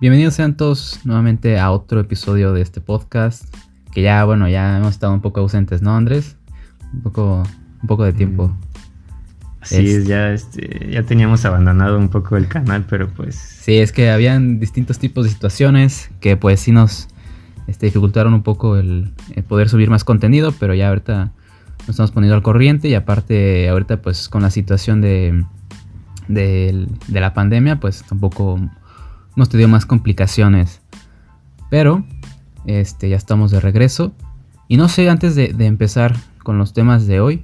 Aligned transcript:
Bienvenidos 0.00 0.32
sean 0.32 0.56
todos 0.56 1.00
nuevamente 1.04 1.58
a 1.58 1.70
otro 1.70 2.00
episodio 2.00 2.54
de 2.54 2.62
este 2.62 2.80
podcast. 2.80 3.54
Que 3.92 4.00
ya, 4.00 4.24
bueno, 4.24 4.48
ya 4.48 4.78
hemos 4.78 4.92
estado 4.92 5.12
un 5.12 5.20
poco 5.20 5.40
ausentes, 5.40 5.82
¿no, 5.82 5.94
Andrés? 5.94 6.38
Un 6.94 7.02
poco, 7.02 7.42
un 7.82 7.86
poco 7.86 8.04
de 8.04 8.14
tiempo. 8.14 8.48
Mm. 8.48 8.60
Sí, 9.62 9.90
es, 9.90 10.06
ya, 10.06 10.32
este, 10.32 10.90
ya 10.90 11.02
teníamos 11.02 11.44
abandonado 11.44 11.98
un 11.98 12.08
poco 12.08 12.38
el 12.38 12.48
canal, 12.48 12.86
pero 12.88 13.10
pues... 13.10 13.34
Sí, 13.34 13.76
es 13.76 13.92
que 13.92 14.10
habían 14.10 14.58
distintos 14.58 14.98
tipos 14.98 15.24
de 15.24 15.32
situaciones 15.32 16.10
que 16.20 16.38
pues 16.38 16.60
sí 16.60 16.72
nos 16.72 17.08
este, 17.66 17.84
dificultaron 17.84 18.32
un 18.32 18.42
poco 18.42 18.78
el, 18.78 19.12
poder 19.48 19.68
subir 19.68 19.90
más 19.90 20.04
contenido, 20.04 20.52
pero 20.58 20.72
ya 20.72 20.88
ahorita 20.88 21.30
nos 21.80 21.90
estamos 21.90 22.10
poniendo 22.10 22.36
al 22.36 22.42
corriente 22.42 22.88
y 22.88 22.94
aparte 22.94 23.68
ahorita 23.68 24.00
pues 24.00 24.30
con 24.30 24.40
la 24.40 24.50
situación 24.50 25.02
de, 25.02 25.44
de, 26.26 26.86
de 27.06 27.20
la 27.20 27.34
pandemia 27.34 27.78
pues 27.80 28.02
tampoco 28.08 28.58
hemos 29.36 29.48
tenido 29.48 29.68
más 29.68 29.86
complicaciones. 29.86 30.80
Pero 31.70 32.04
este, 32.66 33.08
ya 33.08 33.16
estamos 33.16 33.50
de 33.50 33.60
regreso. 33.60 34.12
Y 34.68 34.76
no 34.76 34.88
sé, 34.88 35.08
antes 35.08 35.34
de, 35.34 35.54
empezar 35.60 36.16
con 36.42 36.58
los 36.58 36.72
temas 36.72 37.06
de 37.06 37.20
hoy, 37.20 37.42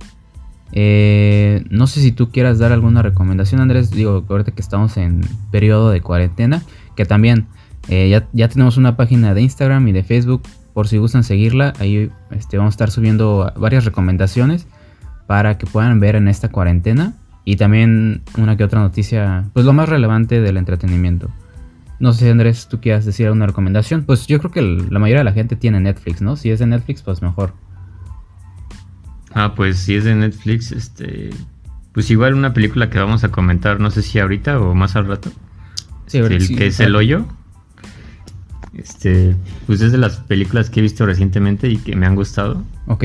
eh, 0.72 1.64
no 1.70 1.86
sé 1.86 2.00
si 2.00 2.12
tú 2.12 2.30
quieras 2.30 2.58
dar 2.58 2.72
alguna 2.72 3.02
recomendación, 3.02 3.60
Andrés. 3.60 3.91
Digo, 3.91 4.24
ahorita 4.28 4.52
que 4.52 4.62
estamos 4.62 4.96
en 4.96 5.22
periodo 5.50 5.91
de 5.91 6.00
cuarentena, 6.00 6.62
que 6.94 7.04
también 7.04 7.46
eh, 7.88 8.20
ya, 8.32 8.48
tenemos 8.48 8.77
una 8.77 8.96
página 8.96 9.34
de 9.34 9.42
Instagram 9.42 9.86
y 9.88 9.92
de 9.92 10.02
Facebook, 10.02 10.42
por 10.72 10.88
si 10.88 10.98
gustan 10.98 11.24
seguirla. 11.24 11.72
Ahí 11.78 12.10
este, 12.30 12.58
vamos 12.58 12.72
a 12.72 12.77
estar 12.77 12.91
subiendo 12.91 13.52
varias 13.56 13.84
recomendaciones 13.84 14.66
para 15.27 15.58
que 15.58 15.66
puedan 15.66 15.98
ver 16.00 16.16
en 16.16 16.28
esta 16.28 16.50
cuarentena. 16.50 17.14
Y 17.44 17.56
también 17.56 18.22
una 18.36 18.56
que 18.56 18.64
otra 18.64 18.80
noticia, 18.80 19.44
pues 19.52 19.64
lo 19.64 19.72
más 19.72 19.89
relevante 19.89 20.41
del 20.41 20.56
entretenimiento. 20.56 21.30
No 21.98 22.12
sé, 22.12 22.30
Andrés, 22.30 22.69
tú 22.69 22.80
quieras 22.80 23.05
decir 23.06 23.27
alguna 23.27 23.47
recomendación. 23.47 24.05
Pues 24.05 24.27
yo 24.27 24.39
creo 24.39 24.50
que 24.50 24.62
la 24.62 24.98
mayoría 24.98 25.20
de 25.20 25.25
la 25.25 25.33
gente 25.33 25.56
tiene 25.56 25.80
Netflix, 25.80 26.20
¿no? 26.20 26.36
Si 26.36 26.50
es 26.50 26.58
de 26.58 26.66
Netflix, 26.66 27.02
pues 27.02 27.22
mejor. 27.22 27.55
Ah, 29.33 29.55
pues 29.55 29.78
si 29.78 29.94
es 29.94 30.05
de 30.05 30.14
Netflix, 30.14 30.72
este. 30.72 31.30
Pues 31.92 32.11
igual 32.11 32.34
una 32.34 32.52
película 32.52 32.91
que 32.91 32.98
vamos 32.98 33.24
a 33.24 33.30
comentar, 33.30 33.80
no 33.80 33.91
sé 33.91 34.02
si 34.02 34.19
ahorita 34.19 34.61
o 34.61 34.74
más 34.74 34.97
al 34.97 35.06
rato. 35.06 35.30
Sí, 36.06 36.19
el 36.19 36.41
sí, 36.42 36.55
que 36.55 36.67
es 36.67 36.80
El 36.80 36.94
Hoyo. 36.94 37.27
Este, 38.74 39.34
pues 39.67 39.80
es 39.80 39.92
de 39.92 39.98
las 39.98 40.19
películas 40.19 40.69
que 40.69 40.80
he 40.80 40.83
visto 40.83 41.06
recientemente 41.06 41.69
y 41.69 41.78
que 41.78 41.97
me 41.97 42.05
han 42.05 42.14
gustado. 42.14 42.62
Ok. 42.86 43.05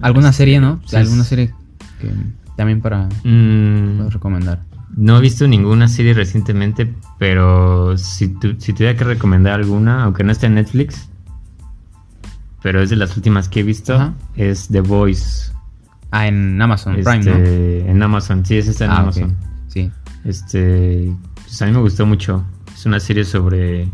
¿Alguna 0.00 0.30
este, 0.30 0.38
serie, 0.38 0.60
no? 0.60 0.80
¿Alguna 0.92 1.22
serie 1.22 1.54
que 2.00 2.10
también 2.56 2.80
para, 2.80 3.08
mm, 3.22 4.08
recomendar? 4.08 4.64
No 4.96 5.18
he 5.18 5.20
visto 5.20 5.46
ninguna 5.46 5.88
serie 5.88 6.14
recientemente, 6.14 6.92
pero 7.18 7.96
si, 7.96 8.34
si 8.58 8.72
tuviera 8.72 8.96
que 8.96 9.04
recomendar 9.04 9.54
alguna, 9.54 10.04
aunque 10.04 10.24
no 10.24 10.32
esté 10.32 10.46
en 10.46 10.54
Netflix, 10.54 11.08
pero 12.62 12.82
es 12.82 12.90
de 12.90 12.96
las 12.96 13.16
últimas 13.16 13.48
que 13.48 13.60
he 13.60 13.62
visto, 13.62 14.14
es 14.36 14.68
The 14.68 14.80
Voice. 14.80 15.52
Ah, 16.10 16.26
en 16.26 16.60
Amazon 16.60 16.94
Prime, 16.94 17.24
¿no? 17.24 17.32
Este, 17.32 17.90
en 17.90 18.02
Amazon, 18.02 18.44
sí, 18.44 18.58
esa 18.58 18.70
está 18.70 18.84
en 18.86 18.90
ah, 18.90 18.98
Amazon. 18.98 19.36
Sí. 19.68 19.90
Este, 20.24 21.14
pues 21.44 21.62
a 21.62 21.66
mí 21.66 21.72
me 21.72 21.78
gustó 21.78 22.04
mucho. 22.04 22.44
Es 22.74 22.84
una 22.84 23.00
serie 23.00 23.24
sobre 23.24 23.88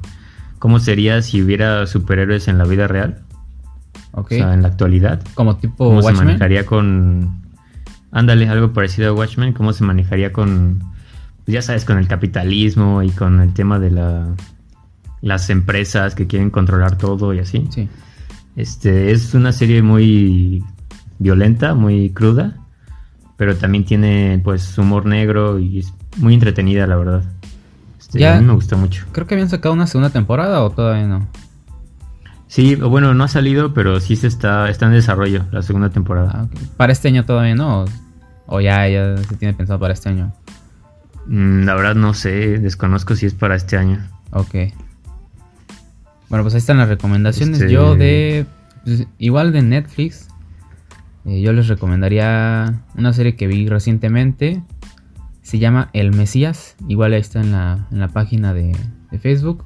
cómo 0.59 0.79
sería 0.79 1.23
si 1.23 1.43
hubiera 1.43 1.87
superhéroes 1.87 2.49
en 2.49 2.59
la 2.59 2.65
vida 2.65 2.89
real. 2.89 3.23
O 4.13 4.27
sea, 4.27 4.55
en 4.55 4.63
la 4.63 4.69
actualidad. 4.69 5.23
Como 5.35 5.57
tipo 5.59 5.89
¿Cómo 5.89 6.03
se 6.03 6.13
manejaría 6.13 6.65
con... 6.65 7.43
Ándale, 8.17 8.49
algo 8.49 8.73
parecido 8.73 9.11
a 9.11 9.13
Watchmen. 9.13 9.53
¿Cómo 9.53 9.75
se 9.75 9.85
manejaría 9.85 10.33
con... 10.33 10.83
Ya 11.47 11.61
sabes, 11.61 11.85
con 11.85 11.99
el 11.99 12.09
capitalismo 12.09 13.03
y 13.03 13.11
con 13.11 13.41
el 13.41 13.53
tema 13.53 13.79
de 13.79 13.91
la... 13.91 14.35
Las 15.21 15.51
empresas 15.51 16.15
que 16.15 16.27
quieren 16.27 16.49
controlar 16.49 16.97
todo 16.97 17.35
y 17.35 17.41
así. 17.41 17.67
Sí. 17.69 17.91
Este, 18.57 19.11
es 19.11 19.35
una 19.35 19.53
serie 19.53 19.83
muy 19.83 20.65
violenta, 21.19 21.75
muy 21.75 22.09
cruda, 22.09 22.57
pero 23.37 23.55
también 23.55 23.85
tiene 23.85 24.41
pues 24.43 24.79
humor 24.79 25.05
negro 25.05 25.59
y 25.59 25.81
es 25.81 25.93
muy 26.17 26.33
entretenida, 26.33 26.87
la 26.87 26.97
verdad. 26.97 27.23
Este, 27.99 28.27
a 28.27 28.41
mí 28.41 28.47
me 28.47 28.55
gustó 28.55 28.79
mucho. 28.79 29.05
Creo 29.13 29.27
que 29.27 29.35
habían 29.35 29.51
sacado 29.51 29.75
una 29.75 29.87
segunda 29.87 30.09
temporada 30.09 30.63
o 30.63 30.71
todavía 30.71 31.07
no. 31.07 31.29
Sí, 32.47 32.77
bueno, 32.77 33.13
no 33.13 33.25
ha 33.25 33.29
salido, 33.29 33.75
pero 33.75 34.01
sí 34.01 34.17
se 34.17 34.27
está, 34.27 34.71
está 34.71 34.87
en 34.87 34.93
desarrollo 34.93 35.45
la 35.51 35.61
segunda 35.61 35.91
temporada. 35.91 36.31
Ah, 36.33 36.49
para 36.79 36.95
este 36.95 37.09
año 37.09 37.27
todavía 37.27 37.55
no, 37.55 37.85
o, 38.47 38.61
ya, 38.61 38.89
ya 38.89 39.17
se 39.17 39.37
tiene 39.37 39.55
pensado 39.55 39.79
para 39.79 39.95
este 39.95 40.09
año. 40.09 40.33
Mm, 41.27 41.65
la 41.65 41.75
verdad 41.75 41.95
no 41.95 42.15
sé, 42.15 42.59
desconozco 42.59 43.17
si 43.17 43.27
es 43.27 43.35
para 43.35 43.57
este 43.57 43.77
año. 43.77 44.07
Ok. 44.31 44.55
Bueno, 46.29 46.43
pues 46.43 46.55
ahí 46.55 46.59
están 46.59 46.79
las 46.79 46.89
recomendaciones. 46.89 47.61
Este, 47.61 47.73
yo 47.73 47.95
de. 47.95 48.47
Pues, 48.85 49.07
igual 49.19 49.53
de 49.53 49.63
Netflix. 49.63 50.29
Eh, 51.25 51.41
yo 51.41 51.53
les 51.53 51.69
recomendaría 51.69 52.83
una 52.97 53.13
serie 53.13 53.37
que 53.37 53.47
vi 53.47 53.69
recientemente. 53.69 54.63
Se 55.43 55.59
llama 55.59 55.91
El 55.93 56.13
Mesías. 56.13 56.77
Igual 56.89 57.13
ahí 57.13 57.21
está 57.21 57.41
en 57.41 57.53
la, 57.53 58.11
página 58.13 58.53
de, 58.53 58.77
Facebook. 59.21 59.65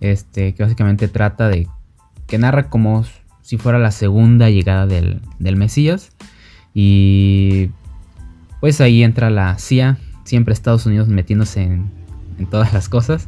Este, 0.00 0.54
que 0.54 0.62
básicamente 0.62 1.08
trata 1.08 1.48
de. 1.48 1.68
que 2.26 2.38
narra 2.38 2.68
como 2.68 3.04
si 3.42 3.58
fuera 3.58 3.78
la 3.78 3.90
segunda 3.90 4.50
llegada 4.50 4.86
del, 4.86 5.20
Mesías. 5.56 6.12
Y. 6.74 7.70
Pues 8.60 8.80
ahí 8.80 9.02
entra 9.02 9.30
la 9.30 9.58
CIA. 9.58 9.98
Siempre 10.24 10.52
Estados 10.52 10.86
Unidos 10.86 11.08
metiéndose 11.08 11.62
en, 11.62 11.90
todas 12.50 12.72
las 12.72 12.88
cosas. 12.88 13.26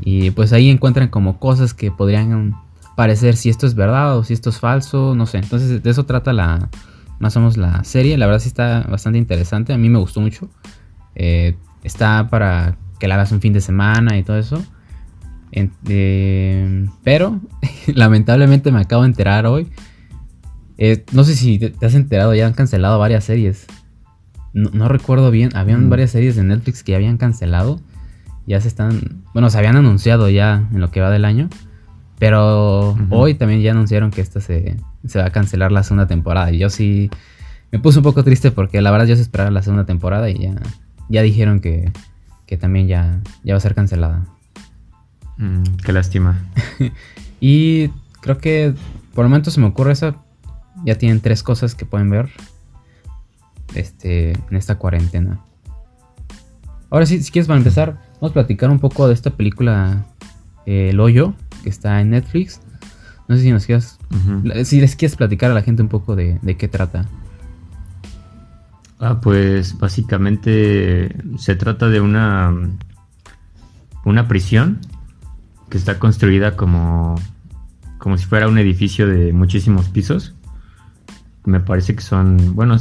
Y 0.00 0.30
pues 0.30 0.52
ahí 0.52 0.70
encuentran 0.70 1.08
como 1.08 1.38
cosas 1.38 1.74
que 1.74 1.90
podrían 1.90 2.56
parecer 2.96 3.36
si 3.36 3.48
esto 3.48 3.66
es 3.66 3.74
verdad 3.74 4.16
o 4.16 4.24
si 4.24 4.32
esto 4.32 4.50
es 4.50 4.58
falso, 4.58 5.14
no 5.14 5.26
sé. 5.26 5.38
Entonces 5.38 5.82
de 5.82 5.90
eso 5.90 6.06
trata 6.06 6.32
la 6.32 6.68
más 7.18 7.36
o 7.36 7.40
menos 7.40 7.56
la 7.56 7.84
serie. 7.84 8.16
La 8.16 8.26
verdad 8.26 8.40
sí 8.40 8.48
está 8.48 8.82
bastante 8.88 9.18
interesante. 9.18 9.72
A 9.72 9.78
mí 9.78 9.88
me 9.88 9.98
gustó 9.98 10.20
mucho. 10.20 10.48
Eh, 11.14 11.56
está 11.82 12.28
para 12.28 12.76
que 12.98 13.08
la 13.08 13.14
hagas 13.14 13.32
un 13.32 13.40
fin 13.40 13.52
de 13.52 13.60
semana 13.60 14.16
y 14.18 14.22
todo 14.22 14.38
eso. 14.38 14.62
Eh, 15.52 16.86
pero 17.02 17.40
lamentablemente 17.86 18.70
me 18.72 18.80
acabo 18.80 19.02
de 19.02 19.08
enterar 19.08 19.46
hoy. 19.46 19.68
Eh, 20.76 21.04
no 21.12 21.24
sé 21.24 21.34
si 21.34 21.58
te, 21.58 21.84
has 21.84 21.94
enterado, 21.94 22.34
ya 22.34 22.46
han 22.46 22.52
cancelado 22.52 22.98
varias 22.98 23.24
series. 23.24 23.66
No, 24.72 24.88
recuerdo 24.88 25.30
bien, 25.30 25.54
habían 25.54 25.86
mm. 25.86 25.90
varias 25.90 26.10
series 26.10 26.36
de 26.36 26.44
Netflix 26.44 26.82
que 26.82 26.92
ya 26.92 26.96
habían 26.96 27.16
cancelado 27.16 27.80
ya 28.48 28.62
se 28.62 28.68
están, 28.68 29.22
bueno, 29.34 29.50
se 29.50 29.58
habían 29.58 29.76
anunciado 29.76 30.30
ya 30.30 30.66
en 30.72 30.80
lo 30.80 30.90
que 30.90 31.02
va 31.02 31.10
del 31.10 31.26
año, 31.26 31.50
pero 32.18 32.96
hoy 33.10 33.34
también 33.34 33.60
ya 33.60 33.72
anunciaron 33.72 34.10
que 34.10 34.22
esta 34.22 34.40
se, 34.40 34.78
va 35.14 35.26
a 35.26 35.30
cancelar 35.30 35.70
la 35.70 35.82
segunda 35.82 36.06
temporada. 36.06 36.50
Y 36.50 36.56
yo 36.56 36.70
sí 36.70 37.10
me 37.70 37.78
puse 37.78 37.98
un 37.98 38.04
poco 38.04 38.24
triste 38.24 38.50
porque 38.50 38.80
la 38.80 38.90
verdad 38.90 39.06
yo 39.06 39.16
se 39.16 39.22
esperaba 39.22 39.50
la 39.50 39.60
segunda 39.60 39.84
temporada 39.84 40.30
y 40.30 40.38
ya, 40.38 40.54
ya 41.10 41.20
dijeron 41.20 41.60
que, 41.60 41.92
también 42.58 42.88
ya, 42.88 43.20
ya 43.44 43.52
va 43.52 43.58
a 43.58 43.60
ser 43.60 43.74
cancelada. 43.74 44.24
Mm, 45.36 45.62
qué 45.84 45.92
lástima. 45.92 46.42
y 47.40 47.88
creo 48.22 48.38
que 48.38 48.72
por 49.14 49.26
el 49.26 49.28
momento 49.28 49.50
se 49.50 49.60
me 49.60 49.66
ocurre 49.66 49.92
eso. 49.92 50.14
Ya 50.86 50.94
tienen 50.94 51.20
tres 51.20 51.42
cosas 51.42 51.74
que 51.74 51.84
pueden 51.84 52.08
ver 52.08 52.30
este, 53.74 54.32
en 54.32 54.56
esta 54.56 54.76
cuarentena. 54.76 55.40
Ahora 56.90 57.06
sí, 57.06 57.22
si 57.22 57.30
quieres 57.30 57.46
para 57.46 57.58
empezar, 57.58 57.98
Vamos 58.20 58.32
a 58.32 58.34
platicar 58.34 58.68
un 58.70 58.80
poco 58.80 59.06
de 59.06 59.14
esta 59.14 59.30
película 59.30 60.04
eh, 60.66 60.90
El 60.90 60.98
Hoyo, 60.98 61.34
que 61.62 61.68
está 61.68 62.00
en 62.00 62.10
Netflix. 62.10 62.60
No 63.28 63.36
sé 63.36 63.42
si 63.42 63.52
nos 63.52 63.64
quieras. 63.64 63.98
Si 64.64 64.80
les 64.80 64.96
quieres 64.96 65.16
platicar 65.16 65.52
a 65.52 65.54
la 65.54 65.62
gente 65.62 65.82
un 65.82 65.88
poco 65.88 66.16
de, 66.16 66.40
qué 66.58 66.66
trata. 66.66 67.06
Ah, 68.98 69.20
pues 69.20 69.78
básicamente 69.78 71.14
se 71.38 71.54
trata 71.54 71.88
de 71.88 72.00
una. 72.00 72.52
Una 74.04 74.26
prisión 74.26 74.80
que 75.68 75.78
está 75.78 76.00
construida 76.00 76.56
como. 76.56 77.14
como 77.98 78.18
si 78.18 78.24
fuera 78.24 78.48
un 78.48 78.58
edificio 78.58 79.06
de 79.06 79.32
muchísimos 79.32 79.88
pisos. 79.90 80.34
Me 81.44 81.60
parece 81.60 81.94
que 81.94 82.02
son. 82.02 82.56
Bueno, 82.56 82.78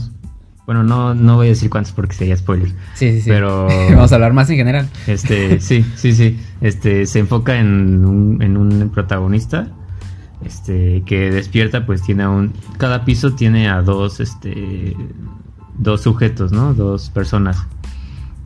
bueno, 0.68 0.84
no, 0.84 1.16
no 1.16 1.38
voy 1.38 1.48
a 1.48 1.50
decir 1.52 1.70
cuántos 1.70 1.94
porque 1.94 2.14
sería 2.14 2.36
spoiler. 2.36 2.68
Sí, 2.94 3.14
sí, 3.14 3.22
sí. 3.22 3.30
Pero. 3.30 3.70
Vamos 3.90 4.12
a 4.12 4.16
hablar 4.16 4.34
más 4.34 4.50
en 4.50 4.58
general. 4.58 4.90
Este, 5.08 5.62
sí, 5.62 5.86
sí, 5.96 6.12
sí. 6.12 6.38
Este, 6.60 7.06
se 7.06 7.20
enfoca 7.20 7.58
en 7.58 8.04
un, 8.04 8.42
en 8.42 8.58
un 8.58 8.90
protagonista. 8.90 9.70
Este, 10.44 11.04
que 11.06 11.32
despierta, 11.32 11.86
pues 11.86 12.02
tiene 12.02 12.24
a 12.24 12.30
un. 12.30 12.52
Cada 12.78 13.06
piso 13.06 13.34
tiene 13.34 13.70
a 13.70 13.82
dos, 13.82 14.20
este. 14.20 14.94
Dos 15.78 16.02
sujetos, 16.02 16.52
¿no? 16.52 16.74
Dos 16.74 17.12
personas. 17.12 17.66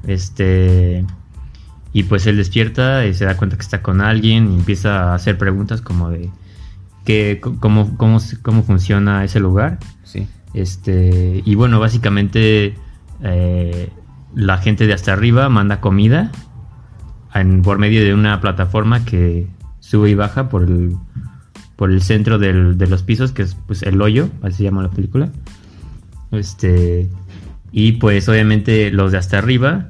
Este. 0.06 1.03
Y 1.91 2.03
pues 2.03 2.27
él 2.27 2.38
despierta 2.38 3.03
y 3.07 3.15
se 3.15 3.25
da 3.25 3.35
cuenta 3.35 3.56
que 3.56 3.63
está 3.63 3.81
con 3.81 4.00
alguien 4.00 4.51
y 4.51 4.56
empieza 4.57 5.12
a 5.12 5.15
hacer 5.15 5.39
preguntas 5.39 5.81
como 5.81 6.12
de. 6.12 6.29
Que, 7.03 7.41
cómo, 7.41 7.97
cómo, 7.97 8.19
cómo 8.44 8.62
funciona 8.62 9.23
ese 9.23 9.39
lugar. 9.39 9.79
Sí 10.03 10.27
este, 10.53 11.42
y 11.45 11.56
bueno, 11.56 11.80
básicamente 11.80 12.75
eh, 13.24 13.89
la 14.36 14.57
gente 14.57 14.88
de 14.88 14.94
hasta 14.94 15.13
arriba 15.13 15.50
manda 15.50 15.80
comida 15.80 16.31
en, 17.33 17.62
por 17.62 17.77
medio 17.77 18.03
de 18.03 18.13
una 18.13 18.39
plataforma 18.42 19.06
que 19.06 19.48
sube 19.80 20.09
y 20.09 20.15
baja 20.15 20.50
por 20.50 20.63
el, 20.63 20.95
por 21.75 21.92
el 21.92 22.01
centro 22.01 22.38
del, 22.38 22.77
de 22.77 22.88
los 22.88 23.03
pisos, 23.03 23.31
que 23.31 23.44
es 23.44 23.56
pues 23.68 23.83
el 23.83 24.01
hoyo, 24.01 24.30
así 24.42 24.57
se 24.57 24.63
llama 24.63 24.83
la 24.83 24.92
película. 24.92 25.31
Este, 26.31 27.09
y 27.71 27.94
pues 27.94 28.27
obviamente 28.30 28.92
los 28.92 29.12
de 29.12 29.18
hasta 29.18 29.38
arriba 29.38 29.89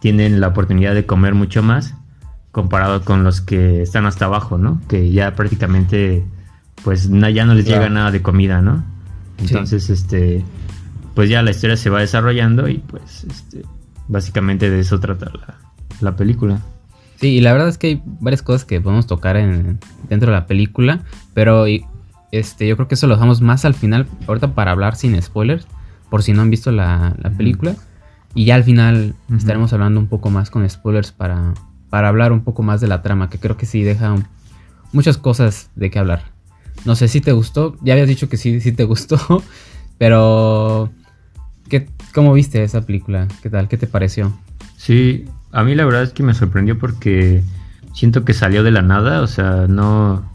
tienen 0.00 0.40
la 0.40 0.48
oportunidad 0.48 0.94
de 0.94 1.06
comer 1.06 1.34
mucho 1.34 1.62
más 1.62 1.94
comparado 2.52 3.04
con 3.04 3.24
los 3.24 3.40
que 3.40 3.82
están 3.82 4.06
hasta 4.06 4.24
abajo, 4.24 4.58
¿no? 4.58 4.80
Que 4.88 5.10
ya 5.10 5.34
prácticamente 5.34 6.24
pues 6.84 7.10
ya 7.10 7.44
no 7.44 7.54
les 7.54 7.66
llega 7.66 7.88
nada 7.88 8.10
de 8.10 8.22
comida, 8.22 8.62
¿no? 8.62 8.84
Entonces, 9.38 9.90
este, 9.90 10.44
pues 11.14 11.28
ya 11.28 11.42
la 11.42 11.50
historia 11.50 11.76
se 11.76 11.90
va 11.90 12.00
desarrollando 12.00 12.68
y 12.68 12.78
pues, 12.78 13.24
este, 13.24 13.64
básicamente 14.08 14.70
de 14.70 14.80
eso 14.80 15.00
trata 15.00 15.30
la, 16.00 16.16
película. 16.16 16.60
Sí, 17.16 17.28
y 17.28 17.40
la 17.40 17.52
verdad 17.52 17.68
es 17.68 17.78
que 17.78 17.86
hay 17.88 18.02
varias 18.04 18.42
cosas 18.42 18.64
que 18.64 18.80
podemos 18.80 19.06
tocar 19.06 19.36
en, 19.36 19.78
dentro 20.08 20.30
de 20.30 20.38
la 20.38 20.46
película, 20.46 21.00
pero 21.34 21.66
este, 22.30 22.68
yo 22.68 22.76
creo 22.76 22.88
que 22.88 22.94
eso 22.94 23.06
lo 23.06 23.14
dejamos 23.14 23.40
más 23.40 23.64
al 23.64 23.74
final, 23.74 24.06
ahorita 24.26 24.54
para 24.54 24.70
hablar 24.70 24.96
sin 24.96 25.20
spoilers, 25.20 25.66
por 26.10 26.22
si 26.22 26.32
no 26.32 26.42
han 26.42 26.50
visto 26.50 26.70
la, 26.70 27.14
película. 27.36 27.74
Y 28.34 28.44
ya 28.44 28.54
al 28.54 28.64
final 28.64 29.14
estaremos 29.34 29.72
hablando 29.72 29.98
un 29.98 30.06
poco 30.06 30.30
más 30.30 30.50
con 30.50 30.68
spoilers 30.68 31.12
para, 31.12 31.54
para 31.90 32.08
hablar 32.08 32.32
un 32.32 32.44
poco 32.44 32.62
más 32.62 32.80
de 32.80 32.86
la 32.86 33.02
trama, 33.02 33.30
que 33.30 33.38
creo 33.38 33.56
que 33.56 33.66
sí 33.66 33.82
deja 33.82 34.14
muchas 34.92 35.18
cosas 35.18 35.70
de 35.74 35.90
qué 35.90 35.98
hablar. 35.98 36.37
No 36.88 36.96
sé 36.96 37.06
si 37.06 37.20
te 37.20 37.32
gustó, 37.32 37.76
ya 37.82 37.92
habías 37.92 38.08
dicho 38.08 38.30
que 38.30 38.38
sí, 38.38 38.62
sí 38.62 38.72
te 38.72 38.84
gustó, 38.84 39.18
pero 39.98 40.90
¿qué, 41.68 41.86
¿cómo 42.14 42.32
viste 42.32 42.64
esa 42.64 42.86
película? 42.86 43.28
¿Qué 43.42 43.50
tal? 43.50 43.68
¿Qué 43.68 43.76
te 43.76 43.86
pareció? 43.86 44.32
Sí, 44.78 45.26
a 45.52 45.64
mí 45.64 45.74
la 45.74 45.84
verdad 45.84 46.04
es 46.04 46.14
que 46.14 46.22
me 46.22 46.32
sorprendió 46.32 46.78
porque 46.78 47.42
siento 47.92 48.24
que 48.24 48.32
salió 48.32 48.62
de 48.62 48.70
la 48.70 48.80
nada, 48.80 49.20
o 49.20 49.26
sea, 49.26 49.66
no, 49.68 50.26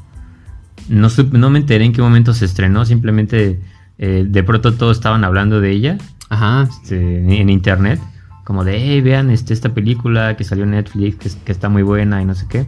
no, 0.89 1.07
no 1.31 1.49
me 1.49 1.57
enteré 1.57 1.85
en 1.85 1.91
qué 1.93 2.03
momento 2.03 2.35
se 2.35 2.45
estrenó, 2.45 2.85
simplemente 2.85 3.59
eh, 3.97 4.23
de 4.27 4.43
pronto 4.43 4.75
todos 4.75 4.97
estaban 4.97 5.23
hablando 5.23 5.59
de 5.59 5.71
ella 5.71 5.97
Ajá. 6.29 6.69
Este, 6.69 7.17
en, 7.17 7.49
internet, 7.49 7.99
como 8.43 8.63
de, 8.63 8.77
hey, 8.77 9.01
vean 9.01 9.31
este, 9.31 9.55
esta 9.55 9.73
película 9.73 10.37
que 10.37 10.43
salió 10.43 10.65
en 10.65 10.71
Netflix, 10.71 11.15
que, 11.15 11.43
que 11.45 11.51
está 11.51 11.67
muy 11.67 11.81
buena 11.81 12.21
y 12.21 12.25
no 12.25 12.35
sé 12.35 12.45
qué. 12.47 12.67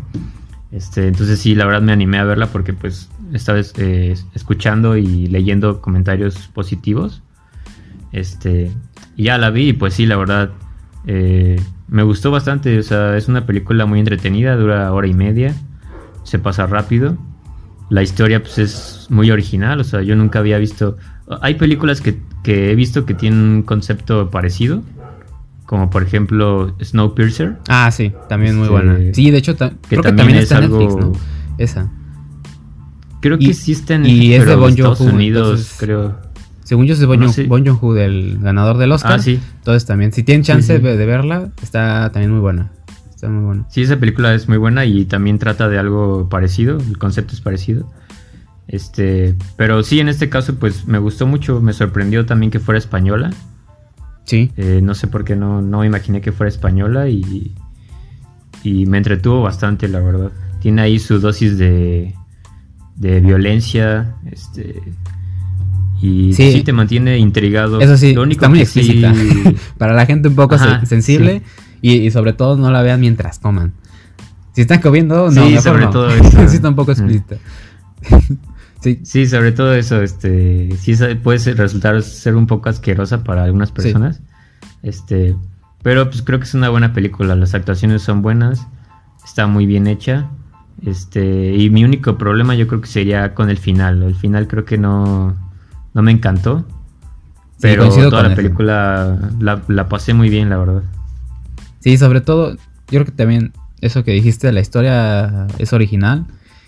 Este, 0.71 1.07
entonces 1.07 1.39
sí, 1.39 1.53
la 1.53 1.65
verdad 1.65 1.83
me 1.83 1.91
animé 1.91 2.17
a 2.17 2.23
verla 2.23 2.47
porque 2.47 2.73
pues 2.73 3.09
estaba 3.33 3.59
eh, 3.77 4.15
escuchando 4.33 4.97
y 4.97 5.27
leyendo 5.27 5.81
comentarios 5.81 6.47
positivos. 6.47 7.21
Este, 8.11 8.71
ya 9.17 9.37
la 9.37 9.49
vi 9.49 9.69
y 9.69 9.73
pues 9.73 9.93
sí, 9.93 10.05
la 10.05 10.17
verdad 10.17 10.51
eh, 11.07 11.59
me 11.87 12.03
gustó 12.03 12.31
bastante. 12.31 12.77
O 12.79 12.83
sea, 12.83 13.17
es 13.17 13.27
una 13.27 13.45
película 13.45 13.85
muy 13.85 13.99
entretenida, 13.99 14.55
dura 14.55 14.91
hora 14.93 15.07
y 15.07 15.13
media, 15.13 15.55
se 16.23 16.39
pasa 16.39 16.65
rápido. 16.67 17.17
La 17.89 18.01
historia 18.01 18.41
pues 18.41 18.57
es 18.57 19.07
muy 19.09 19.29
original, 19.29 19.79
o 19.79 19.83
sea, 19.83 20.01
yo 20.01 20.15
nunca 20.15 20.39
había 20.39 20.57
visto... 20.57 20.97
Hay 21.41 21.55
películas 21.55 22.01
que, 22.01 22.19
que 22.43 22.71
he 22.71 22.75
visto 22.75 23.05
que 23.05 23.13
tienen 23.13 23.39
un 23.39 23.63
concepto 23.63 24.29
parecido, 24.31 24.81
como 25.65 25.89
por 25.89 26.03
ejemplo 26.03 26.75
Snowpiercer. 26.83 27.57
Ah, 27.67 27.91
sí, 27.91 28.11
también 28.29 28.57
muy 28.57 28.67
buena. 28.67 28.93
Este, 28.97 29.13
sí, 29.13 29.31
de 29.31 29.37
hecho, 29.37 29.55
creo 29.55 29.71
que 29.87 30.13
también 30.13 30.39
está 30.39 30.63
en 30.63 30.71
Netflix, 30.71 30.95
¿no? 30.95 31.13
Esa. 31.57 31.91
Creo 33.25 33.39
que 33.39 33.55
sí 33.55 33.71
está 33.71 33.95
en 33.95 34.05
y 34.05 34.33
es 34.33 34.45
de 34.45 34.53
bon 34.53 34.69
Estados 34.69 35.01
Unidos, 35.01 35.77
creo. 35.79 36.15
Según 36.63 36.85
yo 36.85 36.93
es 36.93 36.99
de 36.99 37.07
Bon, 37.07 37.65
Joon-ho, 37.65 37.93
del 37.95 38.37
ganador 38.39 38.77
del 38.77 38.91
Oscar. 38.91 39.13
Ah, 39.13 39.19
sí. 39.19 39.39
Entonces 39.55 39.87
también, 39.87 40.13
si 40.13 40.21
tienen 40.21 40.43
chance 40.43 40.77
De, 40.77 41.05
verla, 41.07 41.49
está 41.63 42.11
también 42.11 42.29
muy 42.29 42.39
buena. 42.39 42.71
Está 43.09 43.27
muy 43.27 43.43
buena. 43.43 43.65
Sí, 43.71 43.81
esa 43.81 43.97
película 43.97 44.35
es 44.35 44.47
muy 44.47 44.59
buena 44.59 44.85
y 44.85 45.05
también 45.05 45.39
trata 45.39 45.67
de 45.69 45.79
algo 45.79 46.29
parecido. 46.29 46.77
El 46.77 46.99
concepto 46.99 47.33
es 47.33 47.41
parecido. 47.41 47.91
Este, 48.67 49.35
pero 49.57 49.81
sí, 49.81 49.99
en 49.99 50.07
este 50.07 50.29
caso, 50.29 50.53
pues 50.59 50.85
me 50.85 50.99
gustó 50.99 51.25
mucho. 51.25 51.61
Me 51.61 51.73
sorprendió 51.73 52.27
también 52.27 52.51
que 52.51 52.59
fuera 52.59 52.77
española. 52.77 53.31
Sí. 54.25 54.51
Eh, 54.55 54.81
no 54.83 54.93
sé 54.93 55.07
por 55.07 55.25
qué 55.25 55.35
no, 55.35 55.63
no 55.63 55.83
imaginé 55.83 56.21
que 56.21 56.31
fuera 56.31 56.49
española 56.49 57.09
y, 57.09 57.55
y 58.63 58.85
me 58.85 58.99
entretuvo 58.99 59.41
bastante, 59.41 59.87
la 59.87 59.99
verdad. 59.99 60.31
Tiene 60.61 60.83
ahí 60.83 60.99
su 60.99 61.19
dosis 61.19 61.57
de, 61.57 62.13
de 62.95 63.19
violencia, 63.19 64.15
este... 64.31 64.81
Y 66.01 66.33
sí. 66.33 66.61
te 66.63 66.73
mantiene 66.73 67.17
intrigado. 67.17 67.79
Eso 67.79 67.97
sí, 67.97 68.15
está 68.29 68.49
muy 68.49 68.61
explícita. 68.61 69.13
Para 69.77 69.93
la 69.93 70.05
gente 70.05 70.27
un 70.27 70.35
poco 70.35 70.57
sensible 70.83 71.41
y, 71.81 72.11
sobre 72.11 72.33
todo 72.33 72.57
no 72.57 72.69
la 72.69 72.81
vean 72.81 72.99
mientras 72.99 73.39
coman. 73.39 73.73
Si 74.53 74.61
están 74.61 74.81
comiendo, 74.81 75.29
no, 75.31 75.47
sí, 75.47 75.57
sobre 75.57 75.87
todo 75.87 76.09
eso. 76.15 76.47
sí, 76.47 76.55
está 76.57 76.69
un 76.69 76.75
poco 76.75 76.91
explícita. 76.91 77.37
Sí. 79.03 79.25
sobre 79.25 79.51
todo 79.51 79.73
eso, 79.73 79.99
este, 80.03 80.69
sí 80.77 80.93
puede 81.23 81.55
resultar 81.55 82.03
ser 82.03 82.35
un 82.35 82.45
poco 82.45 82.69
asquerosa 82.69 83.23
para 83.23 83.43
algunas 83.43 83.71
personas. 83.71 84.21
Este, 84.83 85.35
pero 85.81 86.07
pues 86.07 86.21
creo 86.21 86.37
que 86.37 86.45
es 86.45 86.53
una 86.53 86.69
buena 86.69 86.93
película, 86.93 87.35
las 87.35 87.55
actuaciones 87.55 88.03
son 88.03 88.21
buenas, 88.21 88.67
está 89.25 89.47
muy 89.47 89.65
bien 89.65 89.87
hecha. 89.87 90.29
Este, 90.83 91.55
y 91.55 91.69
mi 91.69 91.83
único 91.83 92.17
problema 92.17 92.55
yo 92.55 92.67
creo 92.67 92.81
que 92.81 92.87
sería 92.87 93.33
con 93.33 93.49
el 93.49 93.57
final. 93.57 94.03
El 94.03 94.15
final 94.15 94.47
creo 94.47 94.65
que 94.65 94.77
no, 94.77 95.35
no 95.93 96.01
me 96.01 96.11
encantó. 96.11 96.65
pero 97.61 97.89
toda 97.89 98.23
la 98.23 98.35
película 98.35 99.31
la, 99.39 99.61
la, 99.67 99.87
pasé 99.87 100.13
muy 100.13 100.29
bien, 100.29 100.49
la 100.49 100.57
verdad. 100.57 100.83
Sí, 101.79 101.97
sobre 101.97 102.21
todo, 102.21 102.55
yo 102.55 102.59
creo 102.87 103.05
que 103.05 103.11
también 103.11 103.53
eso 103.81 104.03
que 104.03 104.11
dijiste, 104.11 104.51
la 104.51 104.59
historia 104.59 105.47
es 105.59 105.73
original 105.73 106.25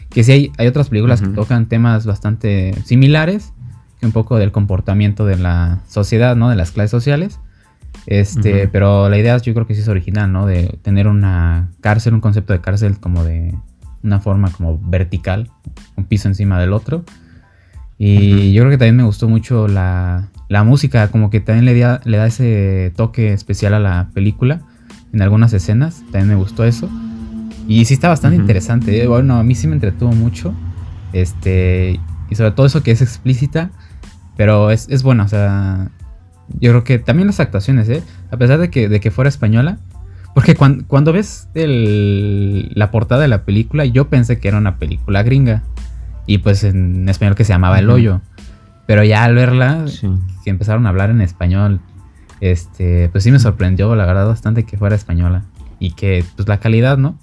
que 0.09 0.23
sí 0.23 0.31
hay, 0.31 0.51
hay 0.57 0.67
otras 0.67 0.89
películas 0.89 1.21
que 1.21 1.27
tocan 1.27 1.67
temas 1.67 2.05
bastante 2.05 2.73
similares, 2.85 3.53
que 3.99 4.05
un 4.05 4.11
poco 4.11 4.37
del 4.37 4.51
comportamiento 4.51 5.25
de 5.25 5.37
la 5.37 5.81
sociedad, 5.87 6.35
¿no? 6.35 6.49
De 6.49 6.55
las 6.55 6.71
clases 6.71 6.91
sociales. 6.91 7.39
Este, 8.05 8.69
pero 8.69 9.09
la 9.09 9.17
idea 9.17 9.37
yo 9.37 9.53
creo 9.53 9.67
que 9.67 9.75
sí 9.75 9.81
es 9.81 9.87
original, 9.87 10.31
¿no? 10.31 10.45
De 10.45 10.79
tener 10.81 11.07
una 11.07 11.69
cárcel, 11.81 12.13
un 12.13 12.21
concepto 12.21 12.53
de 12.53 12.61
cárcel 12.61 12.99
como 12.99 13.23
de 13.23 13.53
una 14.03 14.19
forma 14.19 14.51
como 14.51 14.79
vertical, 14.79 15.49
un 15.95 16.05
piso 16.05 16.27
encima 16.27 16.59
del 16.59 16.73
otro. 16.73 17.03
Y 17.97 18.53
yo 18.53 18.61
creo 18.61 18.71
que 18.71 18.77
también 18.77 18.97
me 18.97 19.03
gustó 19.03 19.27
mucho 19.27 19.67
la, 19.67 20.29
la 20.49 20.63
música, 20.63 21.09
como 21.09 21.29
que 21.29 21.39
también 21.39 21.65
le 21.65 21.79
da, 21.79 21.99
le 22.05 22.17
da 22.17 22.27
ese 22.27 22.93
toque 22.95 23.33
especial 23.33 23.73
a 23.73 23.79
la 23.79 24.09
película 24.13 24.61
en 25.13 25.21
algunas 25.21 25.53
escenas, 25.53 26.03
también 26.11 26.27
me 26.29 26.35
gustó 26.35 26.63
eso. 26.63 26.89
Y 27.67 27.85
sí 27.85 27.95
está 27.95 28.07
bastante 28.07 28.37
interesante. 28.37 29.01
¿eh? 29.01 29.07
Bueno, 29.07 29.37
a 29.37 29.43
mí 29.43 29.53
sí 29.55 29.67
me 29.67 29.73
entretuvo 29.73 30.13
mucho. 30.13 30.53
Este. 31.13 31.99
Y 32.29 32.35
sobre 32.35 32.51
todo 32.51 32.65
eso 32.65 32.81
que 32.81 32.91
es 32.91 33.01
explícita. 33.01 33.71
Pero 34.37 34.71
es, 34.71 34.87
es 34.89 35.03
bueno, 35.03 35.23
o 35.23 35.27
sea. 35.27 35.89
Yo 36.61 36.71
creo 36.71 36.83
que 36.85 36.97
también 36.97 37.27
las 37.27 37.41
actuaciones, 37.41 37.89
¿eh? 37.89 38.01
A 38.31 38.37
pesar 38.37 38.57
de 38.59 38.69
que, 38.69 38.87
de 38.87 38.99
que 39.01 39.11
fuera 39.11 39.27
española. 39.27 39.79
Porque 40.37 40.53
cuando, 40.53 41.13
ves 41.13 41.49
el, 41.55 42.69
la 42.75 42.91
portada 42.91 43.23
de 43.23 43.27
la 43.27 43.43
película, 43.43 43.85
yo 43.85 44.07
pensé 44.07 44.39
que 44.39 44.47
era 44.47 44.59
una 44.59 44.77
película 44.77 45.23
gringa. 45.23 45.63
Y 46.27 46.37
pues 46.37 46.63
en 46.63 47.09
español 47.09 47.33
que 47.33 47.43
se 47.43 47.53
llamaba 47.53 47.79
El 47.79 47.89
Hoyo. 47.89 48.21
Pero 48.85 49.03
ya 49.03 49.23
al 49.23 49.33
verla, 49.33 49.85
que 50.43 50.51
empezaron 50.51 50.85
a 50.85 50.89
hablar 50.89 51.09
en 51.09 51.21
español, 51.21 51.81
este, 52.39 53.09
pues 53.09 53.23
sí 53.23 53.31
me 53.31 53.39
sorprendió, 53.39 53.95
la 53.95 54.05
verdad, 54.05 54.27
bastante 54.27 54.63
que 54.63 54.77
fuera 54.77 54.95
española. 54.95 55.41
Y 55.79 55.93
que, 55.93 56.23
pues 56.35 56.47
la 56.47 56.59
calidad, 56.59 56.99
¿no? 56.99 57.17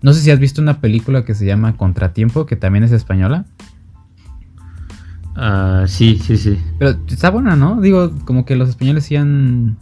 No 0.00 0.12
sé 0.12 0.20
si 0.20 0.30
has 0.30 0.38
visto 0.38 0.62
una 0.62 0.80
película 0.80 1.24
que 1.24 1.34
se 1.34 1.46
llama 1.46 1.76
Contratiempo, 1.76 2.46
que 2.46 2.54
también 2.54 2.84
es 2.84 2.92
española. 2.92 3.46
Ah, 5.34 5.86
sí, 5.88 6.20
sí, 6.22 6.36
sí. 6.36 6.56
Pero 6.78 7.00
está 7.08 7.30
buena, 7.30 7.56
¿no? 7.56 7.80
Digo, 7.80 8.12
como 8.24 8.44
que 8.44 8.54
los 8.54 8.68
españoles 8.68 9.06
sí 9.06 9.16
han... 9.16 9.76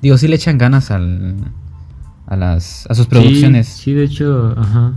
Digo, 0.00 0.16
sí 0.16 0.28
le 0.28 0.36
echan 0.36 0.56
ganas 0.56 0.90
al, 0.90 1.36
a, 2.26 2.36
las, 2.36 2.86
a 2.90 2.94
sus 2.94 3.06
producciones. 3.06 3.68
Sí, 3.68 3.92
de 3.92 4.04
hecho, 4.04 4.54
ajá. 4.56 4.94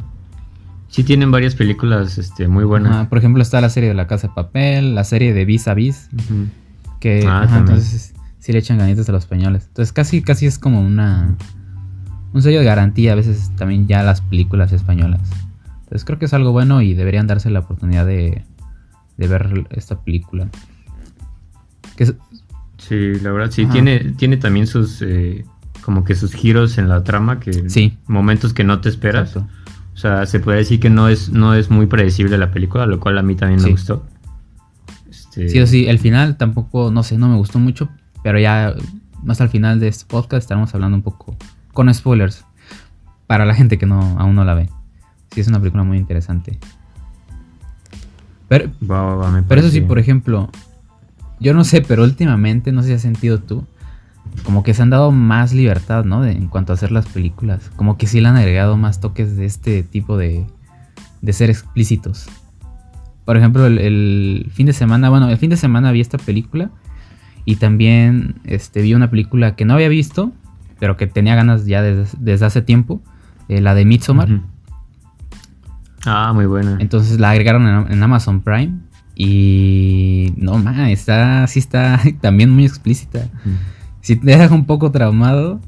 Sí 0.89 1.03
tienen 1.03 1.31
varias 1.31 1.53
películas 1.53 2.17
este, 2.17 2.47
muy 2.47 2.63
buenas. 2.63 3.07
por 3.07 3.17
ejemplo, 3.17 3.43
está 3.43 3.59
la 3.59 3.69
serie 3.69 3.89
de 3.89 3.95
La 3.95 4.07
Casa 4.07 4.29
de 4.29 4.33
Papel, 4.33 4.95
la 4.95 5.03
serie 5.03 5.33
de 5.33 5.45
Vis 5.45 5.67
a 5.67 5.73
Vis. 5.73 6.09
Que, 6.99 7.25
ah, 7.27 7.47
entonces 7.57 8.13
sí 8.39 8.53
le 8.53 8.59
echan 8.59 8.77
ganitas 8.77 9.07
a 9.09 9.11
los 9.11 9.23
españoles. 9.23 9.65
Entonces 9.67 9.93
casi, 9.93 10.21
casi 10.21 10.45
es 10.45 10.57
como 10.57 10.81
una 10.81 11.35
un 12.33 12.41
sello 12.41 12.59
de 12.59 12.65
garantía 12.65 13.13
a 13.13 13.15
veces 13.15 13.51
también 13.55 13.87
ya 13.87 14.03
las 14.03 14.21
películas 14.21 14.71
españolas. 14.71 15.21
Entonces 15.79 16.05
creo 16.05 16.19
que 16.19 16.25
es 16.25 16.33
algo 16.33 16.51
bueno 16.51 16.81
y 16.81 16.93
deberían 16.93 17.27
darse 17.27 17.49
la 17.49 17.59
oportunidad 17.59 18.05
de, 18.05 18.43
ver 19.17 19.67
esta 19.71 19.99
película. 20.01 20.49
Sí, 22.77 23.15
la 23.21 23.31
verdad, 23.31 23.51
sí, 23.51 23.65
tiene, 23.65 23.99
tiene 24.17 24.37
también 24.37 24.67
sus, 24.67 25.01
eh, 25.01 25.45
como 25.87 26.03
que 26.03 26.15
sus 26.15 26.33
giros 26.33 26.77
en 26.77 26.89
la 26.89 27.05
trama, 27.05 27.39
que 27.39 27.69
sí. 27.69 27.97
momentos 28.07 28.53
que 28.53 28.65
no 28.65 28.81
te 28.81 28.89
esperas. 28.89 29.37
O 29.37 29.47
sea, 29.93 30.25
se 30.25 30.41
puede 30.41 30.57
decir 30.57 30.81
que 30.81 30.89
no 30.89 31.07
es, 31.07 31.29
no 31.29 31.53
es 31.53 31.69
muy 31.69 31.85
predecible 31.85 32.37
la 32.37 32.51
película, 32.51 32.85
lo 32.85 32.99
cual 32.99 33.17
a 33.17 33.21
mí 33.21 33.35
también 33.35 33.63
me 33.63 33.71
gustó. 33.71 34.05
Este... 35.09 35.47
Sí 35.47 35.61
o 35.61 35.65
sí, 35.65 35.87
el 35.87 35.97
final 35.99 36.35
tampoco, 36.35 36.91
no 36.91 37.03
sé, 37.03 37.17
no 37.17 37.29
me 37.29 37.37
gustó 37.37 37.57
mucho, 37.59 37.87
pero 38.21 38.37
ya 38.37 38.75
más 39.23 39.39
al 39.39 39.47
final 39.47 39.79
de 39.79 39.87
este 39.87 40.03
podcast 40.05 40.43
estaremos 40.43 40.75
hablando 40.75 40.97
un 40.97 41.03
poco 41.03 41.37
con 41.71 41.93
spoilers. 41.93 42.43
para 43.25 43.45
la 43.45 43.53
gente 43.53 43.77
que 43.77 43.85
no 43.85 44.19
aún 44.19 44.35
no 44.35 44.43
la 44.43 44.55
ve. 44.55 44.69
Sí, 45.31 45.39
es 45.39 45.47
una 45.47 45.59
película 45.59 45.83
muy 45.83 45.97
interesante. 45.97 46.59
Pero, 48.49 48.71
pero 49.47 49.61
eso 49.61 49.69
sí, 49.69 49.79
por 49.79 49.99
ejemplo, 49.99 50.49
yo 51.39 51.53
no 51.53 51.63
sé, 51.63 51.79
pero 51.79 52.03
últimamente, 52.03 52.73
no 52.73 52.81
sé 52.81 52.89
si 52.89 52.93
has 52.95 53.01
sentido 53.03 53.39
tú, 53.39 53.65
como 54.43 54.63
que 54.63 54.73
se 54.73 54.81
han 54.81 54.89
dado 54.89 55.11
más 55.11 55.53
libertad, 55.53 56.05
¿no? 56.05 56.25
en 56.25 56.47
cuanto 56.47 56.73
a 56.73 56.75
hacer 56.75 56.91
las 56.91 57.05
películas. 57.07 57.69
Como 57.75 57.97
que 57.97 58.07
sí 58.07 58.21
le 58.21 58.27
han 58.29 58.37
agregado 58.37 58.77
más 58.77 58.99
toques 58.99 59.35
de 59.35 59.45
este 59.45 59.83
tipo 59.83 60.17
de, 60.17 60.45
de 61.21 61.33
ser 61.33 61.49
explícitos. 61.49 62.27
Por 63.25 63.35
ejemplo, 63.35 63.65
el, 63.65 64.49
fin 64.53 64.67
de 64.67 64.73
semana, 64.73 65.09
bueno, 65.09 65.29
el 65.29 65.37
fin 65.37 65.49
de 65.49 65.57
semana 65.57 65.91
vi 65.91 65.99
esta 65.99 66.17
película 66.17 66.69
y 67.43 67.57
también 67.57 68.35
este, 68.45 68.81
vi 68.81 68.93
una 68.93 69.09
película 69.09 69.55
que 69.55 69.65
no 69.65 69.73
había 69.73 69.89
visto, 69.89 70.31
pero 70.79 70.95
que 70.95 71.07
tenía 71.07 71.35
ganas 71.35 71.65
ya 71.65 71.81
desde, 71.81 72.45
hace 72.45 72.61
tiempo, 72.61 73.01
eh, 73.49 73.59
la 73.59 73.75
de 73.75 73.83
Midsommar. 73.83 74.29
Ah, 76.05 76.31
muy 76.33 76.45
buena. 76.45 76.77
Entonces 76.79 77.19
la 77.19 77.31
agregaron 77.31 77.91
en, 77.91 78.01
Amazon 78.01 78.41
Prime 78.41 78.75
y 79.13 80.33
no, 80.37 80.57
ma, 80.57 80.89
está, 80.89 81.45
sí 81.47 81.59
está 81.59 81.99
también 82.21 82.49
muy 82.49 82.65
explícita. 82.65 83.27
Si 84.07 84.15
te 84.15 84.25
deja 84.25 84.55
un 84.55 84.65
poco 84.65 84.89
traumado 84.89 85.59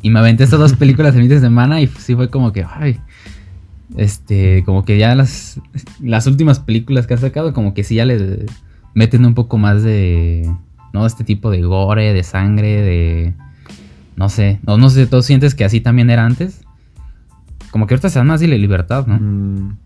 y 0.00 0.10
me 0.10 0.20
aventé 0.20 0.44
estas 0.44 0.60
dos 0.60 0.74
películas 0.78 1.16
el 1.16 1.22
fin 1.22 1.28
de 1.28 1.40
semana 1.40 1.80
y 1.80 1.88
sí 1.88 2.14
fue 2.14 2.30
como 2.30 2.52
que, 2.52 2.64
ay, 2.64 3.00
este, 3.96 4.62
como 4.64 4.84
que 4.84 4.98
ya 4.98 5.16
las, 5.16 5.60
las 6.00 6.28
últimas 6.28 6.60
películas 6.60 7.08
que 7.08 7.14
ha 7.14 7.16
sacado, 7.16 7.52
como 7.52 7.74
que 7.74 7.82
sí 7.82 7.96
ya 7.96 8.04
le 8.04 8.46
meten 8.94 9.24
un 9.24 9.34
poco 9.34 9.58
más 9.58 9.82
de, 9.82 10.48
¿no? 10.92 11.06
Este 11.06 11.24
tipo 11.24 11.50
de 11.50 11.62
gore, 11.62 12.12
de 12.12 12.22
sangre, 12.22 12.82
de, 12.82 13.34
no 14.14 14.28
sé, 14.28 14.60
no, 14.64 14.78
no 14.78 14.88
sé, 14.88 15.08
¿tú 15.08 15.20
sientes 15.22 15.56
que 15.56 15.64
así 15.64 15.80
también 15.80 16.08
era 16.08 16.24
antes? 16.24 16.60
Como 17.72 17.88
que 17.88 17.94
ahorita 17.94 18.10
se 18.10 18.20
dan 18.20 18.28
más 18.28 18.38
de 18.38 18.46
libertad, 18.46 19.08
¿no? 19.08 19.18
Mm, 19.18 19.76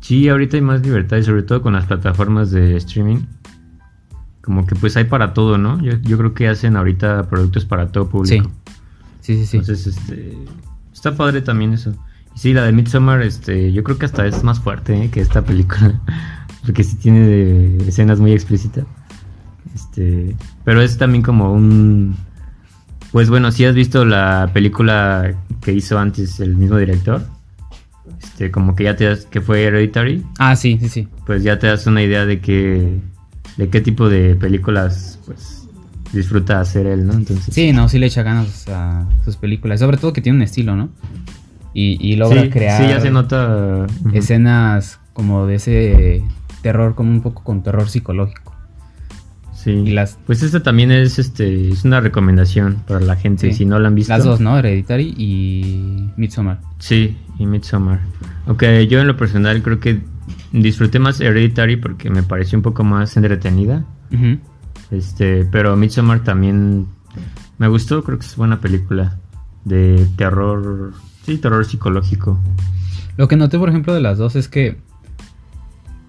sí, 0.00 0.28
ahorita 0.28 0.56
hay 0.56 0.62
más 0.62 0.82
libertad 0.82 1.18
y 1.18 1.22
sobre 1.22 1.44
todo 1.44 1.62
con 1.62 1.74
las 1.74 1.86
plataformas 1.86 2.50
de 2.50 2.76
streaming. 2.76 3.18
Como 4.48 4.64
que 4.64 4.74
pues 4.74 4.96
hay 4.96 5.04
para 5.04 5.34
todo, 5.34 5.58
¿no? 5.58 5.78
Yo, 5.82 5.98
yo 6.00 6.16
creo 6.16 6.32
que 6.32 6.48
hacen 6.48 6.74
ahorita 6.74 7.28
productos 7.28 7.66
para 7.66 7.88
todo 7.88 8.08
público. 8.08 8.50
Sí, 9.20 9.36
sí, 9.36 9.44
sí. 9.44 9.58
Entonces, 9.58 9.88
este, 9.88 10.38
está 10.90 11.14
padre 11.14 11.42
también 11.42 11.74
eso. 11.74 11.92
Sí, 12.34 12.54
la 12.54 12.62
de 12.62 12.72
Midsommar, 12.72 13.20
este, 13.20 13.74
yo 13.74 13.84
creo 13.84 13.98
que 13.98 14.06
hasta 14.06 14.24
es 14.24 14.42
más 14.44 14.58
fuerte 14.58 15.04
¿eh? 15.04 15.10
que 15.10 15.20
esta 15.20 15.44
película. 15.44 16.00
Porque 16.64 16.82
sí 16.82 16.96
tiene 16.96 17.76
escenas 17.86 18.20
muy 18.20 18.32
explícitas. 18.32 18.86
Este, 19.74 20.34
pero 20.64 20.80
es 20.80 20.96
también 20.96 21.22
como 21.22 21.52
un. 21.52 22.16
Pues 23.12 23.28
bueno, 23.28 23.52
si 23.52 23.66
has 23.66 23.74
visto 23.74 24.06
la 24.06 24.48
película 24.54 25.34
que 25.60 25.74
hizo 25.74 25.98
antes 25.98 26.40
el 26.40 26.56
mismo 26.56 26.78
director. 26.78 27.20
Este, 28.18 28.50
como 28.50 28.74
que 28.74 28.84
ya 28.84 28.96
te 28.96 29.04
das, 29.04 29.26
que 29.26 29.42
fue 29.42 29.64
Hereditary. 29.64 30.24
Ah, 30.38 30.56
sí, 30.56 30.78
sí, 30.80 30.88
sí. 30.88 31.08
Pues 31.26 31.42
ya 31.42 31.58
te 31.58 31.66
das 31.66 31.86
una 31.86 32.02
idea 32.02 32.24
de 32.24 32.40
que. 32.40 32.98
De 33.56 33.68
qué 33.68 33.80
tipo 33.80 34.08
de 34.08 34.34
películas, 34.36 35.18
pues 35.26 35.66
disfruta 36.12 36.60
hacer 36.60 36.86
él, 36.86 37.06
¿no? 37.06 37.14
Entonces. 37.14 37.54
Sí, 37.54 37.72
no, 37.72 37.88
sí 37.88 37.98
le 37.98 38.06
echa 38.06 38.22
ganas 38.22 38.68
a 38.68 39.06
sus 39.24 39.36
películas. 39.36 39.80
Sobre 39.80 39.96
todo 39.96 40.12
que 40.12 40.20
tiene 40.20 40.36
un 40.36 40.42
estilo, 40.42 40.76
¿no? 40.76 40.90
y, 41.80 42.16
logra 42.16 42.48
crear 42.50 42.82
sí, 42.82 42.88
ya 42.88 43.00
se 43.00 43.10
nota. 43.10 43.86
escenas 44.12 45.00
como 45.12 45.46
de 45.46 45.56
ese 45.56 46.24
terror, 46.62 46.94
como 46.94 47.10
un 47.10 47.22
poco 47.22 47.44
con 47.44 47.62
terror 47.62 47.88
psicológico. 47.88 48.54
Sí. 49.54 49.86
las... 49.86 50.18
Pues 50.26 50.42
esta 50.42 50.62
también 50.62 50.92
es 50.92 51.18
este 51.18 51.70
es 51.70 51.84
una 51.84 52.00
recomendación 52.00 52.76
para 52.86 53.00
la 53.00 53.16
gente 53.16 53.52
si 53.52 53.64
no 53.64 53.78
la 53.78 53.88
han 53.88 53.94
visto. 53.94 54.12
Las 54.12 54.24
dos, 54.24 54.40
¿no? 54.40 54.56
Hereditary 54.58 55.14
y 55.16 56.10
Midsommar. 56.16 56.60
Sí, 56.78 57.16
y 57.38 57.46
Midsommar. 57.46 58.00
Ok, 58.46 58.62
yo 58.88 59.00
en 59.00 59.06
lo 59.06 59.16
personal 59.16 59.62
creo 59.62 59.80
que 59.80 60.00
disfruté 60.52 60.98
más 60.98 61.20
Hereditary 61.20 61.76
porque 61.76 62.10
me 62.10 62.22
pareció 62.22 62.58
un 62.58 62.62
poco 62.62 62.84
más 62.84 63.16
entretenida. 63.16 63.84
Este, 64.90 65.44
pero 65.44 65.76
Midsommar 65.76 66.24
también 66.24 66.86
me 67.58 67.68
gustó, 67.68 68.02
creo 68.02 68.18
que 68.18 68.26
es 68.26 68.36
buena 68.36 68.60
película 68.60 69.18
de 69.64 70.06
terror 70.16 70.92
Sí, 71.28 71.36
terror 71.36 71.62
psicológico. 71.66 72.40
Lo 73.18 73.28
que 73.28 73.36
noté, 73.36 73.58
por 73.58 73.68
ejemplo, 73.68 73.92
de 73.92 74.00
las 74.00 74.16
dos 74.16 74.34
es 74.34 74.48
que. 74.48 74.78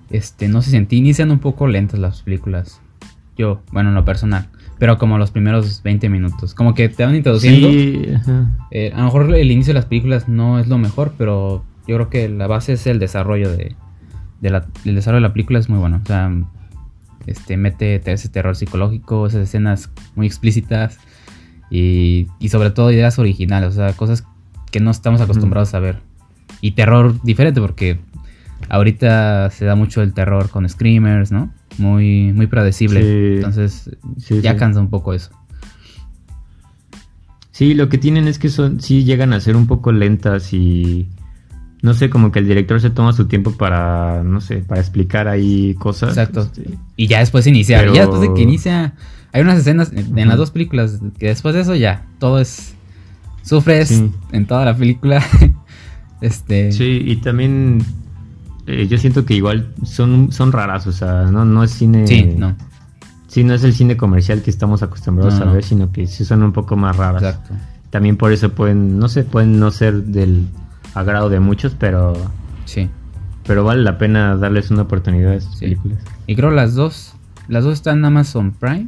Este, 0.09 0.47
no 0.47 0.61
se 0.61 0.71
sentí, 0.71 0.95
inician 0.95 1.29
un 1.29 1.39
poco 1.39 1.67
lentas 1.67 1.99
las 1.99 2.21
películas. 2.21 2.79
Yo, 3.37 3.61
bueno, 3.73 3.89
en 3.89 3.95
lo 3.95 4.05
personal. 4.05 4.47
Pero 4.77 4.97
como 4.97 5.17
los 5.17 5.31
primeros 5.31 5.83
20 5.83 6.07
minutos. 6.07 6.53
Como 6.53 6.73
que 6.73 6.87
te 6.87 7.03
van 7.03 7.15
introduciendo. 7.15 7.69
Sí, 7.69 8.01
eh, 8.71 8.93
a 8.95 8.99
lo 8.99 9.03
mejor 9.03 9.35
el 9.35 9.51
inicio 9.51 9.71
de 9.71 9.79
las 9.79 9.87
películas 9.87 10.29
no 10.29 10.57
es 10.57 10.69
lo 10.69 10.77
mejor, 10.77 11.13
pero 11.17 11.65
yo 11.85 11.95
creo 11.97 12.09
que 12.09 12.29
la 12.29 12.47
base 12.47 12.71
es 12.73 12.87
el 12.87 12.97
desarrollo 12.97 13.51
de, 13.51 13.75
el 14.41 14.95
desarrollo 14.95 15.21
de 15.21 15.27
la 15.27 15.33
película 15.33 15.59
es 15.59 15.69
muy 15.69 15.79
bueno. 15.79 15.99
O 16.03 16.05
sea, 16.05 16.31
este, 17.25 17.57
mete 17.57 18.01
ese 18.05 18.29
terror 18.29 18.55
psicológico, 18.55 19.27
esas 19.27 19.41
escenas 19.41 19.91
muy 20.15 20.27
explícitas 20.27 20.99
y, 21.69 22.27
y 22.39 22.49
sobre 22.49 22.71
todo 22.71 22.91
ideas 22.91 23.19
originales, 23.19 23.69
o 23.69 23.73
sea, 23.73 23.93
cosas 23.93 24.25
que 24.71 24.79
no 24.79 24.91
estamos 24.91 25.21
acostumbrados 25.21 25.73
a 25.73 25.79
ver. 25.79 25.99
Y 26.61 26.71
terror 26.71 27.21
diferente, 27.23 27.61
porque 27.61 27.99
ahorita 28.69 29.49
se 29.51 29.65
da 29.65 29.75
mucho 29.75 30.01
el 30.01 30.13
terror 30.13 30.49
con 30.49 30.67
screamers, 30.67 31.31
¿no? 31.31 31.51
Muy, 31.77 32.33
muy 32.33 32.47
predecible. 32.47 33.37
Entonces, 33.37 33.89
ya 34.41 34.57
cansa 34.57 34.79
un 34.79 34.89
poco 34.89 35.13
eso. 35.13 35.31
Sí, 37.51 37.73
lo 37.73 37.89
que 37.89 37.97
tienen 37.97 38.27
es 38.27 38.39
que 38.39 38.49
son, 38.49 38.79
sí 38.79 39.03
llegan 39.03 39.33
a 39.33 39.39
ser 39.39 39.55
un 39.55 39.67
poco 39.67 39.91
lentas 39.91 40.53
y 40.53 41.09
no 41.81 41.93
sé, 41.93 42.09
como 42.09 42.31
que 42.31 42.39
el 42.39 42.47
director 42.47 42.81
se 42.81 42.89
toma 42.89 43.13
su 43.13 43.27
tiempo 43.27 43.51
para, 43.51 44.23
no 44.23 44.41
sé, 44.41 44.57
para 44.57 44.81
explicar 44.81 45.27
ahí 45.27 45.75
cosas. 45.75 46.09
Exacto. 46.09 46.49
Y 46.95 47.07
ya 47.07 47.19
después 47.19 47.47
inicia, 47.47 47.85
ya 47.93 48.01
después 48.01 48.21
de 48.21 48.33
que 48.33 48.41
inicia, 48.41 48.93
hay 49.31 49.41
unas 49.41 49.59
escenas 49.59 49.91
en 49.93 50.27
las 50.27 50.37
dos 50.37 50.51
películas 50.51 50.99
que 51.17 51.27
después 51.27 51.55
de 51.55 51.61
eso 51.61 51.75
ya, 51.75 52.05
todo 52.19 52.39
es 52.39 52.73
Sufres 53.43 54.03
en 54.31 54.45
toda 54.45 54.65
la 54.65 54.75
película. 54.75 55.23
este. 56.21 56.71
Sí, 56.71 57.01
y 57.05 57.15
también 57.17 57.83
eh, 58.67 58.87
yo 58.87 58.97
siento 58.97 59.25
que 59.25 59.33
igual 59.33 59.73
son, 59.83 60.31
son 60.31 60.51
raras, 60.51 60.85
o 60.85 60.91
sea, 60.91 61.23
no, 61.23 61.45
no 61.45 61.63
es 61.63 61.71
cine. 61.71 62.05
Sí, 62.05 62.23
no. 62.23 62.55
Sí, 63.27 63.43
no 63.43 63.53
es 63.53 63.63
el 63.63 63.73
cine 63.73 63.95
comercial 63.95 64.41
que 64.41 64.49
estamos 64.49 64.83
acostumbrados 64.83 65.39
a 65.39 65.45
ver, 65.45 65.63
sino 65.63 65.91
que 65.91 66.07
sí 66.07 66.25
son 66.25 66.43
un 66.43 66.51
poco 66.51 66.75
más 66.75 66.95
raras. 66.95 67.23
Exacto. 67.23 67.53
También 67.89 68.17
por 68.17 68.31
eso 68.31 68.49
pueden, 68.49 68.99
no 68.99 69.07
sé, 69.07 69.23
pueden 69.23 69.59
no 69.59 69.71
ser 69.71 70.03
del 70.03 70.47
agrado 70.93 71.29
de 71.29 71.39
muchos, 71.39 71.75
pero. 71.77 72.13
Sí. 72.65 72.89
Pero 73.45 73.63
vale 73.63 73.81
la 73.81 73.97
pena 73.97 74.35
darles 74.35 74.69
una 74.69 74.83
oportunidad 74.83 75.31
a 75.31 75.35
esas 75.35 75.55
películas. 75.55 75.97
Y 76.27 76.35
creo 76.35 76.51
las 76.51 76.75
dos, 76.75 77.15
las 77.47 77.63
dos 77.63 77.73
están 77.73 77.99
en 77.99 78.05
Amazon 78.05 78.51
Prime. 78.51 78.87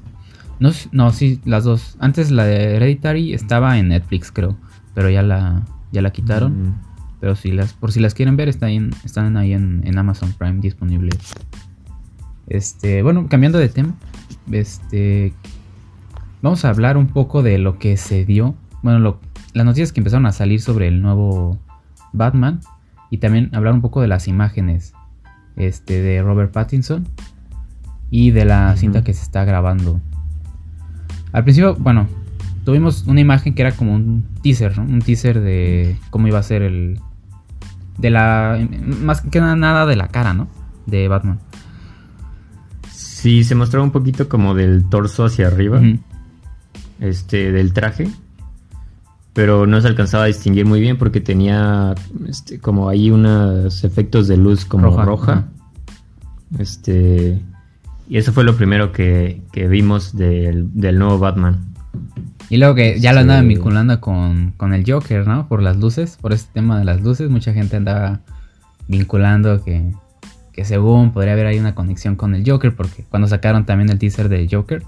No, 0.60 0.72
no, 0.92 1.12
sí, 1.12 1.42
las 1.46 1.64
dos. 1.64 1.96
Antes 2.00 2.30
la 2.30 2.46
de 2.46 2.76
Hereditary 2.76 3.34
estaba 3.34 3.80
en 3.80 3.88
Netflix, 3.88 4.32
creo. 4.32 4.56
Pero 4.94 5.10
ya 5.10 5.24
la, 5.24 5.64
ya 5.92 6.02
la 6.04 6.12
quitaron. 6.12 6.70
Mm. 6.70 6.76
Pero 7.20 7.36
si 7.36 7.52
las, 7.52 7.74
por 7.74 7.92
si 7.92 8.00
las 8.00 8.14
quieren 8.14 8.36
ver, 8.38 8.50
están, 8.50 8.70
en, 8.70 8.92
están 9.04 9.38
ahí 9.38 9.54
en, 9.54 9.98
Amazon 9.98 10.34
Prime 10.34 10.60
disponibles. 10.60 11.18
Este, 12.48 13.02
bueno, 13.02 13.28
cambiando 13.28 13.58
de 13.58 13.70
tema. 13.70 13.96
Este. 14.52 15.34
Vamos 16.42 16.66
a 16.66 16.70
hablar 16.70 16.98
un 16.98 17.08
poco 17.08 17.42
de 17.44 17.58
lo 17.58 17.80
que 17.80 17.98
se 17.98 18.26
dio. 18.26 18.56
Bueno, 18.84 19.20
las 19.54 19.66
noticias 19.66 19.92
que 19.92 20.00
empezaron 20.00 20.26
a 20.26 20.32
salir 20.32 20.62
sobre 20.62 20.88
el 20.88 21.02
nuevo 21.02 21.60
Batman. 22.14 22.60
Y 23.10 23.18
también 23.18 23.50
hablar 23.54 23.74
un 23.74 23.82
poco 23.82 24.02
de 24.02 24.08
las 24.08 24.28
imágenes. 24.28 24.94
Este, 25.56 26.02
de 26.02 26.22
Robert 26.22 26.52
Pattinson. 26.52 27.08
Y 28.10 28.32
de 28.32 28.46
la 28.46 28.76
cinta 28.78 29.04
que 29.04 29.14
se 29.14 29.24
está 29.24 29.46
grabando. 29.46 30.02
Al 31.32 31.44
principio, 31.44 31.76
bueno, 31.76 32.08
tuvimos 32.66 33.08
una 33.08 33.22
imagen 33.22 33.54
que 33.54 33.62
era 33.62 33.72
como 33.72 33.96
un 33.96 34.26
teaser, 34.42 34.78
¿no? 34.78 34.84
Un 34.84 35.02
teaser 35.02 35.40
de 35.40 35.98
cómo 36.10 36.28
iba 36.28 36.40
a 36.40 36.44
ser 36.44 36.62
el... 36.62 37.00
De 37.98 38.10
la... 38.10 38.60
Más 39.02 39.22
que 39.22 39.40
nada 39.40 39.86
de 39.86 39.96
la 39.96 40.08
cara, 40.08 40.34
¿no? 40.34 40.48
De 40.86 41.08
Batman. 41.08 41.40
Sí, 43.22 43.44
se 43.44 43.56
mostraba 43.56 43.86
un 43.86 43.92
poquito 43.92 44.28
como 44.28 44.56
del 44.56 44.90
torso 44.90 45.26
hacia 45.26 45.48
arriba. 45.48 45.80
Este, 47.00 47.52
del 47.52 47.72
traje. 47.72 48.10
Pero 49.34 49.66
no 49.66 49.80
se 49.80 49.88
alcanzaba 49.88 50.26
a 50.26 50.28
distinguir 50.28 50.66
muy 50.66 50.82
bien 50.82 50.98
porque 50.98 51.22
tenía 51.22 51.96
este, 52.28 52.60
como 52.60 52.90
ahí 52.90 53.12
unos 53.12 53.84
efectos 53.84 54.28
de 54.28 54.38
luz 54.38 54.66
como 54.66 55.02
roja. 55.04 55.46
Este. 56.60 57.40
Y 58.10 58.18
eso 58.18 58.34
fue 58.34 58.44
lo 58.44 58.58
primero 58.58 58.92
que, 58.92 59.42
vimos 59.54 60.18
del, 60.18 60.70
nuevo 60.76 61.18
Batman. 61.18 61.74
Y 62.50 62.58
luego 62.58 62.76
que 62.76 63.00
ya 63.00 63.14
lo 63.14 63.22
andaban 63.22 63.48
vinculando 63.48 64.02
con, 64.02 64.54
el 64.74 64.84
Joker, 64.86 65.26
¿no? 65.26 65.48
Por 65.48 65.64
las 65.64 65.78
luces, 65.78 66.18
por 66.20 66.34
este 66.34 66.52
tema 66.54 66.78
de 66.78 66.84
las 66.84 67.02
luces, 67.02 67.30
mucha 67.30 67.54
gente 67.54 67.78
andaba 67.78 68.20
vinculando 68.90 69.64
que, 69.64 69.94
que 70.52 70.66
según 70.66 71.14
podría 71.14 71.32
haber 71.32 71.46
ahí 71.46 71.58
una 71.58 71.74
conexión 71.74 72.18
con 72.18 72.36
el 72.36 72.44
Joker, 72.46 72.76
porque 72.76 73.06
cuando 73.08 73.30
sacaron 73.30 73.66
también 73.66 73.90
el 73.90 73.98
teaser 73.98 74.28
de 74.28 74.46
Joker, 74.52 74.84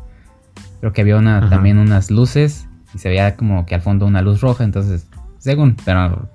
creo 0.81 0.91
que 0.91 0.99
había 0.99 1.15
una, 1.15 1.49
también 1.49 1.77
unas 1.77 2.11
luces 2.11 2.67
y 2.93 2.97
se 2.99 3.09
veía 3.09 3.35
como 3.35 3.65
que 3.65 3.75
al 3.75 3.81
fondo 3.81 4.05
una 4.05 4.21
luz 4.21 4.41
roja, 4.41 4.63
entonces 4.63 5.07
Según, 5.39 5.75
pero 5.83 6.29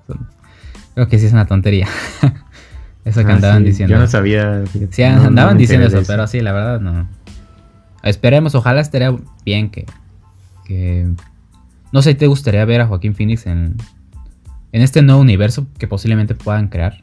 creo 0.93 1.07
que 1.07 1.17
sí 1.19 1.25
es 1.25 1.33
una 1.33 1.45
tontería. 1.45 1.87
eso 3.05 3.25
que 3.25 3.31
Ah, 3.31 3.35
andaban 3.35 3.59
sí, 3.59 3.69
diciendo. 3.69 3.95
Yo 3.95 3.99
no 3.99 4.07
sabía. 4.07 4.63
fíjate, 4.67 4.93
Sí, 4.93 5.01
no- 5.03 5.23
andaban 5.23 5.57
diciendo 5.57 5.87
eso, 5.87 6.01
pero 6.05 6.27
sí, 6.27 6.41
la 6.41 6.51
verdad 6.51 6.79
no. 6.79 7.07
Esperemos, 8.03 8.53
ojalá 8.55 8.81
estaría 8.81 9.13
bien 9.45 9.69
que, 9.71 9.85
que... 10.65 11.07
No 11.91 12.01
sé, 12.01 12.13
¿te 12.15 12.27
gustaría 12.27 12.63
ver 12.65 12.81
a 12.81 12.87
Joaquín 12.87 13.15
Phoenix 13.15 13.45
en, 13.47 13.75
en 14.71 14.81
este 14.81 15.01
nuevo 15.01 15.19
universo 15.21 15.65
que 15.79 15.87
posiblemente 15.87 16.35
puedan 16.35 16.67
crear 16.67 17.01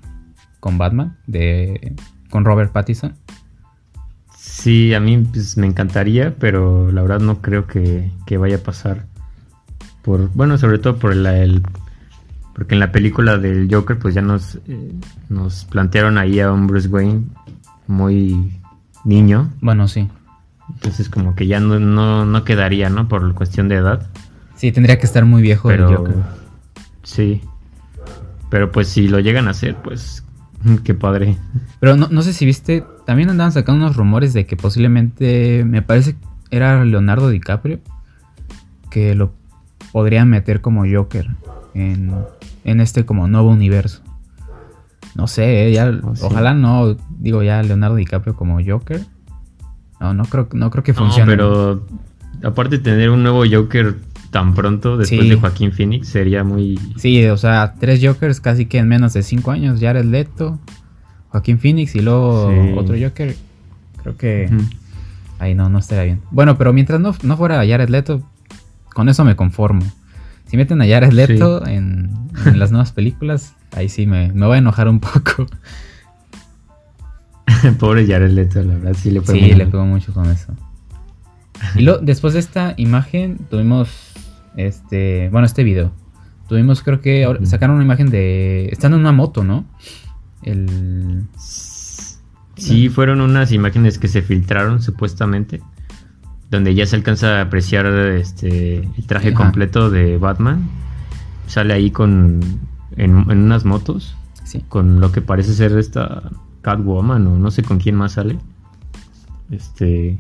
con 0.61 0.79
Batman, 0.79 1.17
de, 1.27 1.95
con 2.31 2.45
Robert 2.45 2.71
Pattinson? 2.73 3.15
Sí, 4.39 4.95
a 4.95 5.01
mí 5.01 5.19
pues, 5.19 5.57
me 5.57 5.67
encantaría, 5.67 6.35
pero 6.39 6.91
la 6.93 7.03
verdad 7.03 7.21
no 7.21 7.43
creo 7.43 7.67
que, 7.67 8.11
que 8.27 8.39
vaya 8.39 8.57
a 8.57 8.61
pasar. 8.61 9.07
Por, 10.07 10.31
bueno, 10.33 10.57
sobre 10.57 10.79
todo 10.79 10.97
por 10.97 11.15
la, 11.15 11.37
el, 11.37 11.63
porque 12.55 12.75
en 12.75 12.81
la 12.81 12.93
película 12.93 13.37
del 13.37 13.69
Joker 13.71 13.99
pues 13.99 14.15
ya 14.15 14.23
nos, 14.23 14.55
eh, 14.69 14.93
nos 15.29 15.65
plantearon 15.67 16.17
ahí 16.17 16.41
a 16.41 16.51
un 16.53 16.67
Bruce 16.69 16.89
Wayne 16.89 17.25
muy 17.89 18.53
niño, 19.05 19.51
Bueno, 19.61 19.87
sí. 19.89 20.09
entonces 20.73 21.09
como 21.11 21.35
que 21.35 21.47
ya 21.49 21.61
no, 21.61 21.79
no, 21.81 22.25
no 22.25 22.45
quedaría, 22.45 22.89
¿no? 22.89 23.09
Por 23.09 23.35
cuestión 23.35 23.69
de 23.69 23.75
edad. 23.77 24.07
Sí, 24.55 24.73
tendría 24.73 24.99
que 24.99 25.07
estar 25.07 25.25
muy 25.25 25.43
viejo 25.43 25.71
el 25.71 25.77
Pero 25.79 25.97
Joker. 25.99 26.15
sí. 27.03 27.43
Pero 28.49 28.71
pues 28.71 28.87
si 28.89 29.09
lo 29.09 29.19
llegan 29.19 29.49
a 29.49 29.51
hacer, 29.51 29.75
pues 29.83 30.25
qué 30.85 30.95
padre. 30.95 31.37
Pero 31.81 31.97
no, 31.97 32.07
no 32.11 32.23
sé 32.23 32.33
si 32.33 32.47
viste, 32.47 32.85
también 33.05 33.29
andaban 33.29 33.51
sacando 33.53 33.85
unos 33.85 33.97
rumores 33.97 34.33
de 34.35 34.47
que 34.47 34.57
posiblemente, 34.57 35.65
me 35.65 35.83
parece, 35.83 36.15
era 36.53 36.85
Leonardo 36.85 37.29
DiCaprio, 37.29 37.81
que 38.89 39.17
lo 39.17 39.33
podrían 39.93 40.29
meter 40.29 40.61
como 40.61 40.85
Joker 40.91 41.29
en, 41.75 42.13
en 42.65 42.81
este 42.81 43.05
como 43.05 43.29
nuevo 43.29 43.51
universo. 43.51 44.03
No 45.15 45.27
sé, 45.27 45.69
eh, 45.69 45.73
ya, 45.73 45.89
Oh, 46.03 46.15
sí. 46.15 46.23
ojalá 46.25 46.53
no, 46.55 46.97
digo 47.19 47.43
ya 47.43 47.63
Leonardo 47.63 47.97
DiCaprio 47.97 48.37
como 48.37 48.59
Joker. 48.65 49.01
No, 50.01 50.13
no 50.13 50.25
creo, 50.25 50.49
no 50.53 50.71
creo 50.71 50.85
que 50.85 50.93
No, 50.93 50.99
funcione. 50.99 51.31
pero 51.33 51.87
aparte 52.43 52.77
de 52.79 52.85
tener 52.85 53.09
un 53.11 53.23
nuevo 53.23 53.45
Joker 53.51 53.97
tan 54.31 54.55
pronto 54.55 54.99
después 54.99 55.23
Sí. 55.23 55.29
de 55.31 55.37
Joaquín 55.37 55.73
Phoenix 55.73 56.09
sería 56.09 56.45
muy 56.45 56.79
Sí, 56.97 57.25
o 57.27 57.37
sea, 57.39 57.75
tres 57.81 58.01
Jokers 58.05 58.41
casi 58.41 58.67
que 58.67 58.77
en 58.79 58.89
menos 58.89 59.15
de 59.15 59.23
cinco 59.23 59.53
años. 59.53 59.81
Jared 59.81 60.05
Leto, 60.05 60.59
Joaquín 61.29 61.59
Phoenix 61.59 61.95
y 61.95 62.01
luego 62.01 62.51
Sí. 62.51 62.75
otro 62.77 62.97
Joker. 63.01 63.35
Creo 64.03 64.17
que... 64.19 64.51
Ujú. 64.53 64.65
Ahí 65.39 65.55
no, 65.55 65.69
no 65.71 65.79
estaría 65.79 66.05
bien. 66.05 66.21
Bueno, 66.31 66.57
pero 66.59 66.73
mientras 66.73 66.99
no, 67.01 67.15
no 67.23 67.37
fuera 67.37 67.57
Jared 67.67 67.89
Leto, 67.89 68.23
con 68.97 69.11
eso 69.11 69.27
me 69.27 69.37
conformo. 69.37 69.85
Si 70.47 70.57
meten 70.57 70.81
a 70.81 70.87
Jared 70.87 71.13
Leto 71.13 71.67
en, 71.67 72.15
en 72.47 72.59
las 72.59 72.71
nuevas 72.71 72.93
películas, 72.93 73.55
ahí 73.73 73.91
sí 73.91 74.07
me, 74.07 74.33
me 74.33 74.47
voy 74.47 74.55
a 74.55 74.59
enojar 74.59 74.89
un 74.89 75.01
poco. 75.01 75.47
Pobre 77.79 78.07
Jared 78.07 78.31
Leto, 78.31 78.63
la 78.63 78.73
verdad 78.75 78.95
sí 78.99 79.11
le 79.11 79.21
fue 79.21 79.35
Sí, 79.35 79.41
muy 79.43 79.53
le 79.53 79.67
pego 79.67 79.85
mucho 79.85 80.15
con 80.15 80.31
eso. 80.31 80.55
Y 81.75 81.83
luego, 81.83 82.01
después 82.03 82.33
de 82.33 82.41
esta 82.41 82.73
imagen, 82.79 83.37
tuvimos 83.51 83.91
este, 84.57 85.29
bueno, 85.31 85.45
este 85.47 85.63
video. 85.63 85.93
Tuvimos, 86.49 86.83
creo 86.83 87.03
que 87.03 87.25
ahora- 87.25 87.45
sacaron 87.45 87.77
una 87.77 87.85
imagen 87.85 88.09
de. 88.09 88.71
Están 88.73 88.95
en 88.95 89.01
una 89.01 89.13
moto, 89.13 89.45
¿no? 89.45 89.67
El. 90.43 91.25
Sí, 92.57 92.89
fueron 92.89 93.21
unas 93.21 93.53
imágenes 93.53 93.99
que 93.99 94.09
se 94.09 94.23
filtraron 94.23 94.81
supuestamente, 94.81 95.61
donde 96.51 96.75
ya 96.75 96.87
se 96.87 96.97
alcanza 96.97 97.39
a 97.39 97.43
apreciar 97.43 97.87
este 97.87 98.79
el 98.79 99.07
traje 99.07 99.29
Ajá. 99.29 99.37
completo 99.37 99.91
de 99.91 100.19
Batman. 100.19 100.69
Sale 101.47 101.75
ahí 101.75 101.91
con 101.91 102.41
en, 102.97 103.31
en 103.31 103.39
unas 103.39 103.65
motos 103.65 104.17
Sí. 104.45 104.63
con 104.69 105.01
lo 105.01 105.11
que 105.11 105.21
parece 105.23 105.53
ser 105.55 105.77
esta 105.77 106.23
Catwoman 106.63 107.27
o 107.27 107.37
no 107.39 107.51
sé 107.51 107.63
con 107.65 107.79
quién 107.79 107.97
más 107.97 108.13
sale. 108.13 108.39
Este 109.51 110.19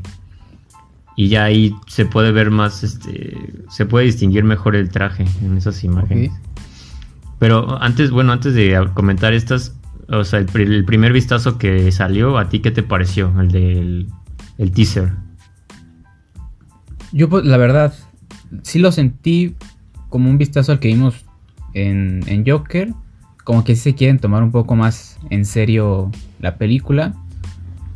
y 1.16 1.28
ya 1.28 1.44
ahí 1.44 1.74
se 1.86 2.04
puede 2.04 2.30
ver 2.32 2.50
más 2.50 2.84
este 2.84 3.36
se 3.70 3.86
puede 3.86 4.06
distinguir 4.06 4.44
mejor 4.44 4.76
el 4.76 4.90
traje 4.90 5.24
en 5.42 5.56
esas 5.56 5.82
imágenes. 5.84 6.32
Pero 7.38 7.80
antes, 7.82 8.10
bueno, 8.10 8.32
antes 8.32 8.54
de 8.54 8.88
comentar 8.94 9.34
estas, 9.34 9.76
o 10.08 10.24
sea, 10.24 10.38
el, 10.38 10.48
el 10.54 10.84
primer 10.86 11.12
vistazo 11.12 11.58
que 11.58 11.92
salió, 11.92 12.38
¿a 12.38 12.48
ti 12.48 12.60
qué 12.60 12.70
te 12.70 12.82
pareció? 12.82 13.32
El 13.40 13.50
del 13.50 14.06
el 14.58 14.72
teaser. 14.72 15.12
Yo, 17.16 17.30
pues, 17.30 17.46
la 17.46 17.56
verdad, 17.56 17.94
sí 18.62 18.78
lo 18.78 18.92
sentí 18.92 19.54
como 20.10 20.28
un 20.28 20.36
vistazo 20.36 20.70
al 20.72 20.80
que 20.80 20.88
vimos 20.88 21.24
en, 21.72 22.20
en 22.26 22.44
Joker. 22.46 22.92
Como 23.42 23.64
que 23.64 23.74
sí 23.74 23.80
se 23.82 23.94
quieren 23.94 24.18
tomar 24.18 24.42
un 24.42 24.50
poco 24.50 24.76
más 24.76 25.18
en 25.30 25.46
serio 25.46 26.10
la 26.40 26.58
película. 26.58 27.14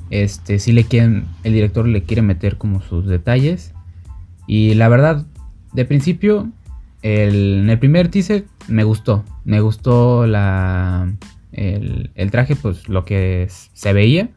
Este, 0.09 0.59
sí 0.59 0.73
le 0.73 0.85
quieren, 0.85 1.27
el 1.45 1.53
director 1.53 1.87
le 1.87 2.03
quiere 2.03 2.23
meter 2.23 2.57
como 2.57 2.81
sus 2.81 3.07
detalles. 3.07 3.75
Y 4.47 4.73
la 4.75 4.89
verdad, 4.89 5.27
de 5.75 5.85
principio, 5.85 6.49
el- 7.03 7.61
en 7.65 7.71
el 7.71 7.79
primer 7.79 8.09
teaser 8.09 8.47
me 8.69 8.85
gustó. 8.85 9.23
Me 9.45 9.61
gustó 9.61 10.27
la, 10.27 11.13
el, 11.53 12.11
el 12.15 12.31
traje, 12.31 12.57
pues 12.57 12.89
lo 12.89 13.05
que 13.05 13.49
se 13.75 13.93
veía. 13.93 14.31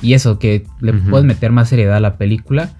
Y 0.00 0.12
eso, 0.12 0.38
que 0.38 0.64
le 0.80 0.92
Ujú. 0.92 1.10
puedes 1.10 1.26
meter 1.26 1.50
más 1.50 1.70
seriedad 1.70 1.96
a 1.96 2.00
la 2.00 2.18
película. 2.18 2.70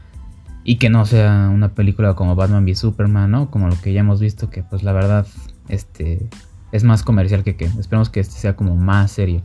Y 0.69 0.77
que 0.77 0.91
no 0.91 1.07
sea 1.07 1.49
una 1.53 1.69
película 1.75 2.15
como 2.15 2.35
Batman 2.35 2.65
v 2.65 2.75
Superman, 2.75 3.31
¿no? 3.31 3.51
Como 3.53 3.69
lo 3.69 3.81
que 3.81 3.93
ya 3.93 4.01
hemos 4.01 4.19
visto, 4.19 4.51
que 4.51 4.65
pues 4.65 4.83
la 4.83 4.93
verdad, 4.93 5.25
este, 5.69 6.29
es 6.73 6.83
más 6.83 7.05
comercial 7.05 7.45
que 7.45 7.55
que. 7.55 7.67
Esperemos 7.67 8.11
que 8.11 8.19
este 8.19 8.35
sea 8.35 8.57
como 8.57 8.75
más 8.75 9.13
serio. 9.13 9.43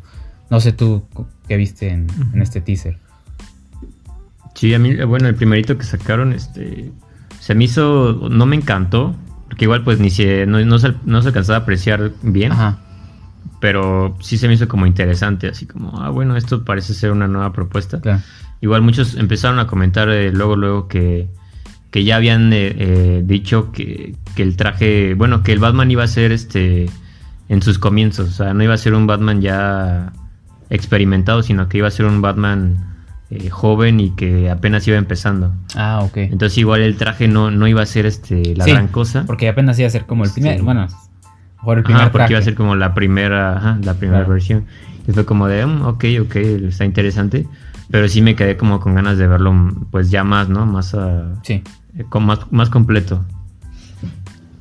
No 0.50 0.60
sé 0.60 0.72
tú 0.72 1.04
qué 1.48 1.58
viste 1.58 1.90
en, 1.90 2.08
en 2.34 2.42
este 2.42 2.60
teaser. 2.60 2.98
Sí, 4.56 4.74
a 4.74 4.80
mí, 4.80 4.90
eh, 4.90 5.06
bueno, 5.06 5.28
el 5.28 5.36
primerito 5.36 5.78
que 5.78 5.84
sacaron, 5.84 6.34
este, 6.34 6.92
se 7.40 7.56
me 7.56 7.66
hizo, 7.66 8.28
no 8.30 8.46
me 8.46 8.56
encantó, 8.56 9.16
porque 9.48 9.66
igual 9.66 9.84
pues 9.84 10.00
ni 10.00 10.10
se, 10.10 10.46
no, 10.46 10.60
no 10.66 10.80
se, 10.80 10.94
no 11.06 11.22
se 11.22 11.30
alcanzaba 11.30 11.60
a 11.60 11.62
apreciar 11.62 12.12
bien, 12.22 12.52
Ajá. 12.52 12.80
pero 13.60 14.18
sí 14.22 14.38
se 14.38 14.48
me 14.48 14.56
hizo 14.56 14.68
como 14.68 14.86
interesante, 14.86 15.48
así 15.48 15.66
como, 15.66 16.02
ah, 16.02 16.10
bueno, 16.10 16.36
esto 16.36 16.66
parece 16.66 16.94
ser 16.94 17.12
una 17.12 17.28
nueva 17.28 17.54
propuesta. 17.54 18.02
Claro. 18.02 18.22
Igual 18.62 18.82
muchos 18.84 19.16
empezaron 19.16 19.60
a 19.60 19.68
comentar 19.68 20.10
eh, 20.10 20.32
luego, 20.32 20.56
luego 20.56 20.88
que, 20.88 21.28
que 21.90 22.04
ya 22.04 22.16
habían 22.18 22.54
eh, 22.54 22.76
eh, 22.78 23.22
dicho 23.26 23.72
que, 23.72 24.16
que 24.36 24.44
el 24.44 24.56
traje, 24.56 25.14
bueno, 25.16 25.42
que 25.44 25.52
el 25.52 25.60
Batman 25.60 25.90
iba 25.92 26.04
a 26.04 26.08
ser 26.08 26.32
este 26.32 26.90
en 27.50 27.62
sus 27.62 27.80
comienzos, 27.80 28.30
o 28.30 28.32
sea, 28.32 28.54
no 28.54 28.64
iba 28.64 28.74
a 28.74 28.78
ser 28.78 28.94
un 28.94 29.08
Batman 29.08 29.42
ya 29.42 30.14
experimentado, 30.70 31.44
sino 31.44 31.68
que 31.68 31.80
iba 31.80 31.88
a 31.88 31.92
ser 31.92 32.06
un 32.06 32.22
Batman 32.22 32.78
eh, 33.30 33.50
joven 33.50 34.00
y 34.00 34.12
que 34.12 34.50
apenas 34.50 34.88
iba 34.88 34.98
empezando. 34.98 35.54
Ah, 35.76 36.00
ok. 36.04 36.18
Entonces 36.18 36.58
igual 36.58 36.82
el 36.82 36.96
traje 36.96 37.28
no, 37.28 37.52
no 37.52 37.68
iba 37.68 37.82
a 37.82 37.86
ser 37.86 38.06
este 38.06 38.56
la 38.56 38.64
Sí, 38.66 38.72
gran 38.72 38.88
cosa. 38.88 39.26
Porque 39.26 39.50
apenas 39.50 39.78
iba 39.80 39.88
a 39.88 39.92
ser 39.92 40.06
como 40.06 40.24
el 40.24 40.32
primer. 40.32 40.58
Sí. 40.60 40.64
Bueno, 40.64 40.88
mejor 41.58 41.78
el 41.80 41.84
primer 41.84 42.02
Ajá, 42.04 42.12
porque 42.12 42.20
traje. 42.20 42.34
iba 42.34 42.40
a 42.40 42.44
ser 42.44 42.56
como 42.56 42.76
la 42.76 42.94
primera, 42.94 43.58
ajá, 43.58 43.80
la 43.84 43.96
primera 43.96 44.20
Claro. 44.20 44.34
versión. 44.34 44.66
Y 45.08 45.12
fue 45.12 45.26
como 45.26 45.48
de, 45.48 45.66
"Mm, 45.66 45.82
ok, 45.88 46.06
ok, 46.22 46.36
está 46.36 46.86
interesante. 46.86 47.48
Pero 47.92 48.08
sí 48.08 48.22
me 48.22 48.36
quedé 48.36 48.56
como 48.58 48.80
con 48.80 48.96
ganas 48.96 49.18
de 49.18 49.28
verlo, 49.28 49.54
pues 49.92 50.10
ya 50.10 50.24
más, 50.24 50.48
¿no? 50.50 50.66
Más, 50.66 50.94
ah, 50.96 51.34
Sí. 51.44 51.62
eh, 51.98 52.06
con 52.10 52.26
más, 52.26 52.40
más 52.52 52.70
completo. 52.70 53.26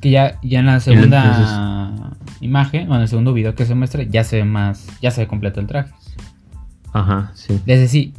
Que 0.01 0.09
ya, 0.11 0.39
ya 0.43 0.59
en 0.59 0.65
la 0.65 0.79
segunda 0.79 2.11
imagen, 2.41 2.91
o 2.91 2.95
en 2.95 3.01
el 3.01 3.07
segundo 3.07 3.33
video 3.33 3.55
que 3.55 3.65
se 3.65 3.75
muestra, 3.75 4.03
ya 4.03 4.23
se 4.23 4.37
ve 4.37 4.43
más, 4.45 4.87
ya 5.01 5.11
se 5.11 5.21
ve 5.21 5.27
completo 5.27 5.59
el 5.59 5.67
traje. 5.67 5.91
Ajá, 6.93 7.31
sí. 7.35 7.59
Desde 7.65 7.87
sí, 7.87 8.13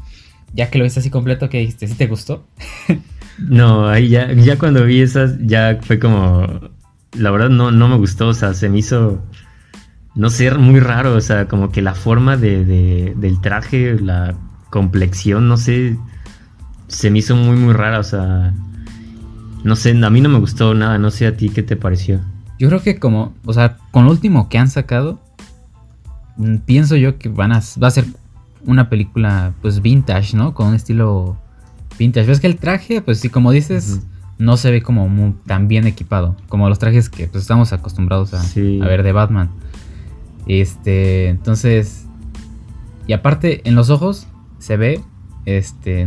ya 0.55 0.71
que 0.71 0.79
lo 0.79 0.85
viste 0.85 1.01
así 1.01 1.11
completo, 1.11 1.49
¿qué 1.51 1.59
dijiste? 1.59 1.87
¿Sí 1.89 1.95
te 1.95 2.07
gustó? 2.07 2.47
No, 3.39 3.89
ahí 3.89 4.09
ya, 4.11 4.31
ya 4.35 4.59
cuando 4.59 4.85
vi 4.85 5.01
esas, 5.01 5.37
ya 5.41 5.79
fue 5.81 5.99
como, 5.99 6.47
la 7.19 7.31
verdad 7.31 7.49
no, 7.49 7.71
no 7.71 7.89
me 7.89 7.97
gustó, 7.97 8.29
o 8.29 8.35
sea, 8.35 8.53
se 8.53 8.69
me 8.69 8.79
hizo, 8.79 9.23
no 10.15 10.29
sé, 10.29 10.51
muy 10.53 10.81
raro, 10.81 11.15
o 11.15 11.21
sea, 11.21 11.49
como 11.49 11.73
que 11.73 11.81
la 11.81 11.95
forma 11.95 12.37
de, 12.37 12.65
de- 12.65 13.15
del 13.17 13.41
traje, 13.41 13.99
la 13.99 14.35
complexión, 14.73 15.49
no 15.49 15.59
sé, 15.59 15.99
se 16.89 17.11
me 17.11 17.19
hizo 17.19 17.37
muy, 17.37 17.57
muy 17.57 17.75
rara, 17.75 18.01
o 18.01 18.03
sea, 18.03 18.55
no 19.63 19.77
sé, 19.77 19.91
a 20.03 20.11
mí 20.11 20.21
no 20.23 20.31
me 20.31 20.39
gustó 20.39 20.73
nada, 20.75 20.99
no 20.99 21.11
sé 21.11 21.27
a 21.27 21.37
ti 21.37 21.51
qué 21.51 21.63
te 21.63 21.77
pareció. 21.77 22.21
Yo 22.59 22.69
creo 22.69 22.83
que 22.83 22.99
como, 22.99 23.35
o 23.45 23.53
sea, 23.53 23.77
con 23.91 24.07
lo 24.07 24.11
último 24.11 24.49
que 24.49 24.57
han 24.57 24.71
sacado, 24.71 25.21
mm, 26.39 26.57
pienso 26.65 26.97
yo 26.97 27.19
que 27.19 27.29
van 27.29 27.53
a, 27.53 27.61
va 27.83 27.89
a 27.89 27.91
ser 27.91 28.07
una 28.65 28.89
película, 28.89 29.53
pues, 29.61 29.83
vintage, 29.83 30.37
¿no? 30.37 30.55
Con 30.55 30.69
un 30.69 30.75
estilo 30.75 31.37
vintage. 31.99 32.27
Ves 32.27 32.41
que 32.41 32.47
el 32.47 32.57
traje, 32.57 33.03
pues 33.03 33.21
sí, 33.21 33.29
como 33.29 33.51
dices, 33.53 34.01
no 34.39 34.57
se 34.57 34.71
ve 34.71 34.81
como 34.83 35.07
muy- 35.09 35.35
tan 35.47 35.69
bien 35.69 35.87
equipado, 35.87 36.35
como 36.49 36.69
los 36.71 36.79
trajes 36.79 37.11
que 37.11 37.27
pues, 37.27 37.43
estamos 37.43 37.73
acostumbrados 37.75 38.33
a, 38.33 38.43
Sí. 38.43 38.81
a 38.81 38.87
ver 38.87 39.03
de 39.03 39.13
Batman. 39.13 39.51
Este, 40.47 41.29
entonces, 41.29 42.07
y 43.07 43.13
aparte, 43.13 43.61
en 43.69 43.75
los 43.75 43.91
ojos 43.91 44.27
se 44.63 44.77
ve, 44.77 45.01
este, 45.45 46.07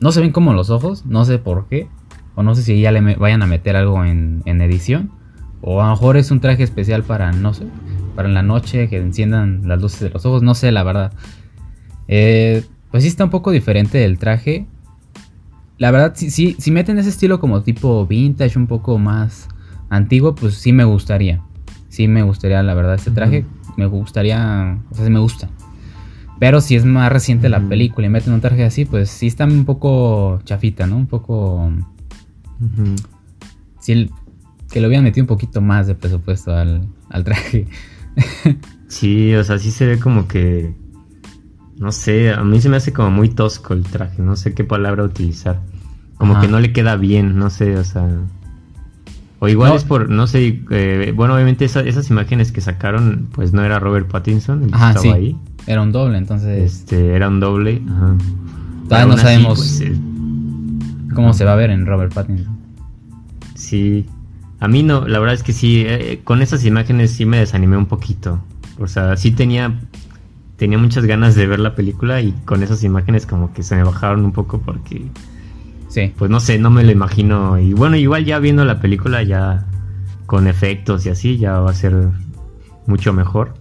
no 0.00 0.10
se 0.10 0.20
ven 0.20 0.32
como 0.32 0.52
los 0.52 0.70
ojos, 0.70 1.06
no 1.06 1.24
sé 1.24 1.38
por 1.38 1.68
qué, 1.68 1.88
o 2.34 2.42
no 2.42 2.56
sé 2.56 2.62
si 2.62 2.80
ya 2.80 2.90
le 2.90 3.14
vayan 3.14 3.44
a 3.44 3.46
meter 3.46 3.76
algo 3.76 4.04
en, 4.04 4.42
en 4.44 4.60
edición, 4.60 5.12
O 5.60 5.80
a 5.80 5.84
lo 5.84 5.90
mejor 5.90 6.16
es 6.16 6.32
un 6.32 6.40
traje 6.40 6.64
especial 6.64 7.04
para, 7.04 7.30
no 7.30 7.54
sé, 7.54 7.66
para 8.16 8.26
en 8.28 8.34
la 8.34 8.42
noche 8.42 8.88
que 8.88 8.96
enciendan 8.96 9.68
las 9.68 9.80
luces 9.80 10.00
de 10.00 10.10
los 10.10 10.26
ojos, 10.26 10.42
no 10.42 10.56
sé, 10.56 10.72
la 10.72 10.82
verdad. 10.82 11.12
Eh, 12.08 12.64
pues 12.90 13.04
sí 13.04 13.08
está 13.08 13.22
un 13.22 13.30
poco 13.30 13.52
diferente 13.52 14.04
el 14.04 14.18
traje. 14.18 14.66
La 15.78 15.92
verdad, 15.92 16.14
si, 16.16 16.30
si, 16.30 16.56
si 16.58 16.72
meten 16.72 16.98
ese 16.98 17.10
estilo 17.10 17.38
como 17.38 17.62
tipo 17.62 18.04
vintage, 18.04 18.58
un 18.58 18.66
poco 18.66 18.98
más 18.98 19.48
antiguo, 19.90 20.34
pues 20.34 20.54
sí 20.54 20.72
me 20.72 20.84
gustaría. 20.84 21.40
Sí 21.88 22.08
me 22.08 22.24
gustaría, 22.24 22.64
la 22.64 22.74
verdad, 22.74 22.96
este 22.96 23.12
traje. 23.12 23.46
Me 23.76 23.86
gustaría, 23.86 24.76
o 24.90 24.94
sea, 24.94 25.08
me 25.08 25.20
gusta. 25.20 25.48
Pero 26.38 26.60
si 26.60 26.76
es 26.76 26.84
más 26.84 27.10
reciente 27.10 27.48
la 27.48 27.60
película 27.60 28.06
y 28.06 28.10
meten 28.10 28.32
un 28.32 28.40
traje 28.40 28.64
así, 28.64 28.84
pues 28.84 29.08
sí 29.08 29.26
está 29.26 29.44
un 29.44 29.64
poco 29.64 30.40
chafita, 30.44 30.86
¿no? 30.86 30.96
Un 30.96 31.06
poco... 31.06 31.70
Sí, 33.80 34.10
que 34.70 34.80
le 34.80 34.86
hubieran 34.86 35.04
metido 35.04 35.24
un 35.24 35.28
poquito 35.28 35.60
más 35.60 35.86
de 35.86 35.94
presupuesto 35.94 36.54
al, 36.54 36.86
al 37.08 37.24
traje. 37.24 37.66
sí, 38.88 39.34
o 39.34 39.44
sea, 39.44 39.58
sí 39.58 39.70
se 39.70 39.86
ve 39.86 39.98
como 39.98 40.28
que... 40.28 40.74
No 41.78 41.92
sé, 41.92 42.32
a 42.32 42.42
mí 42.42 42.60
se 42.60 42.68
me 42.68 42.76
hace 42.76 42.92
como 42.92 43.10
muy 43.10 43.28
tosco 43.28 43.74
el 43.74 43.84
traje, 43.84 44.22
no 44.22 44.34
sé 44.36 44.54
qué 44.54 44.64
palabra 44.64 45.04
utilizar. 45.04 45.60
Como 46.16 46.40
que 46.40 46.48
no 46.48 46.58
le 46.58 46.72
queda 46.72 46.96
bien, 46.96 47.38
no 47.38 47.50
sé, 47.50 47.76
o 47.76 47.84
sea... 47.84 48.08
O 49.38 49.48
igual 49.48 49.76
es 49.76 49.84
por, 49.84 50.08
no 50.08 50.26
sé, 50.26 50.62
eh, 50.70 51.12
bueno, 51.14 51.34
obviamente 51.34 51.66
esas 51.66 52.10
imágenes 52.10 52.52
que 52.52 52.62
sacaron, 52.62 53.28
pues 53.32 53.52
no 53.52 53.62
era 53.62 53.78
Robert 53.78 54.08
Pattinson 54.08 54.64
el 54.64 54.70
que 54.70 54.76
estaba 54.76 55.14
ahí. 55.14 55.36
Era 55.66 55.82
un 55.82 55.92
doble, 55.92 56.18
entonces. 56.18 56.72
Este, 56.72 57.14
era 57.14 57.28
un 57.28 57.40
doble. 57.40 57.82
Ajá. 57.88 58.16
Todavía 58.88 59.06
no 59.06 59.20
sabemos 59.20 59.58
pues, 59.58 59.92
cómo 61.14 61.32
se 61.32 61.44
va 61.44 61.54
a 61.54 61.56
ver 61.56 61.70
en 61.70 61.86
Robert 61.86 62.14
Pattinson. 62.14 62.56
Sí. 63.54 64.06
A 64.60 64.68
mí 64.68 64.82
no, 64.82 65.06
la 65.06 65.18
verdad 65.18 65.34
es 65.34 65.42
que 65.42 65.52
sí, 65.52 65.82
eh, 65.86 66.20
con 66.24 66.40
esas 66.40 66.64
imágenes 66.64 67.12
sí 67.12 67.26
me 67.26 67.38
desanimé 67.38 67.76
un 67.76 67.86
poquito. 67.86 68.40
O 68.78 68.86
sea, 68.86 69.16
sí 69.16 69.32
tenía, 69.32 69.74
tenía 70.56 70.78
muchas 70.78 71.04
ganas 71.04 71.34
de 71.34 71.46
ver 71.46 71.58
la 71.58 71.74
película 71.74 72.20
y 72.20 72.32
con 72.44 72.62
esas 72.62 72.84
imágenes 72.84 73.26
como 73.26 73.52
que 73.52 73.62
se 73.62 73.74
me 73.74 73.82
bajaron 73.82 74.24
un 74.24 74.32
poco 74.32 74.60
porque... 74.60 75.06
Sí. 75.88 76.12
Pues 76.16 76.30
no 76.30 76.40
sé, 76.40 76.58
no 76.58 76.70
me 76.70 76.84
lo 76.84 76.92
imagino. 76.92 77.58
Y 77.58 77.72
bueno, 77.72 77.96
igual 77.96 78.24
ya 78.24 78.38
viendo 78.38 78.64
la 78.64 78.80
película 78.80 79.22
ya 79.22 79.66
con 80.26 80.46
efectos 80.46 81.06
y 81.06 81.10
así 81.10 81.38
ya 81.38 81.58
va 81.58 81.70
a 81.70 81.74
ser 81.74 82.08
mucho 82.86 83.12
mejor 83.12 83.54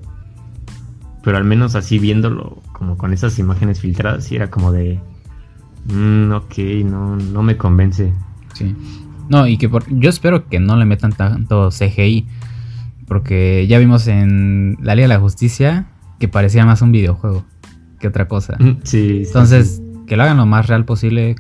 pero 1.26 1.38
al 1.38 1.44
menos 1.44 1.74
así 1.74 1.98
viéndolo 1.98 2.62
como 2.72 2.98
con 2.98 3.12
esas 3.12 3.40
imágenes 3.40 3.82
filtradas, 3.82 4.26
sí 4.26 4.36
era 4.36 4.52
como 4.52 4.72
de, 4.72 5.00
mm, 5.92 6.32
ok, 6.32 6.58
no, 6.86 7.16
no 7.16 7.42
me 7.42 7.58
convence. 7.58 8.14
Sí. 8.54 8.76
No, 9.28 9.48
y 9.48 9.58
que 9.58 9.68
por, 9.68 9.84
yo 9.90 10.08
espero 10.08 10.48
que 10.48 10.60
no 10.60 10.76
le 10.78 10.86
metan 10.86 11.12
tanto 11.14 11.70
CGI, 11.72 12.28
porque 13.08 13.66
ya 13.68 13.80
vimos 13.80 14.08
en 14.08 14.78
la 14.82 14.94
Liga 14.94 15.08
de 15.08 15.16
la 15.16 15.20
Justicia 15.20 15.88
que 16.20 16.28
parecía 16.28 16.64
más 16.64 16.84
un 16.84 16.92
videojuego 16.92 17.44
que 18.00 18.08
otra 18.08 18.28
cosa. 18.28 18.56
Mm, 18.60 18.82
sí. 18.84 19.24
Entonces, 19.26 19.82
que 20.06 20.18
lo 20.18 20.24
hagan 20.24 20.38
lo 20.38 20.46
más 20.46 20.68
real 20.68 20.86
posible 20.86 21.36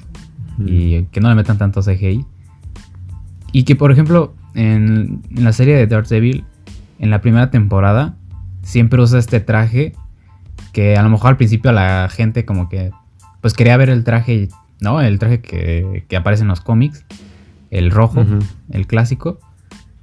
y 0.58 1.04
que 1.04 1.22
no 1.22 1.30
le 1.30 1.36
metan 1.36 1.60
tanto 1.60 1.82
CGI. 1.84 2.26
Y 3.52 3.64
que, 3.66 3.76
por 3.76 3.92
ejemplo, 3.92 4.34
en, 4.56 5.22
en 5.30 5.44
la 5.44 5.54
serie 5.54 5.76
de 5.76 5.86
Daredevil, 5.86 6.44
en 6.98 7.12
la 7.12 7.22
primera 7.22 7.52
temporada, 7.52 8.18
siempre 8.66 9.02
usa 9.02 9.20
este 9.20 9.40
traje 9.40 9.94
que 10.74 10.98
a 10.98 11.04
lo 11.04 11.10
mejor 11.10 11.30
al 11.30 11.38
principio 11.38 11.72
la 11.72 12.10
gente 12.12 12.44
como 12.44 12.68
que 12.68 12.92
pues 13.40 13.54
quería 13.54 13.78
ver 13.78 13.90
el 13.90 14.04
traje, 14.04 14.50
¿no? 14.82 15.00
El 15.00 15.20
traje 15.20 15.40
que, 15.40 16.06
aparece 16.18 16.42
en 16.42 16.50
los 16.50 16.62
cómics, 16.62 17.06
el 17.70 17.92
rojo, 17.92 18.26
el 18.72 18.88
clásico. 18.88 19.40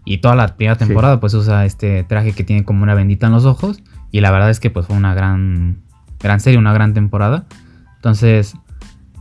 Y 0.05 0.18
toda 0.18 0.35
la 0.35 0.57
primera 0.57 0.77
temporada 0.77 1.20
pues 1.20 1.35
usa 1.35 1.64
este 1.64 2.05
traje 2.05 2.33
que 2.33 2.44
tiene 2.44 2.64
como 2.64 2.85
una 2.85 2.94
bendita 2.94 3.27
en 3.27 3.33
los 3.33 3.44
ojos. 3.44 3.83
Y 4.12 4.20
la 4.20 4.31
verdad 4.31 4.48
es 4.48 4.61
que 4.61 4.70
pues 4.70 4.87
fue 4.87 4.96
una 4.96 5.12
gran, 5.14 5.83
gran 6.20 6.40
serie, 6.40 6.59
una 6.59 6.72
gran 6.72 6.94
temporada. 6.94 7.46
Entonces, 7.96 8.55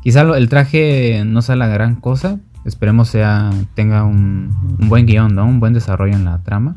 quizá 0.03 0.21
el 0.21 0.49
traje 0.49 1.23
no 1.25 1.41
sea 1.41 1.55
la 1.55 1.67
gran 1.67 1.95
cosa. 1.95 2.39
Esperemos 2.63 3.09
sea, 3.09 3.49
tenga 3.73 4.03
un, 4.03 4.77
un 4.79 4.87
buen 4.87 5.07
guion, 5.07 5.33
¿no? 5.33 5.45
Un 5.45 5.59
buen 5.59 5.73
desarrollo 5.73 6.13
en 6.13 6.25
la 6.25 6.43
trama. 6.43 6.75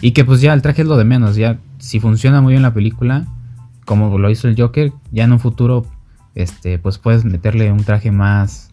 Y 0.00 0.10
que 0.10 0.24
pues 0.24 0.40
ya 0.40 0.52
el 0.52 0.60
traje 0.60 0.82
es 0.82 0.88
lo 0.88 0.96
de 0.96 1.04
menos, 1.04 1.36
ya 1.36 1.58
si 1.84 2.00
funciona 2.00 2.40
muy 2.40 2.54
bien 2.54 2.62
la 2.62 2.72
película, 2.72 3.26
como 3.84 4.18
lo 4.18 4.30
hizo 4.30 4.48
el 4.48 4.58
Joker, 4.58 4.92
ya 5.12 5.24
en 5.24 5.32
un 5.32 5.38
futuro, 5.38 5.84
este, 6.34 6.78
pues 6.78 6.96
puedes 6.96 7.26
meterle 7.26 7.70
un 7.70 7.84
traje 7.84 8.10
más, 8.10 8.70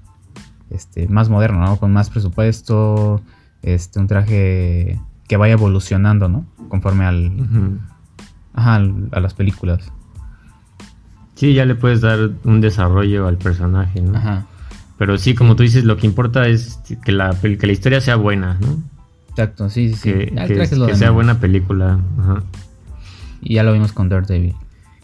este, 0.70 1.10
más 1.10 1.28
moderno, 1.28 1.60
¿no? 1.60 1.76
Con 1.76 1.92
más 1.92 2.10
presupuesto, 2.10 3.22
este, 3.64 4.00
un 4.00 4.08
traje 4.08 4.98
que 5.28 5.38
vaya 5.38 5.54
evolucionando, 5.54 6.30
¿no? 6.30 6.46
Conforme 6.70 7.04
al, 7.04 7.82
ajá, 8.54 8.76
a 9.12 9.20
las 9.20 9.34
películas. 9.34 9.92
Sí, 11.36 11.54
ya 11.54 11.66
le 11.66 11.76
puedes 11.76 12.00
dar 12.00 12.32
un 12.46 12.62
desarrollo 12.62 13.28
al 13.28 13.38
personaje, 13.38 14.00
¿no? 14.00 14.18
Ajá. 14.18 14.46
Pero 14.98 15.18
sí, 15.18 15.36
como 15.36 15.58
tú 15.58 15.64
dices, 15.64 15.84
lo 15.84 15.98
que 15.98 16.08
importa 16.08 16.48
es 16.48 16.80
que 17.04 17.12
la, 17.12 17.36
que 17.42 17.68
la 17.68 17.74
historia 17.74 18.00
sea 18.00 18.16
buena, 18.16 18.58
¿no? 18.62 18.82
Exacto, 19.32 19.70
sí, 19.70 19.94
sí, 19.96 20.12
Que, 20.14 20.68
que 20.88 20.96
sea 20.96 21.12
buena 21.12 21.40
película. 21.40 22.00
Ajá. 22.18 22.44
Y 23.42 23.56
ya 23.56 23.64
lo 23.64 23.74
vimos 23.74 23.92
con 23.94 24.10
Daredevil. 24.10 24.56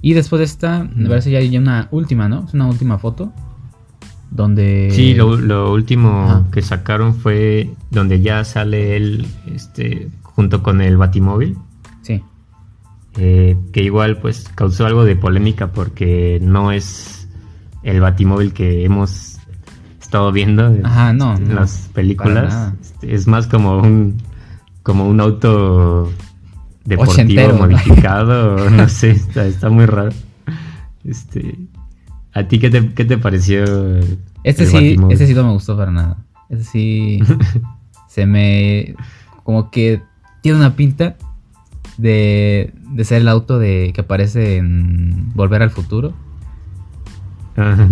Y 0.02 0.14
después 0.14 0.40
de 0.40 0.46
esta, 0.46 0.88
me 0.96 1.10
parece 1.10 1.32
ya 1.32 1.40
hay 1.40 1.58
una 1.58 1.88
última, 1.92 2.30
¿no? 2.30 2.46
Es 2.48 2.54
una 2.54 2.68
última 2.68 2.98
foto. 2.98 3.34
Donde. 4.30 4.90
Sí, 4.92 5.14
lo, 5.14 5.72
último 5.72 6.46
que 6.52 6.62
sacaron 6.62 7.16
fue 7.16 7.72
donde 7.92 8.22
ya 8.22 8.44
sale 8.44 8.98
él 8.98 9.26
este, 9.54 10.10
junto 10.22 10.62
con 10.62 10.82
el 10.82 10.98
Batimóvil. 10.98 11.58
Sí. 12.02 12.22
Eh, 13.18 13.58
que 13.72 13.84
igual 13.84 14.18
pues 14.18 14.50
causó 14.54 14.86
algo 14.86 15.04
de 15.04 15.16
polémica 15.16 15.72
porque 15.72 16.40
no 16.42 16.72
es 16.72 17.28
el 17.84 18.02
Batimóvil 18.02 18.54
que 18.54 18.86
hemos 18.86 19.40
estado 20.00 20.32
viendo 20.32 20.68
en, 20.68 20.84
las 21.56 21.90
películas. 21.94 22.74
Este, 22.82 23.16
es 23.16 23.28
más 23.28 23.48
como 23.48 23.80
un 23.80 24.18
como 24.84 25.08
un 25.08 25.20
auto 25.20 26.10
deportivo 26.88 27.54
modificado, 27.54 28.70
no 28.72 28.88
sé, 28.88 29.12
está, 29.12 29.70
muy 29.70 29.86
raro. 29.86 30.12
Este, 31.04 31.58
¿A 32.34 32.48
ti 32.48 32.60
qué 32.60 32.70
te, 32.70 32.94
qué 32.94 33.04
te 33.04 33.18
pareció? 33.18 33.64
Este 34.44 34.66
sí, 34.66 34.96
este 35.10 35.28
sí 35.28 35.34
no 35.34 35.44
me 35.44 35.52
gustó 35.52 35.76
para 35.76 35.92
nada. 35.92 36.18
Este 36.50 36.64
sí 36.64 37.20
se 38.08 38.26
me 38.26 38.96
como 39.44 39.70
que 39.70 40.02
tiene 40.42 40.58
una 40.58 40.76
pinta 40.76 41.18
de, 41.98 42.74
de 42.92 43.04
ser 43.04 43.22
el 43.22 43.28
auto 43.28 43.60
de 43.60 43.92
que 43.94 44.02
aparece 44.02 44.58
en 44.58 45.34
Volver 45.34 45.62
al 45.62 45.72
Futuro. 45.72 46.14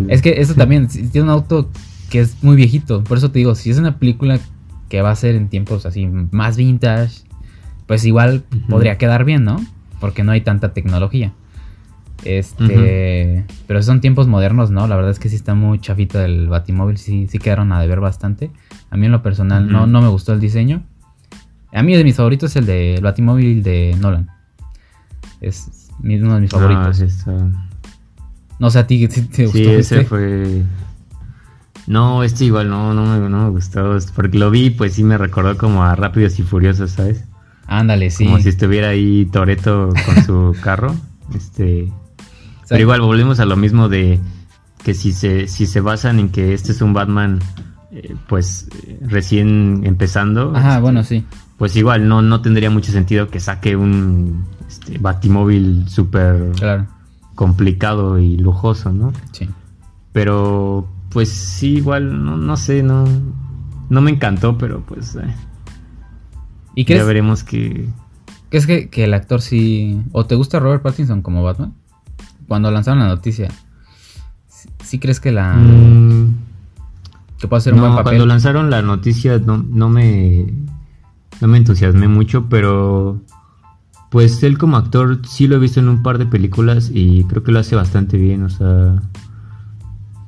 es 0.07 0.21
que 0.21 0.39
eso 0.39 0.53
también 0.53 0.87
tiene 0.87 1.23
un 1.23 1.29
auto 1.29 1.69
que 2.09 2.21
es 2.21 2.41
muy 2.43 2.55
viejito, 2.55 3.03
por 3.03 3.17
eso 3.17 3.31
te 3.31 3.39
digo, 3.39 3.55
si 3.55 3.71
es 3.71 3.77
una 3.77 3.97
película 3.97 4.39
que 4.89 5.01
va 5.01 5.09
a 5.09 5.15
ser 5.15 5.35
en 5.35 5.49
tiempos 5.49 5.85
así 5.85 6.05
más 6.05 6.55
vintage, 6.55 7.25
pues 7.87 8.05
igual 8.05 8.43
podría 8.69 8.97
quedar 8.97 9.25
bien, 9.25 9.43
¿no? 9.43 9.63
Porque 9.99 10.23
no 10.23 10.31
hay 10.31 10.41
tanta 10.41 10.73
tecnología. 10.73 11.33
Este, 12.23 13.45
pero 13.67 13.83
son 13.83 14.01
tiempos 14.01 14.27
modernos, 14.27 14.71
¿no? 14.71 14.87
La 14.87 14.95
verdad 14.95 15.11
es 15.11 15.19
que 15.19 15.29
sí 15.29 15.35
está 15.35 15.53
muy 15.53 15.79
chafito 15.79 16.19
el 16.23 16.47
Batimóvil, 16.47 16.97
sí, 16.97 17.27
sí 17.29 17.37
quedaron 17.37 17.71
a 17.71 17.79
deber 17.79 17.99
bastante. 17.99 18.49
A 18.89 18.97
mí 18.97 19.05
en 19.05 19.11
lo 19.11 19.21
personal 19.21 19.71
no, 19.71 19.85
no 19.85 20.01
me 20.01 20.07
gustó 20.07 20.33
el 20.33 20.39
diseño. 20.39 20.83
A 21.71 21.83
mí 21.83 21.95
de 21.95 22.03
mis 22.03 22.15
favoritos 22.15 22.51
es 22.51 22.55
el 22.55 22.65
de 22.65 22.99
Batimóvil 23.01 23.61
de 23.61 23.95
Nolan. 23.99 24.29
Es 25.41 25.89
uno 26.01 26.35
de 26.35 26.41
mis 26.41 26.53
ah, 26.53 26.57
favoritos. 26.57 27.25
No 28.57 28.69
sé 28.69 28.79
a 28.79 28.87
ti 28.87 29.07
si 29.07 29.21
te 29.23 29.43
gustó. 29.43 29.57
Sí, 29.57 29.65
ese 29.65 29.79
este? 29.79 30.05
fue. 30.05 30.63
No, 31.87 32.23
este 32.23 32.45
igual 32.45 32.69
no, 32.69 32.93
no 32.93 33.05
me, 33.05 33.29
no 33.29 33.43
me 33.43 33.49
gustó. 33.49 33.97
Porque 34.15 34.39
lo 34.39 34.49
vi, 34.49 34.71
pues 34.71 34.93
sí 34.93 35.03
me 35.03 35.17
recordó 35.17 35.57
como 35.57 35.83
a 35.83 35.95
Rápidos 35.95 36.39
y 36.39 36.43
Furiosos, 36.43 36.91
¿sabes? 36.91 37.25
Ándale, 37.67 38.11
sí. 38.11 38.25
Como 38.25 38.39
si 38.39 38.49
estuviera 38.49 38.89
ahí 38.89 39.25
Toreto 39.25 39.89
con 40.05 40.23
su 40.23 40.55
carro. 40.63 40.95
Este. 41.33 41.91
Pero 42.67 42.81
igual 42.81 43.01
volvemos 43.01 43.39
a 43.39 43.45
lo 43.45 43.55
mismo 43.55 43.89
de 43.89 44.19
que 44.83 44.93
si 44.93 45.11
se, 45.13 45.47
si 45.47 45.65
se 45.65 45.81
basan 45.81 46.19
en 46.19 46.29
que 46.29 46.53
este 46.53 46.71
es 46.71 46.81
un 46.81 46.93
Batman, 46.93 47.39
eh, 47.91 48.15
pues 48.27 48.67
recién 49.01 49.81
empezando. 49.85 50.53
Ajá, 50.55 50.69
este, 50.69 50.81
bueno, 50.81 51.03
sí. 51.03 51.25
Pues 51.57 51.75
igual 51.75 52.07
no, 52.07 52.21
no 52.21 52.41
tendría 52.41 52.69
mucho 52.69 52.91
sentido 52.91 53.29
que 53.29 53.39
saque 53.39 53.75
un 53.75 54.45
este, 54.67 54.97
batimóvil 54.97 55.87
súper 55.87 56.51
complicado 57.33 58.19
y 58.19 58.37
lujoso, 58.37 58.91
¿no? 58.91 59.13
Sí. 59.31 59.49
Pero 60.11 60.87
pues 61.09 61.29
sí, 61.29 61.77
igual, 61.77 62.25
no, 62.25 62.35
no 62.35 62.57
sé, 62.57 62.83
no, 62.83 63.05
no 63.89 64.01
me 64.01 64.11
encantó, 64.11 64.57
pero 64.57 64.81
pues... 64.81 65.15
Eh, 65.15 65.33
¿Y 66.75 66.85
ya 66.85 67.03
veremos 67.03 67.43
que... 67.43 67.87
¿Crees 68.49 68.67
que, 68.67 68.89
que 68.89 69.05
el 69.05 69.13
actor 69.13 69.41
sí... 69.41 70.01
¿O 70.11 70.25
te 70.25 70.35
gusta 70.35 70.59
Robert 70.59 70.83
Pattinson 70.83 71.21
como 71.21 71.43
Batman? 71.43 71.73
Cuando 72.47 72.69
lanzaron 72.69 72.99
la 72.99 73.07
noticia. 73.07 73.49
¿Sí, 74.83 74.99
crees 74.99 75.19
que 75.19 75.31
la... 75.31 75.53
Mm. 75.53 76.35
que 77.39 77.47
puede 77.47 77.61
ser 77.61 77.73
un 77.73 77.79
buen 77.79 77.91
papel? 77.93 78.03
Cuando 78.03 78.25
lanzaron 78.25 78.69
la 78.69 78.81
noticia 78.81 79.39
no, 79.39 79.57
no 79.57 79.89
me... 79.89 80.45
no 81.41 81.47
me 81.47 81.57
entusiasmé 81.57 82.07
mucho, 82.07 82.47
pero 82.49 83.21
pues 84.15 84.43
él 84.43 84.57
como 84.57 84.77
actor 84.77 85.19
sí 85.27 85.45
lo 85.45 85.57
he 85.57 85.59
visto 85.59 85.81
en 85.81 85.89
un 85.89 86.01
par 86.01 86.17
de 86.17 86.25
películas 86.25 86.89
y 86.93 87.25
creo 87.25 87.43
que 87.43 87.51
lo 87.51 87.59
hace 87.59 87.75
bastante 87.75 88.15
bien, 88.15 88.43
o 88.43 88.49
sea, 88.49 89.01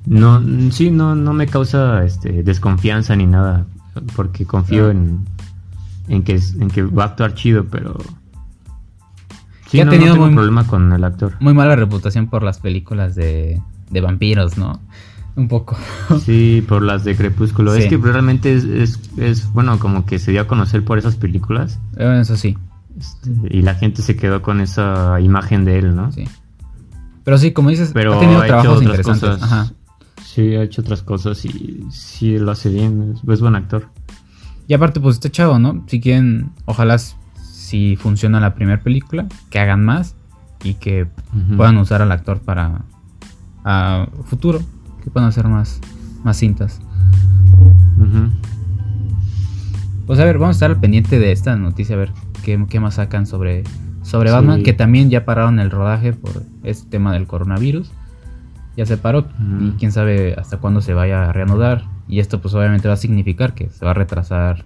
no, 0.06 0.44
sí, 0.72 0.92
no, 0.92 1.16
no 1.16 1.32
me 1.32 1.48
causa 1.48 2.04
este, 2.04 2.44
desconfianza 2.44 3.16
ni 3.16 3.28
nada, 3.28 3.66
porque 4.16 4.46
confío 4.46 4.90
en, 4.90 5.26
en, 6.08 6.24
que, 6.24 6.40
en 6.60 6.70
que 6.70 6.84
va 6.84 7.04
a 7.04 7.08
actuar 7.08 7.34
chido, 7.34 7.66
pero... 7.66 7.98
Sí, 9.68 9.82
ha 9.82 9.90
tenido 9.90 10.10
no 10.10 10.14
tengo 10.14 10.26
muy- 10.28 10.36
problema 10.36 10.66
con 10.66 10.94
el 10.94 11.04
actor. 11.04 11.34
Muy 11.42 11.54
mala 11.54 11.76
reputación 11.76 12.28
por 12.28 12.42
las 12.44 12.60
películas 12.60 13.16
de, 13.16 13.62
de 13.90 14.02
vampiros, 14.02 14.58
¿no? 14.58 14.80
Un 15.36 15.48
poco. 15.50 15.78
Sí, 16.26 16.66
por 16.68 16.82
las 16.82 17.04
de 17.04 17.16
Crepúsculo. 17.16 17.74
Sí. 17.76 17.82
Es 17.84 17.88
que 17.88 17.98
realmente 17.98 18.54
es, 18.56 18.64
es, 18.64 19.00
es, 19.18 19.52
bueno, 19.52 19.78
como 19.78 20.06
que 20.06 20.20
se 20.20 20.32
dio 20.32 20.42
a 20.42 20.48
conocer 20.48 20.84
por 20.84 20.98
esas 20.98 21.16
películas 21.16 21.80
Eh, 21.98 22.20
Eso 22.22 22.36
sí, 22.38 22.58
este, 22.98 23.30
y 23.52 23.62
la 23.62 23.76
gente 23.76 24.02
se 24.02 24.16
quedó 24.16 24.42
con 24.42 24.62
esa 24.62 25.20
imagen 25.22 25.64
de 25.66 25.80
él, 25.80 25.96
¿no? 25.96 26.12
sí. 26.12 26.24
Pero 27.24 27.38
sí, 27.38 27.52
como 27.52 27.70
dices, 27.70 27.92
Pero 27.94 28.14
ha 28.16 28.20
tenido 28.22 28.40
ha 28.40 28.46
hecho 28.46 28.54
trabajos 28.54 28.78
otras 28.78 28.84
interesantes. 29.00 29.30
cosas. 29.30 29.44
Ajá. 29.44 29.72
Sí, 30.24 30.56
ha 30.56 30.64
hecho 30.64 30.82
otras 30.82 31.02
cosas 31.04 31.44
y 31.44 31.84
sí 31.92 32.38
lo 32.40 32.52
hace 32.52 32.70
bien. 32.70 33.14
Es, 33.18 33.30
es 33.30 33.42
buen 33.42 33.56
actor. 33.58 33.90
Y 34.68 34.74
aparte, 34.74 35.00
pues 35.00 35.16
este 35.16 35.32
chavo, 35.32 35.60
¿no? 35.60 35.84
Si 35.88 36.00
quieren, 36.02 36.52
ojalá 36.66 36.98
si 36.98 37.96
funciona 37.96 38.40
la 38.40 38.54
primera 38.54 38.82
película, 38.82 39.28
que 39.50 39.60
hagan 39.60 39.84
más 39.84 40.16
y 40.64 40.76
que 40.76 41.08
puedan 41.56 41.78
usar 41.78 42.02
al 42.02 42.12
actor 42.12 42.40
para 42.40 42.82
a 43.64 44.08
futuro, 44.26 44.60
que 45.04 45.10
puedan 45.10 45.30
hacer 45.30 45.48
más, 45.48 45.80
más 46.24 46.38
cintas. 46.38 46.80
Pues 50.06 50.20
a 50.20 50.26
ver, 50.26 50.38
vamos 50.38 50.56
a 50.56 50.58
estar 50.58 50.72
al 50.72 50.80
pendiente 50.80 51.20
de 51.20 51.32
esta 51.32 51.56
noticia, 51.58 51.96
a 51.96 52.00
ver 52.00 52.12
qué, 52.44 52.66
qué 52.70 52.80
más 52.80 52.96
sacan 52.96 53.28
sobre, 53.28 53.64
sobre 54.04 54.30
Sí. 54.30 54.36
Batman, 54.36 54.64
que 54.64 54.74
también 54.74 55.10
ya 55.10 55.26
pararon 55.26 55.60
el 55.60 55.70
rodaje 55.70 56.14
por 56.14 56.44
este 56.64 56.90
tema 56.90 57.12
del 57.12 57.28
coronavirus. 57.28 57.92
Ya 58.78 58.86
se 58.86 58.96
paró 58.96 59.28
y 59.60 59.72
quién 59.72 59.92
sabe 59.92 60.36
hasta 60.38 60.58
cuándo 60.58 60.82
se 60.82 60.94
vaya 60.94 61.30
a 61.30 61.34
reanudar. 61.34 61.84
Y 62.08 62.20
esto 62.20 62.42
pues 62.42 62.54
obviamente 62.54 62.88
va 62.88 62.94
a 62.96 62.98
significar 62.98 63.54
que 63.54 63.70
se 63.70 63.84
va 63.86 63.92
a 63.92 63.94
retrasar 63.94 64.66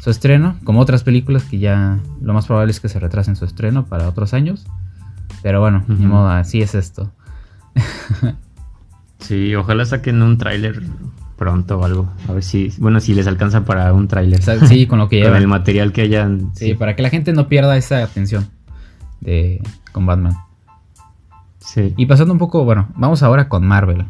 su 0.00 0.10
estreno, 0.10 0.56
como 0.64 0.80
otras 0.80 1.02
películas 1.02 1.44
que 1.44 1.58
ya 1.58 1.98
lo 2.20 2.34
más 2.34 2.46
probable 2.46 2.70
es 2.70 2.80
que 2.80 2.88
se 2.88 2.98
retrasen 2.98 3.34
su 3.36 3.44
estreno 3.44 3.86
para 3.86 4.08
otros 4.08 4.34
años. 4.34 4.66
Pero 5.42 5.60
bueno, 5.60 5.84
ni 5.88 6.06
modo, 6.06 6.28
así 6.28 6.60
es 6.62 6.74
esto. 6.74 7.10
Sí, 9.18 9.54
ojalá 9.54 9.84
saquen 9.84 10.22
un 10.22 10.38
tráiler 10.38 10.82
pronto 11.36 11.78
o 11.78 11.84
algo. 11.84 12.08
A 12.28 12.32
ver 12.32 12.42
si, 12.42 12.72
bueno, 12.78 13.00
si 13.00 13.14
les 13.14 13.26
alcanza 13.26 13.64
para 13.64 13.92
un 13.92 14.08
tráiler. 14.08 14.42
Sí, 14.68 14.86
con 14.86 14.98
lo 14.98 15.08
que 15.08 15.16
Con 15.20 15.24
llevan. 15.28 15.42
el 15.42 15.48
material 15.48 15.92
que 15.92 16.02
hayan. 16.02 16.50
Sí, 16.54 16.74
para 16.74 16.96
que 16.96 17.02
la 17.02 17.10
gente 17.10 17.32
no 17.32 17.48
pierda 17.48 17.76
esa 17.76 18.02
atención 18.02 18.46
de 19.20 19.62
con 19.92 20.06
Batman. 20.06 20.36
Sí. 21.58 21.94
Y 21.96 22.06
pasando 22.06 22.32
un 22.32 22.38
poco, 22.38 22.64
bueno, 22.64 22.88
vamos 22.94 23.22
ahora 23.22 23.48
con 23.48 23.66
Marvel. 23.66 24.04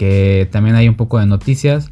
Que 0.00 0.48
también 0.50 0.76
hay 0.76 0.88
un 0.88 0.94
poco 0.94 1.18
de 1.18 1.26
noticias 1.26 1.90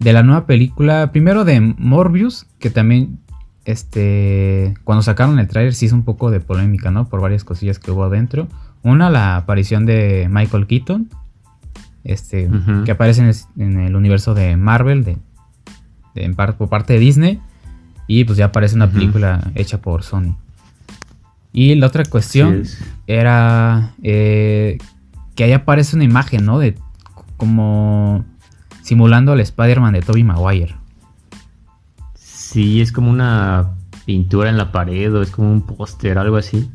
de 0.00 0.12
la 0.12 0.24
nueva 0.24 0.46
película. 0.46 1.12
Primero 1.12 1.44
de 1.44 1.60
Morbius, 1.60 2.46
que 2.58 2.70
también, 2.70 3.20
este, 3.64 4.74
cuando 4.82 5.02
sacaron 5.02 5.38
el 5.38 5.46
tráiler 5.46 5.72
sí 5.74 5.86
hizo 5.86 5.94
un 5.94 6.02
poco 6.02 6.32
de 6.32 6.40
polémica, 6.40 6.90
¿no? 6.90 7.08
Por 7.08 7.20
varias 7.20 7.44
cosillas 7.44 7.78
que 7.78 7.92
hubo 7.92 8.02
adentro. 8.02 8.48
Una, 8.82 9.10
la 9.10 9.36
aparición 9.36 9.86
de 9.86 10.28
Michael 10.28 10.66
Keaton, 10.66 11.08
este, 12.02 12.48
que 12.84 12.90
aparece 12.90 13.20
en 13.22 13.28
el, 13.28 13.36
en 13.58 13.78
el 13.80 13.94
universo 13.94 14.34
de 14.34 14.56
Marvel, 14.56 15.04
de, 15.04 15.16
de- 16.16 16.24
en 16.24 16.34
par- 16.34 16.56
por 16.56 16.68
parte 16.68 16.94
de 16.94 16.98
Disney. 16.98 17.40
Y 18.08 18.24
pues 18.24 18.38
ya 18.38 18.46
aparece 18.46 18.74
una 18.74 18.90
película 18.90 19.52
hecha 19.54 19.80
por 19.80 20.02
Sony. 20.02 20.34
Y 21.52 21.76
la 21.76 21.86
otra 21.86 22.02
cuestión 22.04 22.64
Sí, 22.64 22.76
era 23.06 23.92
eh, 24.02 24.78
que 25.36 25.44
ahí 25.44 25.52
aparece 25.52 25.94
una 25.94 26.04
imagen, 26.04 26.44
¿no? 26.44 26.58
De 26.58 26.74
como 27.40 28.22
simulando 28.82 29.32
al 29.32 29.40
Spider-Man 29.40 29.94
de 29.94 30.02
Tobey 30.02 30.22
Maguire. 30.24 30.76
Sí, 32.14 32.80
es 32.82 32.92
como 32.92 33.10
una 33.10 33.70
pintura 34.04 34.50
en 34.50 34.58
la 34.58 34.70
pared 34.72 35.12
o 35.14 35.22
es 35.22 35.30
como 35.30 35.50
un 35.50 35.62
póster, 35.62 36.18
algo 36.18 36.36
así. 36.36 36.70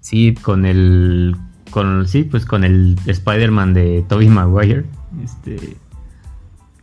Sí, 0.00 0.34
Con 0.34 0.64
el. 0.64 1.36
Con, 1.70 2.06
sí, 2.08 2.24
pues 2.24 2.44
con 2.44 2.64
el 2.64 2.98
Spider-Man 3.06 3.72
de 3.74 4.04
Tobey 4.08 4.28
Maguire. 4.28 4.84
Este. 5.22 5.76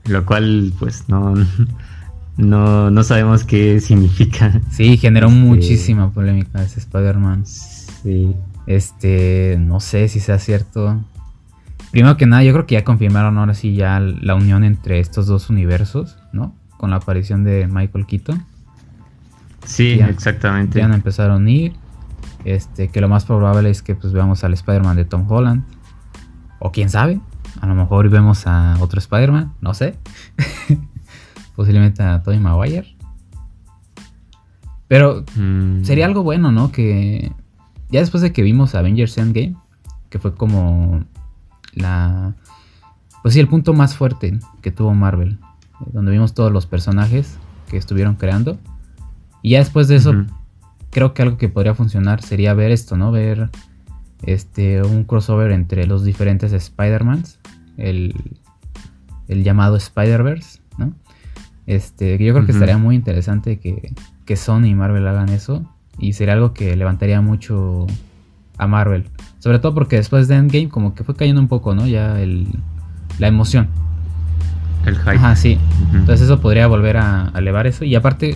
Lo 0.06 0.26
cual, 0.26 0.72
pues 0.80 1.06
no. 1.10 1.34
No, 2.38 2.90
no 2.90 3.04
sabemos 3.04 3.44
qué 3.44 3.82
significa. 3.82 4.62
sí, 4.72 4.96
generó 4.96 5.28
Este- 5.28 5.40
muchísima 5.42 6.10
polémica 6.10 6.64
ese 6.64 6.80
Spider-Man. 6.80 7.46
Sí. 7.46 8.34
Este, 8.66 9.58
no 9.60 9.82
sé 9.82 10.08
si 10.08 10.22
sea 10.22 10.40
cierto. 10.40 11.04
Primero 11.92 12.18
que 12.18 12.26
nada, 12.28 12.44
yo 12.44 12.54
creo 12.54 12.66
que 12.68 12.76
ya 12.76 12.84
confirmaron 12.84 13.38
ahora 13.38 13.54
sí 13.56 13.74
ya 13.76 14.00
la 14.00 14.36
unión 14.36 14.64
entre 14.64 15.00
estos 15.00 15.26
dos 15.28 15.50
universos, 15.50 16.18
¿no? 16.34 16.56
Con 16.78 16.92
la 16.92 16.98
aparición 16.98 17.44
de 17.44 17.68
Michael 17.68 18.06
Keaton. 18.06 18.44
Sí, 19.66 19.98
Ya. 19.98 20.08
exactamente. 20.10 20.78
Ya 20.80 20.86
van 20.86 20.92
a 20.94 20.96
empezar 20.96 21.32
a 21.32 21.36
unir. 21.38 21.74
Este, 22.46 22.88
que 22.88 23.02
lo 23.02 23.10
más 23.10 23.26
probable 23.26 23.70
es 23.70 23.82
que 23.82 23.96
pues 23.96 24.14
veamos 24.14 24.44
al 24.44 24.54
Spider-Man 24.54 24.96
de 24.98 25.06
Tom 25.06 25.26
Holland. 25.30 25.64
O 26.60 26.72
quién 26.72 26.90
sabe. 26.90 27.20
A 27.62 27.66
lo 27.68 27.74
mejor 27.76 28.08
vemos 28.10 28.46
a 28.48 28.78
otro 28.80 29.00
Spider-Man. 29.00 29.54
No 29.62 29.74
sé. 29.74 29.96
Posiblemente 31.56 32.04
a 32.04 32.22
Tobey 32.24 32.40
Maguire. 32.40 32.96
Pero 34.88 35.24
Mm, 35.36 35.84
sería 35.84 36.06
algo 36.06 36.24
bueno, 36.24 36.52
¿no? 36.52 36.72
Que 36.72 37.32
ya 37.92 38.00
después 38.00 38.22
de 38.22 38.32
que 38.32 38.42
vimos 38.44 38.76
Avengers 38.76 39.18
Endgame, 39.18 39.56
que 40.10 40.20
fue 40.20 40.34
como 40.36 41.04
la... 41.80 42.36
Pues 43.22 43.34
sí, 43.34 43.40
el 43.40 43.48
punto 43.48 43.74
más 43.74 43.96
fuerte 43.96 44.40
que 44.62 44.72
tuvo 44.72 44.94
Marvel, 44.94 45.40
eh, 45.82 45.90
donde 45.92 46.12
vimos 46.12 46.34
todos 46.34 46.52
los 46.52 46.66
personajes 46.66 47.38
que 47.70 47.78
estuvieron 47.78 48.16
creando. 48.16 48.58
Y 49.42 49.52
ya 49.52 49.60
después 49.60 49.88
de 49.88 49.96
eso, 49.96 50.14
creo 50.90 51.14
que 51.14 51.22
algo 51.22 51.38
que 51.38 51.50
podría 51.50 51.76
funcionar 51.76 52.22
sería 52.22 52.54
ver 52.54 52.72
esto, 52.72 52.98
¿no? 52.98 53.12
Ver 53.12 53.50
este 54.24 54.82
un 54.84 55.06
crossover 55.06 55.52
entre 55.52 55.88
los 55.88 56.04
diferentes 56.04 56.52
Spider-Mans, 56.52 57.40
el, 57.78 58.14
el 59.28 59.44
llamado 59.44 59.78
Spider-Verse, 59.78 60.60
¿no? 60.78 60.94
Este, 61.68 62.18
yo 62.18 62.34
creo 62.34 62.46
que 62.46 62.52
estaría 62.52 62.80
muy 62.80 62.96
interesante 62.96 63.60
que, 63.60 63.94
que 64.26 64.36
Sony 64.36 64.66
y 64.66 64.76
Marvel 64.76 65.08
hagan 65.08 65.30
eso. 65.30 65.64
Y 66.00 66.14
sería 66.14 66.34
algo 66.34 66.54
que 66.54 66.76
levantaría 66.76 67.22
mucho 67.22 67.86
a 68.58 68.68
Marvel. 68.68 69.06
Sobre 69.40 69.60
todo 69.60 69.74
porque 69.74 69.96
después 69.96 70.28
de 70.28 70.36
Endgame 70.36 70.70
como 70.70 70.94
que 70.94 71.04
fue 71.04 71.16
cayendo 71.16 71.42
un 71.42 71.48
poco, 71.48 71.74
¿no? 71.76 71.88
Ya 71.88 72.20
el, 72.22 72.48
la 73.20 73.28
emoción. 73.28 73.70
El 74.86 74.98
hype. 74.98 75.12
Ajá, 75.12 75.36
sí. 75.36 75.58
Entonces 75.94 76.22
eso 76.22 76.40
podría 76.42 76.68
volver 76.68 76.98
a, 76.98 77.30
a 77.34 77.40
elevar 77.40 77.68
eso. 77.68 77.86
Y 77.86 77.96
aparte, 77.96 78.36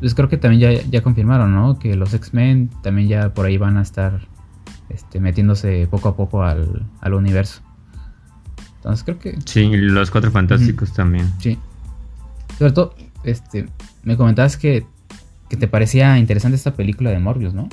pues 0.00 0.14
creo 0.14 0.28
que 0.28 0.36
también 0.36 0.60
ya, 0.60 0.82
ya 0.90 1.02
confirmaron, 1.02 1.54
¿no? 1.54 1.78
Que 1.78 1.96
los 1.96 2.12
X-Men 2.14 2.70
también 2.82 3.08
ya 3.08 3.32
por 3.34 3.46
ahí 3.46 3.56
van 3.56 3.76
a 3.78 3.82
estar 3.82 4.20
este, 4.88 5.20
metiéndose 5.20 5.86
poco 5.90 6.08
a 6.10 6.16
poco 6.16 6.42
al, 6.42 6.82
al 7.00 7.14
universo. 7.14 7.60
Entonces 8.76 9.04
creo 9.04 9.18
que 9.18 9.38
Sí, 9.46 9.60
y 9.60 9.76
los 9.76 10.10
cuatro 10.10 10.30
fantásticos 10.30 10.92
también. 10.92 11.30
sí. 11.38 11.58
Sobre 12.58 12.72
todo, 12.72 12.94
este, 13.24 13.68
me 14.02 14.16
comentabas 14.16 14.56
que, 14.56 14.86
que 15.48 15.56
te 15.56 15.66
parecía 15.68 16.18
interesante 16.18 16.56
esta 16.56 16.74
película 16.74 17.10
de 17.10 17.18
Morbius, 17.18 17.54
¿no? 17.54 17.68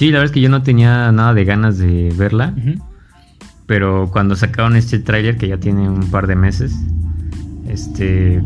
Sí, 0.00 0.06
la 0.06 0.12
verdad 0.12 0.30
es 0.30 0.32
que 0.32 0.40
yo 0.40 0.48
no 0.48 0.62
tenía 0.62 1.12
nada 1.12 1.34
de 1.34 1.44
ganas 1.44 1.76
de 1.76 2.10
verla. 2.16 2.54
Ujú. 2.56 2.82
Pero 3.66 4.08
cuando 4.10 4.34
sacaron 4.34 4.74
este 4.74 4.98
tráiler 4.98 5.36
que 5.36 5.46
ya 5.46 5.58
tiene 5.58 5.90
un 5.90 6.10
par 6.10 6.26
de 6.26 6.36
meses, 6.36 6.74
este, 7.68 8.40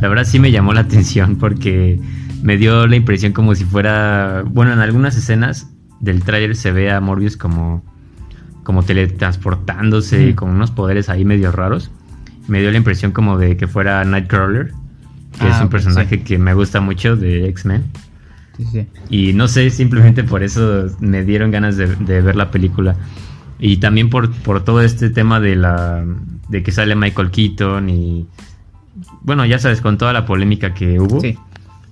la 0.00 0.08
verdad 0.08 0.24
sí 0.24 0.40
me 0.40 0.50
llamó 0.50 0.72
la 0.74 0.80
atención 0.88 1.36
porque 1.36 2.00
me 2.42 2.56
dio 2.56 2.88
la 2.88 2.96
impresión 2.96 3.32
como 3.32 3.54
si 3.54 3.64
fuera, 3.64 4.42
bueno, 4.48 4.72
en 4.72 4.80
algunas 4.80 5.16
escenas 5.16 5.68
del 6.00 6.24
tráiler 6.24 6.56
se 6.56 6.72
ve 6.72 6.90
a 6.90 7.00
Morbius 7.00 7.36
como, 7.36 7.84
como 8.64 8.82
teletransportándose 8.82 10.24
y 10.24 10.28
Ujú. 10.30 10.34
con 10.38 10.50
unos 10.50 10.72
poderes 10.72 11.08
ahí 11.08 11.24
medio 11.24 11.52
raros. 11.52 11.92
Me 12.48 12.60
dio 12.60 12.72
la 12.72 12.78
impresión 12.78 13.12
como 13.12 13.38
de 13.38 13.56
que 13.56 13.68
fuera 13.68 14.04
Nightcrawler, 14.04 14.72
que 15.38 15.46
Ah, 15.46 15.54
es 15.54 15.62
un 15.62 15.68
personaje 15.68 16.22
que 16.24 16.36
me 16.36 16.52
gusta 16.52 16.80
mucho 16.80 17.14
de 17.14 17.48
X-Men. 17.50 17.84
Sí, 18.56 18.64
sí. 18.72 18.86
Y 19.10 19.32
no 19.32 19.48
sé, 19.48 19.70
simplemente 19.70 20.24
por 20.24 20.42
eso 20.42 20.86
me 21.00 21.24
dieron 21.24 21.50
ganas 21.50 21.76
de, 21.76 21.86
de 21.94 22.20
ver 22.22 22.36
la 22.36 22.50
película. 22.50 22.96
Y 23.58 23.78
también 23.78 24.10
por, 24.10 24.30
por 24.32 24.64
todo 24.64 24.80
este 24.82 25.10
tema 25.10 25.40
de 25.40 25.56
la 25.56 26.04
de 26.48 26.62
que 26.62 26.72
sale 26.72 26.94
Michael 26.94 27.30
Keaton 27.30 27.88
y 27.90 28.26
bueno, 29.22 29.44
ya 29.44 29.58
sabes, 29.58 29.80
con 29.80 29.98
toda 29.98 30.12
la 30.12 30.24
polémica 30.24 30.74
que 30.74 31.00
hubo, 31.00 31.20
Sí. 31.20 31.36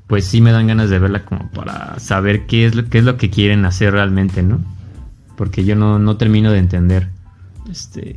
pues 0.06 0.24
sí 0.26 0.40
me 0.40 0.52
dan 0.52 0.66
ganas 0.68 0.90
de 0.90 0.98
verla 0.98 1.24
como 1.24 1.50
para 1.50 1.98
saber 1.98 2.46
qué 2.46 2.66
es 2.66 2.74
lo, 2.74 2.84
qué 2.88 2.98
es 2.98 3.04
lo 3.04 3.16
que 3.16 3.30
quieren 3.30 3.64
hacer 3.64 3.92
realmente, 3.92 4.42
¿no? 4.42 4.60
Porque 5.36 5.64
yo 5.64 5.74
no, 5.74 5.98
no 5.98 6.16
termino 6.16 6.52
de 6.52 6.58
entender 6.58 7.08
este 7.70 8.16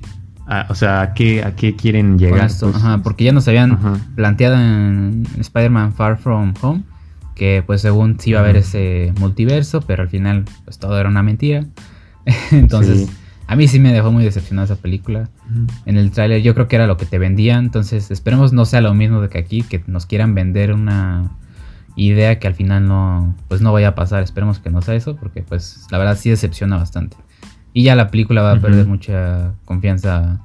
o 0.69 0.75
sea, 0.75 1.01
¿a 1.01 1.13
qué, 1.13 1.43
a 1.43 1.55
qué 1.55 1.75
quieren 1.75 2.17
llegar. 2.17 2.49
Pues, 2.59 2.63
ajá, 2.75 2.99
porque 3.03 3.25
ya 3.25 3.33
nos 3.33 3.47
habían 3.49 3.77
planteado 4.15 4.55
en 4.55 5.23
Spider-Man 5.39 5.91
Far 5.93 6.17
From 6.19 6.53
Home 6.61 6.83
que 7.37 7.63
pues 7.65 7.81
según 7.81 8.19
sí 8.19 8.31
iba 8.31 8.39
a 8.39 8.43
haber 8.43 8.57
ese 8.57 9.13
multiverso, 9.19 9.81
pero 9.81 10.03
al 10.03 10.09
final 10.09 10.45
pues 10.65 10.79
todo 10.79 10.99
era 10.99 11.07
una 11.07 11.23
mentira. 11.23 11.65
entonces, 12.51 13.09
a 13.45 13.55
mí 13.55 13.67
sí 13.67 13.79
me 13.79 13.93
dejó 13.93 14.11
muy 14.11 14.23
decepcionada 14.23 14.65
esa 14.65 14.75
película. 14.75 15.29
En 15.85 15.97
el 15.97 16.11
tráiler 16.11 16.41
yo 16.41 16.53
creo 16.53 16.67
que 16.67 16.75
era 16.75 16.87
lo 16.87 16.97
que 16.97 17.05
te 17.05 17.19
vendían, 17.19 17.65
entonces 17.65 18.11
esperemos 18.11 18.51
no 18.51 18.65
sea 18.65 18.81
lo 18.81 18.93
mismo 18.93 19.21
de 19.21 19.29
que 19.29 19.37
aquí, 19.37 19.61
que 19.61 19.83
nos 19.87 20.05
quieran 20.05 20.35
vender 20.35 20.73
una 20.73 21.31
idea 21.95 22.39
que 22.39 22.47
al 22.47 22.53
final 22.53 22.87
no, 22.87 23.35
pues 23.47 23.61
no 23.61 23.71
vaya 23.71 23.89
a 23.89 23.95
pasar. 23.95 24.23
Esperemos 24.23 24.59
que 24.59 24.69
no 24.69 24.81
sea 24.81 24.95
eso, 24.95 25.15
porque 25.15 25.43
pues 25.43 25.85
la 25.91 25.97
verdad 25.97 26.17
sí 26.17 26.29
decepciona 26.29 26.77
bastante. 26.77 27.17
Y 27.73 27.83
ya 27.83 27.95
la 27.95 28.09
película 28.09 28.41
va 28.41 28.53
a 28.53 28.59
perder 28.59 28.87
mucha 28.87 29.53
confianza. 29.65 30.41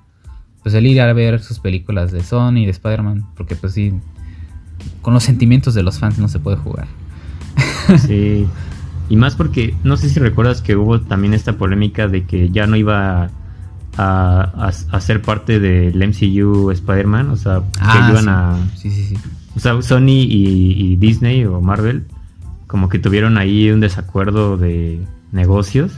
Pues 0.63 0.75
el 0.75 0.87
ir 0.87 1.01
a 1.01 1.13
ver 1.13 1.41
sus 1.41 1.59
películas 1.59 2.13
de 2.13 2.23
Sony, 2.23 2.59
y 2.59 2.65
de 2.67 2.71
Spider-Man, 2.71 3.27
porque 3.35 3.57
pues 3.57 3.73
sí, 3.73 3.93
con 5.01 5.15
los 5.15 5.25
sentimientos 5.25 5.75
de 5.75 5.83
los 5.83 5.99
fans 5.99 6.19
no 6.19 6.29
se 6.29 6.39
puede 6.39 6.57
jugar. 6.57 6.87
Sí. 7.99 8.47
Y 9.09 9.17
más 9.17 9.35
porque, 9.35 9.75
no 9.85 9.97
sé 9.97 10.09
si 10.09 10.21
recuerdas 10.21 10.63
que 10.63 10.77
hubo 10.77 11.01
también 11.01 11.35
esta 11.35 11.55
polémica 11.59 12.09
de 12.09 12.25
que 12.25 12.49
ya 12.51 12.67
no 12.67 12.77
iba 12.77 13.31
a, 13.99 14.71
a, 14.91 15.01
ser 15.01 15.21
parte 15.21 15.61
del 15.61 15.97
MCU 15.97 16.71
Spider-Man, 16.71 17.31
o 17.31 17.37
sea, 17.37 17.59
que 17.59 17.81
ah, 17.81 18.09
iban 18.11 18.29
a... 18.29 18.57
Sí, 18.77 18.91
sí, 18.91 19.05
sí. 19.05 19.17
O 19.55 19.61
sea, 19.61 19.81
Sony 19.83 20.25
y, 20.29 20.97
Disney 20.97 21.45
o 21.45 21.61
Marvel 21.61 22.07
como 22.67 22.89
que 22.89 22.99
tuvieron 22.99 23.37
ahí 23.37 23.71
un 23.71 23.81
desacuerdo 23.81 24.57
de 24.57 25.05
negocios 25.31 25.93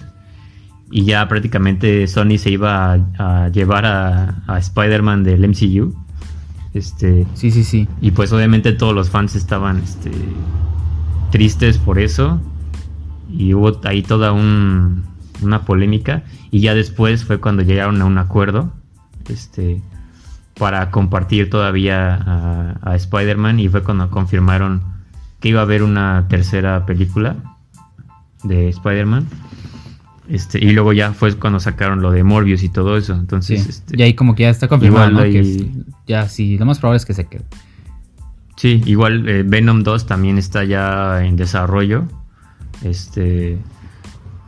y 0.90 1.05
ya 1.05 1.29
prácticamente 1.29 2.09
Sony 2.09 2.37
se 2.38 2.51
iba 2.51 2.94
a, 3.16 3.49
llevar 3.51 3.87
a, 3.87 4.42
a 4.49 4.59
Spider-Man 4.59 5.23
del 5.23 5.49
MCU 5.49 5.94
este, 6.75 7.25
sí, 7.35 7.53
sí, 7.53 7.63
sí. 7.63 7.89
Y 8.01 8.11
pues 8.11 8.33
obviamente 8.33 8.73
todos 8.73 8.95
los 8.95 9.09
fans 9.09 9.37
estaban 9.37 9.79
este, 9.79 10.11
tristes 11.31 11.79
por 11.79 12.01
eso. 12.01 12.41
Y 13.31 13.55
hubo 13.55 13.81
ahí 13.85 14.03
toda 14.03 14.33
una 14.33 15.65
polémica. 15.65 16.25
Y 16.51 16.61
ya 16.61 16.75
después 16.75 17.25
fue 17.25 17.41
cuando 17.41 17.63
llegaron 17.63 18.03
a 18.03 18.05
un 18.05 18.19
acuerdo. 18.19 18.73
Este, 19.29 19.81
para 20.59 20.91
compartir 20.91 21.49
todavía 21.49 22.15
a, 22.15 22.75
a 22.83 22.97
Spider-Man. 22.97 23.61
Y 23.61 23.69
fue 23.69 23.85
cuando 23.85 24.11
confirmaron 24.11 24.83
que 25.39 25.51
iba 25.51 25.61
a 25.61 25.65
haber 25.65 25.85
una 25.85 26.27
tercera 26.29 26.87
película 26.87 27.37
de 28.43 28.69
Spider-Man. 28.69 29.29
Este, 30.29 30.59
y 30.59 30.71
luego 30.71 30.93
ya 30.93 31.13
fue 31.13 31.35
cuando 31.37 31.61
sacaron 31.61 32.01
lo 32.01 32.11
de 32.11 32.25
Morbius 32.25 32.63
y 32.63 32.69
todo 32.69 32.97
eso. 32.97 33.15
Entonces, 33.15 33.67
este, 33.67 33.99
y 33.99 34.03
ahí 34.03 34.15
como 34.15 34.35
que 34.35 34.45
ya 34.45 34.51
está 34.51 34.69
confirmado, 34.69 35.23
que 35.23 35.69
ya 36.07 36.29
sí, 36.29 36.57
lo 36.57 36.65
más 36.65 36.79
probable 36.79 36.97
es 36.99 37.05
que 37.05 37.15
se 37.15 37.27
quede. 37.27 37.45
Sí, 38.57 38.83
igual 38.87 39.29
eh, 39.29 39.43
Venom 39.45 39.83
2 39.83 40.07
también 40.07 40.39
está 40.39 40.65
ya 40.65 41.25
en 41.25 41.37
desarrollo. 41.37 42.05
Este, 42.83 43.59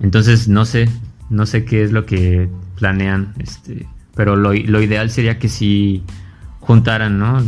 entonces 0.00 0.48
no 0.48 0.64
sé, 0.64 0.88
no 1.28 1.46
sé 1.46 1.64
qué 1.64 1.82
es 1.82 1.92
lo 1.92 2.06
que 2.06 2.48
planean, 2.76 3.34
este, 3.38 3.86
pero 4.14 4.36
lo, 4.36 4.54
ideal 4.54 5.10
sería 5.10 5.38
que 5.38 5.48
si 5.48 6.02
juntaran, 6.60 7.18
¿no? 7.18 7.42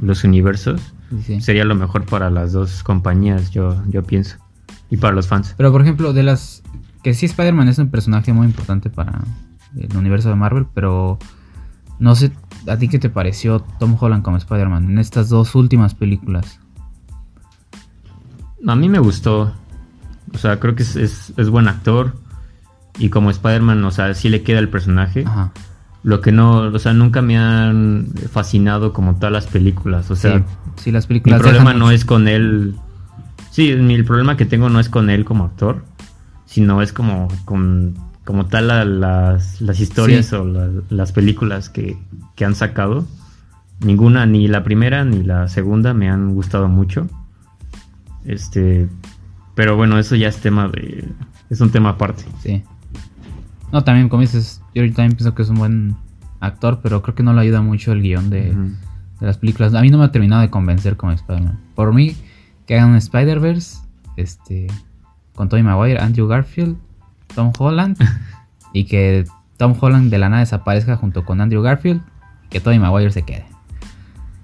Los 0.00 0.24
universos. 0.24 0.80
Sería 1.38 1.64
lo 1.64 1.76
mejor 1.76 2.06
para 2.06 2.28
las 2.28 2.52
dos 2.52 2.82
compañías, 2.82 3.50
yo, 3.50 3.80
yo 3.88 4.02
pienso. 4.02 4.36
Y 4.90 4.96
para 4.96 5.14
los 5.14 5.28
fans. 5.28 5.54
Pero 5.56 5.70
por 5.70 5.82
ejemplo, 5.82 6.12
de 6.12 6.24
las 6.24 6.62
que 7.04 7.12
sí, 7.12 7.26
Spider-Man 7.26 7.68
es 7.68 7.78
un 7.78 7.90
personaje 7.90 8.32
muy 8.32 8.46
importante 8.46 8.88
para 8.88 9.20
el 9.76 9.94
universo 9.94 10.30
de 10.30 10.36
Marvel, 10.36 10.66
pero 10.72 11.18
no 11.98 12.16
sé, 12.16 12.32
¿a 12.66 12.78
ti 12.78 12.88
qué 12.88 12.98
te 12.98 13.10
pareció 13.10 13.60
Tom 13.78 13.94
Holland 14.00 14.24
como 14.24 14.38
Spider-Man 14.38 14.90
en 14.90 14.98
estas 14.98 15.28
dos 15.28 15.54
últimas 15.54 15.94
películas? 15.94 16.58
A 18.66 18.74
mí 18.74 18.88
me 18.88 18.98
gustó. 18.98 19.52
O 20.32 20.38
sea, 20.38 20.58
creo 20.58 20.74
que 20.74 20.82
es, 20.82 21.50
buen 21.50 21.68
actor. 21.68 22.16
Y 22.98 23.10
como 23.10 23.28
Spider-Man, 23.28 23.84
o 23.84 23.90
sea, 23.90 24.14
sí 24.14 24.30
le 24.30 24.42
queda 24.42 24.58
el 24.58 24.70
personaje. 24.70 25.26
Lo 26.02 26.22
que 26.22 26.32
no, 26.32 26.58
o 26.60 26.78
sea, 26.78 26.94
nunca 26.94 27.20
me 27.20 27.36
han 27.36 28.14
fascinado 28.32 28.94
como 28.94 29.16
todas 29.16 29.32
las 29.32 29.46
películas. 29.46 30.10
O 30.10 30.16
sea, 30.16 30.42
sí, 30.76 30.90
las 30.90 31.06
películas. 31.06 31.38
Mi 31.38 31.42
problema 31.42 31.74
no 31.74 31.90
es 31.90 32.06
con 32.06 32.28
él. 32.28 32.76
Sí, 33.50 33.68
el 33.68 34.04
problema 34.06 34.38
que 34.38 34.46
tengo 34.46 34.70
no 34.70 34.80
es 34.80 34.88
con 34.88 35.10
él 35.10 35.26
como 35.26 35.44
actor 35.44 35.84
sino 36.54 36.82
es 36.82 36.92
como, 36.92 37.26
como 37.44 38.46
tal 38.46 38.68
las, 39.00 39.60
las, 39.60 39.80
historias 39.80 40.32
o 40.32 40.44
las 40.88 41.10
películas 41.10 41.68
que, 41.68 41.98
han 42.44 42.54
sacado. 42.54 43.08
Ninguna, 43.80 44.24
ni 44.24 44.46
la 44.46 44.62
primera 44.62 45.04
ni 45.04 45.24
la 45.24 45.48
segunda 45.48 45.94
me 45.94 46.08
han 46.08 46.32
gustado 46.32 46.68
mucho. 46.68 47.08
Este, 48.24 48.88
pero 49.56 49.76
bueno, 49.76 49.98
eso 49.98 50.14
ya 50.14 50.28
es 50.28 50.36
tema 50.36 50.68
de, 50.68 51.08
es 51.50 51.60
un 51.60 51.70
tema 51.70 51.88
aparte. 51.88 52.22
Sí. 52.40 52.62
No, 53.72 53.82
también 53.82 54.08
como 54.08 54.20
dices, 54.20 54.62
yo 54.76 54.82
también 54.92 55.16
pienso 55.16 55.34
que 55.34 55.42
es 55.42 55.48
un 55.48 55.56
buen 55.56 55.96
actor, 56.38 56.78
pero 56.84 57.02
creo 57.02 57.16
que 57.16 57.24
no 57.24 57.32
le 57.32 57.40
ayuda 57.40 57.62
mucho 57.62 57.90
el 57.90 58.00
guion 58.00 58.30
de, 58.30 58.54
de 58.54 59.26
las 59.26 59.38
películas. 59.38 59.74
A 59.74 59.80
mí 59.80 59.90
no 59.90 59.98
me 59.98 60.04
ha 60.04 60.12
terminado 60.12 60.42
de 60.42 60.50
convencer 60.50 60.96
como 60.96 61.10
Spider-Man. 61.10 61.58
Por 61.74 61.92
mí, 61.92 62.14
que 62.64 62.76
hagan 62.76 62.90
un 62.90 62.96
Spider-Verse, 62.98 63.78
este, 64.16 64.68
con 65.34 65.48
Tobey 65.48 65.62
Maguire, 65.62 66.00
Andrew 66.00 66.26
Garfield, 66.26 66.76
Tom 67.34 67.52
Holland 67.58 67.96
y 68.72 68.84
que 68.84 69.24
Tom 69.56 69.74
Holland 69.78 70.10
de 70.10 70.18
la 70.18 70.28
nada 70.28 70.40
desaparezca 70.40 70.96
junto 70.96 71.24
con 71.24 71.40
Andrew 71.40 71.62
Garfield 71.62 72.02
y 72.46 72.48
que 72.48 72.60
Tobey 72.60 72.78
Maguire 72.78 73.10
se 73.10 73.22
quede. 73.22 73.44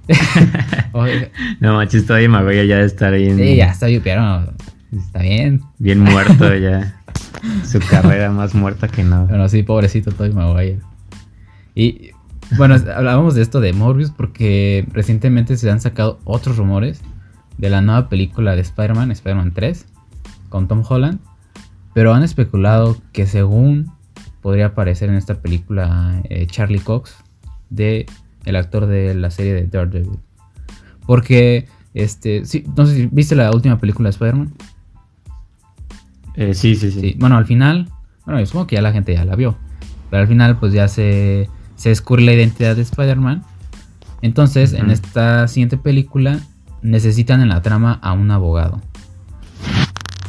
no 1.61 1.75
manches, 1.75 2.07
Tobey 2.07 2.29
Maguire 2.29 2.67
ya 2.67 2.81
está 2.81 3.09
ahí 3.09 3.29
en... 3.29 3.37
Sí, 3.37 3.57
ya 3.57 3.67
está, 3.67 3.87
pero 4.03 4.53
está 4.93 5.23
bien. 5.23 5.63
Bien 5.79 6.01
muerto 6.01 6.55
ya. 6.57 6.97
Su 7.65 7.79
carrera 7.81 8.31
más 8.31 8.55
muerta 8.55 8.89
que 8.89 9.05
nada. 9.05 9.25
Bueno, 9.25 9.49
sí, 9.49 9.63
pobrecito 9.63 10.11
Tobey 10.11 10.33
Maguire. 10.33 10.81
Y 11.75 12.11
bueno, 12.57 12.75
hablábamos 12.75 13.37
de 13.37 13.43
esto 13.43 13.61
de 13.61 13.73
Morbius 13.73 14.11
porque 14.11 14.85
recientemente 14.93 15.57
se 15.57 15.71
han 15.71 15.81
sacado 15.81 16.19
otros 16.25 16.57
rumores 16.57 17.01
de 17.59 17.71
la 17.71 17.81
nueva 17.81 18.09
película 18.09 18.57
de 18.57 18.63
Spider-Man, 18.63 19.13
Spider-Man 19.13 19.53
3 19.55 19.87
con 20.51 20.69
Tom 20.69 20.83
Holland, 20.87 21.21
pero 21.95 22.13
han 22.13 22.23
especulado 22.23 22.99
que 23.13 23.27
según 23.27 23.91
podría 24.43 24.67
aparecer 24.67 25.09
en 25.09 25.17
esta 25.17 25.41
película 25.41 26.21
eh, 26.25 26.47
Charlie 26.47 26.81
Cox, 26.81 27.17
de 27.71 28.07
el 28.45 28.57
actor 28.57 28.87
de 28.87 29.15
la 29.15 29.31
serie 29.31 29.55
de 29.55 29.67
Daredevil. 29.67 30.19
Porque, 31.07 31.67
este, 31.95 32.45
sí, 32.45 32.65
no 32.77 32.87
sé 32.87 32.95
si 32.95 33.07
viste 33.07 33.35
la 33.35 33.51
última 33.51 33.79
película 33.79 34.09
de 34.09 34.11
Spider-Man. 34.11 34.53
Eh, 36.37 36.55
sí, 36.55 36.75
sí, 36.77 36.91
sí, 36.91 37.17
Bueno, 37.19 37.37
al 37.37 37.47
final, 37.47 37.89
bueno, 38.25 38.45
supongo 38.47 38.67
que 38.67 38.77
ya 38.77 38.83
la 38.83 38.93
gente 38.93 39.15
ya 39.15 39.25
la 39.25 39.37
vio, 39.37 39.57
pero 40.11 40.23
al 40.23 40.29
final 40.29 40.59
pues 40.59 40.73
ya 40.73 40.89
se, 40.89 41.49
se 41.77 41.89
descubre 41.89 42.23
la 42.23 42.33
identidad 42.33 42.77
de 42.77 42.83
Spider-Man. 42.83 43.43
Entonces, 44.23 44.75
en 44.75 44.91
esta 44.91 45.49
siguiente 45.49 45.77
película 45.77 46.41
necesitan 46.83 47.41
en 47.41 47.49
la 47.49 47.63
trama 47.63 47.99
a 48.03 48.13
un 48.13 48.31
abogado 48.31 48.81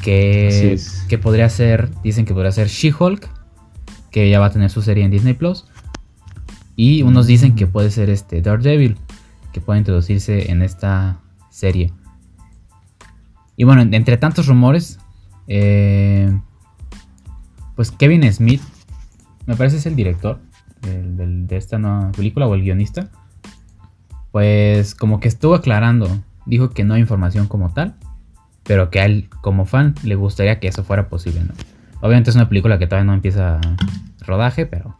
que, 0.01 0.79
que 1.07 1.17
podría 1.17 1.49
ser, 1.49 1.89
dicen 2.01 2.25
que 2.25 2.33
podría 2.33 2.51
ser 2.51 2.67
She-Hulk, 2.67 3.29
que 4.11 4.29
ya 4.29 4.39
va 4.39 4.47
a 4.47 4.51
tener 4.51 4.69
su 4.69 4.81
serie 4.81 5.05
en 5.05 5.11
Disney 5.11 5.33
Plus. 5.33 5.65
Y 6.75 7.03
unos 7.03 7.27
dicen 7.27 7.55
que 7.55 7.67
puede 7.67 7.91
ser 7.91 8.09
este 8.09 8.41
Daredevil, 8.41 8.97
que 9.53 9.61
puede 9.61 9.79
introducirse 9.79 10.51
en 10.51 10.61
esta 10.61 11.19
serie. 11.49 11.93
Y 13.55 13.63
bueno, 13.63 13.81
entre 13.81 14.17
tantos 14.17 14.47
rumores, 14.47 14.99
eh, 15.47 16.31
pues 17.75 17.91
Kevin 17.91 18.31
Smith, 18.31 18.61
me 19.45 19.55
parece 19.55 19.77
es 19.77 19.85
el 19.85 19.95
director 19.95 20.39
de 20.81 21.57
esta 21.57 21.77
nueva 21.77 22.11
película 22.11 22.47
o 22.47 22.55
el 22.55 22.63
guionista, 22.63 23.09
pues 24.31 24.95
como 24.95 25.19
que 25.19 25.27
estuvo 25.27 25.53
aclarando, 25.53 26.09
dijo 26.45 26.71
que 26.71 26.83
no 26.83 26.95
hay 26.95 27.01
información 27.01 27.47
como 27.47 27.71
tal, 27.71 27.97
pero 28.71 28.89
que 28.89 29.01
a 29.01 29.05
él 29.05 29.27
como 29.41 29.65
fan 29.65 29.95
le 30.01 30.15
gustaría 30.15 30.61
que 30.61 30.69
eso 30.69 30.85
fuera 30.85 31.09
posible, 31.09 31.41
¿no? 31.41 31.53
Obviamente 31.99 32.29
es 32.29 32.37
una 32.37 32.47
película 32.47 32.79
que 32.79 32.87
todavía 32.87 33.05
no 33.05 33.13
empieza 33.13 33.59
rodaje, 34.21 34.65
pero 34.65 34.97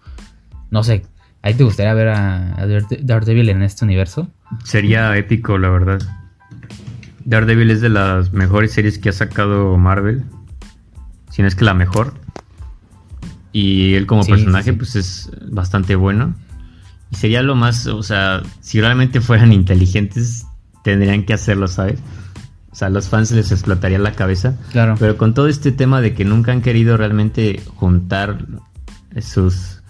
no 0.72 0.84
sé, 0.84 1.06
¿ahí 1.42 1.54
te 1.54 1.64
gustaría 1.64 1.94
ver 1.94 2.10
a, 2.10 2.68
Daredevil 3.00 3.48
en 3.48 3.62
este 3.62 3.86
universo? 3.86 4.28
Sería 4.66 5.16
épico, 5.16 5.58
la 5.58 5.70
verdad. 5.70 6.02
Daredevil 7.24 7.72
es 7.72 7.80
de 7.80 7.88
las 7.88 8.34
mejores 8.34 8.74
series 8.74 9.00
que 9.00 9.08
ha 9.08 9.14
sacado 9.14 9.78
Marvel, 9.78 10.26
si 11.30 11.42
no 11.42 11.48
es 11.48 11.56
que 11.56 11.64
la 11.64 11.74
mejor. 11.74 12.14
Y 13.54 13.94
él 13.94 14.06
como 14.06 14.26
personaje 14.26 14.74
pues 14.74 14.98
es 14.98 15.32
bastante 15.50 15.96
bueno. 15.96 16.36
Y 17.10 17.16
sería 17.16 17.42
lo 17.42 17.56
más, 17.56 17.88
o 17.88 18.04
sea, 18.04 18.44
si 18.60 18.82
realmente 18.82 19.22
fueran 19.22 19.54
inteligentes, 19.54 20.46
tendrían 20.84 21.24
que 21.24 21.34
hacerlo, 21.34 21.70
¿sabes? 21.70 22.02
O 22.72 22.76
sea, 22.76 22.88
a 22.88 22.90
los 22.90 23.10
fans 23.10 23.32
les 23.32 23.52
explotaría 23.52 24.00
la 24.00 24.14
cabeza. 24.14 24.56
Claro. 24.72 24.96
Pero 24.98 25.18
con 25.18 25.34
todo 25.34 25.48
este 25.48 25.72
tema 25.72 26.00
de 26.00 26.14
que 26.14 26.24
nunca 26.24 26.52
han 26.52 26.62
querido 26.62 26.96
realmente 26.96 27.62
juntar 27.76 28.46
sus 29.20 29.82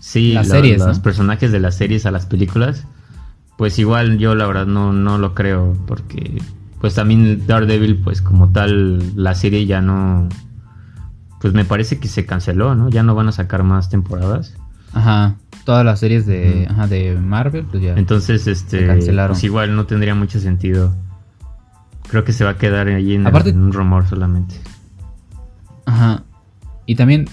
sí, 0.00 0.32
las 0.32 0.48
series, 0.48 0.78
los 0.80 0.98
personajes 0.98 1.52
de 1.52 1.60
las 1.60 1.76
series 1.76 2.06
a 2.06 2.10
las 2.10 2.26
películas, 2.26 2.86
pues 3.56 3.78
igual 3.78 4.18
yo 4.18 4.34
la 4.34 4.46
verdad 4.46 4.66
no, 4.66 4.92
no 4.92 5.18
lo 5.18 5.34
creo, 5.34 5.76
porque 5.86 6.40
pues 6.80 6.94
también 6.94 7.46
Daredevil, 7.46 7.98
pues 7.98 8.22
como 8.22 8.50
tal, 8.50 9.22
la 9.22 9.34
serie 9.34 9.66
ya 9.66 9.82
no, 9.82 10.28
pues 11.40 11.52
me 11.52 11.66
parece 11.66 11.98
que 11.98 12.08
se 12.08 12.24
canceló, 12.24 12.74
¿no? 12.74 12.88
Ya 12.88 13.02
no 13.02 13.14
van 13.14 13.28
a 13.28 13.32
sacar 13.32 13.62
más 13.62 13.90
temporadas. 13.90 14.56
Ajá, 14.92 15.36
todas 15.64 15.84
las 15.84 16.00
series 16.00 16.26
de, 16.26 16.66
ajá, 16.68 16.86
de 16.86 17.14
Marvel, 17.16 17.66
pues 17.70 17.82
ya. 17.82 17.94
Entonces, 17.94 18.46
este, 18.46 18.86
pues 18.86 19.44
igual 19.44 19.76
no 19.76 19.86
tendría 19.86 20.14
mucho 20.14 20.40
sentido. 20.40 20.94
Creo 22.10 22.24
que 22.24 22.32
se 22.32 22.44
va 22.44 22.50
a 22.50 22.58
quedar 22.58 22.88
ahí 22.88 23.14
en, 23.14 23.26
en 23.26 23.58
un 23.58 23.72
rumor 23.72 24.06
solamente. 24.08 24.56
Ajá. 25.86 26.24
Y 26.86 26.96
también 26.96 27.26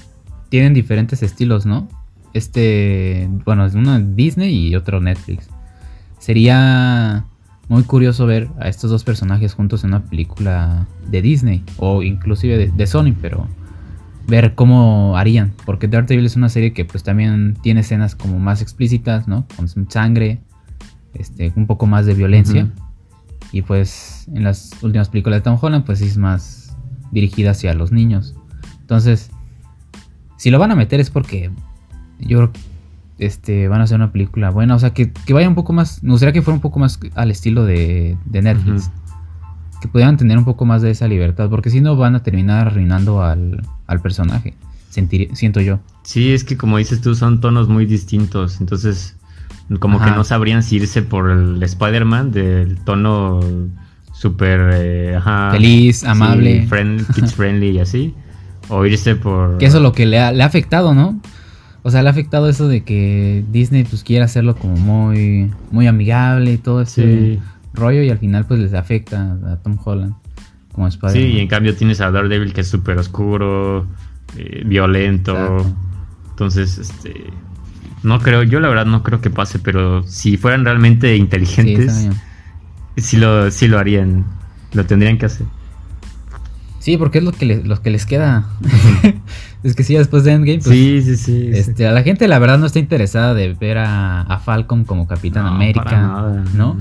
tienen 0.50 0.74
diferentes 0.74 1.24
estilos, 1.24 1.66
¿no? 1.66 1.88
Este, 2.34 3.28
bueno, 3.46 3.66
es 3.66 3.74
uno 3.74 4.00
Disney 4.00 4.68
y 4.68 4.76
otro 4.76 5.00
Netflix. 5.02 5.50
Sería 6.20 7.26
muy 7.70 7.84
curioso 7.84 8.26
ver 8.26 8.50
a 8.60 8.70
estos 8.70 8.92
dos 8.92 9.04
personajes 9.04 9.54
juntos 9.54 9.84
en 9.84 9.90
una 9.90 10.04
película 10.04 10.88
de 11.10 11.22
Disney 11.22 11.64
o 11.78 12.04
inclusive 12.04 12.72
de, 12.72 12.88
Sony, 12.88 13.14
pero 13.22 13.48
ver 14.28 14.56
cómo 14.56 15.18
harían, 15.18 15.54
porque 15.66 15.88
Daredevil 15.88 16.26
es 16.26 16.36
una 16.36 16.50
serie 16.50 16.74
que 16.74 16.86
pues 16.86 17.04
también 17.04 17.58
tiene 17.62 17.82
escenas 17.82 18.16
como 18.16 18.40
más 18.40 18.62
explícitas, 18.62 19.28
¿no? 19.28 19.48
Con 19.56 19.68
sangre, 19.90 20.40
este, 21.14 21.52
un 21.56 21.66
poco 21.66 21.88
más 21.88 22.06
de 22.06 22.14
violencia. 22.14 22.70
Y 23.52 23.62
pues 23.62 24.28
en 24.34 24.44
las 24.44 24.72
últimas 24.82 25.10
películas 25.10 25.40
de 25.40 25.44
Tom 25.44 25.58
Holland 25.60 25.86
pues 25.86 26.02
es 26.02 26.18
más 26.18 26.76
dirigida 27.12 27.52
hacia 27.52 27.74
los 27.74 27.92
niños. 27.92 28.36
Entonces, 28.82 29.32
si 30.38 30.50
lo 30.50 30.60
van 30.60 30.72
a 30.72 30.76
meter 30.76 31.00
es 31.00 31.10
porque 31.10 31.52
yo 32.20 32.38
creo 32.38 32.52
que 32.52 32.60
este, 33.20 33.68
van 33.68 33.82
a 33.82 33.86
hacer 33.86 33.96
una 33.96 34.12
película 34.12 34.50
buena. 34.50 34.76
O 34.76 34.80
sea, 34.80 34.94
que, 34.94 35.12
vaya 35.30 35.48
un 35.48 35.56
poco 35.56 35.74
más. 35.74 36.04
Me 36.04 36.12
gustaría 36.12 36.34
que 36.34 36.42
fuera 36.42 36.56
un 36.56 36.62
poco 36.62 36.80
más 36.80 37.00
al 37.16 37.32
estilo 37.32 37.66
de, 37.66 38.18
Netflix. 38.32 38.92
Que 39.82 39.88
pudieran 39.88 40.18
tener 40.18 40.38
un 40.38 40.46
poco 40.46 40.66
más 40.66 40.82
de 40.82 40.92
esa 40.92 41.08
libertad. 41.08 41.50
Porque 41.50 41.70
si 41.70 41.82
no, 41.82 41.96
van 41.96 42.16
a 42.16 42.24
terminar 42.24 42.68
arruinando 42.68 43.24
al, 43.24 43.62
personaje. 44.02 44.56
siento 44.90 45.62
yo. 45.62 45.80
Sí, 46.04 46.32
es 46.32 46.44
que 46.44 46.58
como 46.58 46.78
dices 46.78 47.02
tú, 47.02 47.16
son 47.16 47.42
tonos 47.42 47.68
muy 47.68 47.86
distintos. 47.86 48.62
Entonces, 48.62 49.17
como 49.80 50.00
que 50.00 50.12
no 50.12 50.24
sabrían 50.24 50.64
si 50.64 50.78
irse 50.78 51.02
por 51.02 51.30
el 51.30 51.62
Spider-Man 51.62 52.32
del 52.32 52.78
tono 52.80 53.42
súper 54.14 54.72
eh, 54.74 55.20
feliz, 55.52 56.04
amable, 56.04 56.66
friend, 56.68 57.06
kids 57.14 57.34
friendly 57.34 57.72
y 57.72 57.80
así. 57.80 58.16
O 58.70 58.86
irse 58.86 59.16
por. 59.16 59.58
Que 59.58 59.66
eso 59.66 59.78
es 59.78 59.84
lo 59.84 59.92
que 59.92 60.06
le 60.06 60.20
ha, 60.20 60.32
le 60.32 60.44
ha 60.44 60.46
afectado, 60.46 60.94
¿no? 60.94 61.20
O 61.84 61.92
sea, 61.92 62.02
le 62.02 62.10
ha 62.10 62.12
afectado 62.12 62.50
eso 62.50 62.68
de 62.68 62.84
que 62.84 63.46
Disney 63.50 63.84
pues 63.84 64.04
quiere 64.04 64.24
hacerlo 64.24 64.56
como 64.56 64.76
muy, 64.76 65.52
muy 65.72 65.88
amigable 65.88 66.54
y 66.54 66.58
todo 66.58 66.82
ese 66.82 67.40
rollo 67.74 68.02
y 68.02 68.10
al 68.10 68.18
final 68.18 68.46
pues 68.46 68.60
les 68.60 68.74
afecta 68.74 69.38
a 69.46 69.58
Tom 69.58 69.78
Holland 69.84 70.14
como 70.74 70.88
Spider-Man. 70.88 71.14
Sí, 71.14 71.38
y 71.38 71.40
en 71.40 71.48
cambio 71.48 71.76
tienes 71.76 72.02
a 72.02 72.12
Daredevil 72.12 72.54
que 72.54 72.62
es 72.62 72.68
súper 72.68 72.98
oscuro, 72.98 73.88
eh, 74.36 74.64
violento. 74.66 75.66
Entonces, 76.32 76.78
este... 76.78 77.32
No 78.04 78.20
creo, 78.20 78.44
yo 78.44 78.60
la 78.60 78.70
verdad 78.70 78.86
no 78.86 79.04
creo 79.04 79.22
que 79.22 79.30
pase, 79.30 79.60
pero 79.60 80.04
si 80.04 80.38
fueran 80.38 80.64
realmente 80.66 81.16
inteligentes, 81.16 82.10
sí, 82.96 83.18
lo, 83.18 83.50
sí 83.52 83.68
lo 83.68 83.80
harían, 83.80 84.26
lo 84.74 84.86
tendrían 84.86 85.18
que 85.18 85.26
hacer. 85.26 85.48
Sí, 86.80 86.96
porque 86.96 87.18
es 87.18 87.24
lo 87.26 87.34
que, 87.34 87.46
les, 87.46 87.80
que 87.82 87.90
les 87.90 88.06
queda. 88.06 88.46
es 89.64 89.76
que 89.76 89.84
sí, 89.84 89.96
después 89.96 90.24
de 90.24 90.32
Endgame. 90.32 90.60
Pues, 90.60 90.70
sí, 90.70 91.02
sí, 91.02 91.18
sí, 91.18 91.50
este, 91.54 91.86
A 91.86 91.92
la 91.92 92.02
gente, 92.02 92.30
la 92.30 92.40
verdad, 92.40 92.58
no 92.60 92.66
está 92.66 92.80
interesada 92.80 93.34
de 93.34 93.54
ver 93.54 93.78
a, 93.78 94.42
Falcon 94.46 94.86
como 94.86 95.06
Capitán 95.06 95.46
América. 95.46 96.44
¿No? 96.54 96.78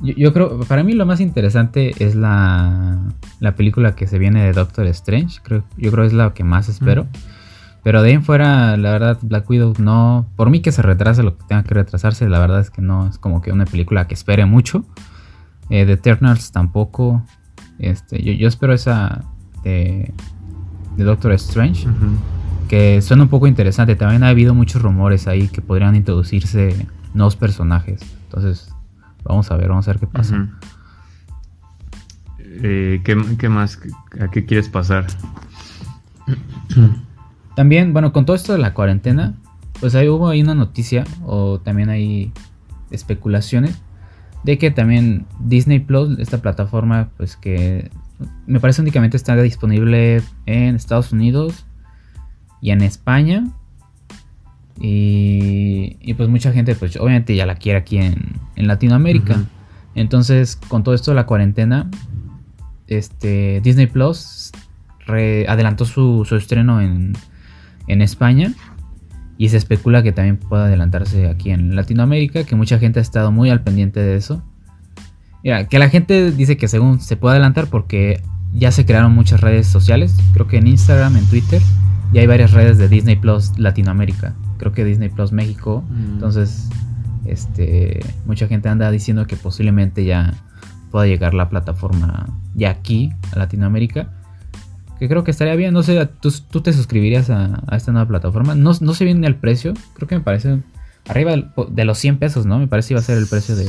Yo, 0.00 0.32
creo, 0.32 0.58
para 0.64 0.82
mí 0.82 0.94
lo 0.94 1.06
más 1.06 1.20
interesante 1.20 1.94
es 2.04 2.16
la, 2.16 2.98
la 3.38 3.54
película 3.54 3.94
que 3.94 4.08
se 4.08 4.18
viene 4.18 4.42
de 4.42 4.52
Doctor 4.52 4.88
Strange. 4.88 5.38
Creo, 5.44 5.62
yo 5.76 5.92
creo 5.92 6.02
que 6.02 6.08
es 6.08 6.12
la 6.12 6.34
que 6.34 6.42
más 6.42 6.68
espero. 6.68 7.06
Pero 7.82 8.02
de 8.02 8.10
ahí 8.10 8.14
en 8.14 8.22
fuera, 8.22 8.76
la 8.76 8.92
verdad, 8.92 9.18
Black 9.22 9.48
Widow 9.50 9.74
no. 9.78 10.26
Por 10.36 10.50
mí 10.50 10.60
que 10.60 10.70
se 10.70 10.82
retrase 10.82 11.22
lo 11.22 11.36
que 11.36 11.44
tenga 11.48 11.64
que 11.64 11.74
retrasarse, 11.74 12.28
la 12.28 12.38
verdad 12.38 12.60
es 12.60 12.70
que 12.70 12.80
no 12.80 13.08
es 13.08 13.18
como 13.18 13.42
que 13.42 13.50
una 13.50 13.64
película 13.64 14.06
que 14.06 14.14
espere 14.14 14.46
mucho. 14.46 14.84
Eh, 15.68 15.84
The 15.84 15.92
Eternals 15.92 16.52
tampoco. 16.52 17.24
Este, 17.78 18.22
yo, 18.22 18.46
espero 18.46 18.72
esa 18.72 19.24
de, 19.64 20.12
Doctor 20.96 21.32
Strange. 21.32 21.88
Que 22.68 23.02
suena 23.02 23.24
un 23.24 23.28
poco 23.28 23.48
interesante. 23.48 23.96
También 23.96 24.22
ha 24.22 24.28
habido 24.28 24.54
muchos 24.54 24.80
rumores 24.80 25.26
ahí 25.26 25.48
que 25.48 25.60
podrían 25.60 25.96
introducirse 25.96 26.86
nuevos 27.14 27.34
personajes. 27.34 28.00
Entonces, 28.24 28.72
vamos 29.24 29.50
a 29.50 29.56
ver, 29.56 29.68
vamos 29.68 29.88
a 29.88 29.92
ver 29.92 30.00
qué 30.00 30.06
pasa. 30.06 30.48
Eh, 32.38 33.00
¿qué, 33.02 33.48
más? 33.48 33.80
¿A 34.20 34.28
qué 34.28 34.44
quieres 34.46 34.68
pasar? 34.68 35.06
También, 37.56 37.92
bueno, 37.92 38.12
con 38.12 38.24
todo 38.24 38.36
esto 38.36 38.52
de 38.52 38.58
la 38.58 38.74
cuarentena, 38.74 39.34
pues 39.80 39.94
ahí 39.94 40.08
hubo 40.08 40.28
ahí 40.28 40.42
una 40.42 40.54
noticia 40.54 41.04
o 41.24 41.60
también 41.60 41.90
hay 41.90 42.32
especulaciones 42.90 43.80
de 44.44 44.58
que 44.58 44.70
también 44.70 45.26
Disney 45.40 45.80
Plus, 45.80 46.18
esta 46.18 46.38
plataforma, 46.38 47.10
pues 47.16 47.36
que 47.36 47.90
me 48.46 48.60
parece 48.60 48.82
únicamente 48.82 49.16
está 49.16 49.40
disponible 49.40 50.22
en 50.46 50.74
Estados 50.74 51.12
Unidos 51.12 51.64
y 52.60 52.70
en 52.70 52.82
España. 52.82 53.44
Y, 54.78 56.14
pues 56.14 56.28
mucha 56.28 56.52
gente, 56.52 56.74
pues 56.74 56.96
obviamente 56.96 57.36
ya 57.36 57.46
la 57.46 57.54
quiere 57.56 57.78
aquí 57.78 57.98
en, 57.98 58.40
Latinoamérica. 58.56 59.44
Entonces, 59.94 60.56
con 60.56 60.82
todo 60.82 60.94
esto 60.94 61.10
de 61.10 61.16
la 61.16 61.26
cuarentena, 61.26 61.90
este, 62.86 63.60
Disney 63.60 63.86
Plus 63.86 64.52
adelantó 65.06 65.84
su, 65.84 66.26
estreno 66.30 66.80
en, 66.80 67.14
en 67.86 68.02
España. 68.02 68.52
Y 69.38 69.48
se 69.48 69.56
especula 69.56 70.02
que 70.02 70.12
también 70.12 70.36
pueda 70.36 70.66
adelantarse 70.66 71.28
aquí 71.28 71.50
en 71.50 71.74
Latinoamérica, 71.74 72.44
que 72.44 72.54
mucha 72.54 72.78
gente 72.78 73.00
ha 73.00 73.02
estado 73.02 73.32
muy 73.32 73.50
al 73.50 73.62
pendiente 73.62 74.00
de 74.00 74.16
eso. 74.16 74.42
Mira, 75.42 75.66
que 75.66 75.78
la 75.78 75.88
gente 75.88 76.30
dice 76.30 76.56
que 76.56 76.68
según 76.68 77.00
se 77.00 77.16
puede 77.16 77.32
adelantar 77.34 77.66
porque 77.66 78.22
ya 78.52 78.70
se 78.70 78.84
crearon 78.84 79.12
muchas 79.12 79.40
redes 79.40 79.66
sociales, 79.66 80.14
creo 80.32 80.46
que 80.46 80.58
en 80.58 80.66
Instagram, 80.66 81.16
en 81.16 81.26
Twitter, 81.26 81.60
ya 82.12 82.20
hay 82.20 82.26
varias 82.26 82.52
redes 82.52 82.78
de 82.78 82.88
Disney 82.88 83.16
Plus 83.16 83.58
Latinoamérica, 83.58 84.34
creo 84.58 84.72
que 84.72 84.84
Disney 84.84 85.08
Plus 85.08 85.32
México, 85.32 85.84
mm. 85.88 86.12
entonces 86.14 86.68
este 87.24 88.00
mucha 88.26 88.48
gente 88.48 88.68
anda 88.68 88.90
diciendo 88.90 89.26
que 89.26 89.36
posiblemente 89.36 90.04
ya 90.04 90.34
pueda 90.90 91.06
llegar 91.06 91.34
la 91.34 91.48
plataforma 91.48 92.26
ya 92.54 92.70
aquí 92.70 93.12
a 93.32 93.38
Latinoamérica 93.38 94.10
que 95.02 95.08
creo 95.08 95.24
que 95.24 95.32
estaría 95.32 95.56
bien. 95.56 95.74
No 95.74 95.82
sé, 95.82 96.08
¿tú, 96.20 96.60
te 96.60 96.72
suscribirías 96.72 97.28
a, 97.28 97.60
esta 97.72 97.90
nueva 97.90 98.06
plataforma? 98.06 98.54
No, 98.54 98.70
no 98.80 98.94
sé 98.94 99.04
bien 99.04 99.24
el 99.24 99.34
precio. 99.34 99.74
Creo 99.94 100.06
que 100.06 100.14
me 100.14 100.20
parece 100.20 100.60
arriba 101.08 101.34
de 101.68 101.84
los 101.84 101.98
100 101.98 102.18
pesos, 102.18 102.46
¿no? 102.46 102.60
Me 102.60 102.68
parece 102.68 102.88
que 102.88 102.94
iba 102.94 103.00
a 103.00 103.02
ser 103.02 103.18
el 103.18 103.26
precio 103.26 103.56
de, 103.56 103.68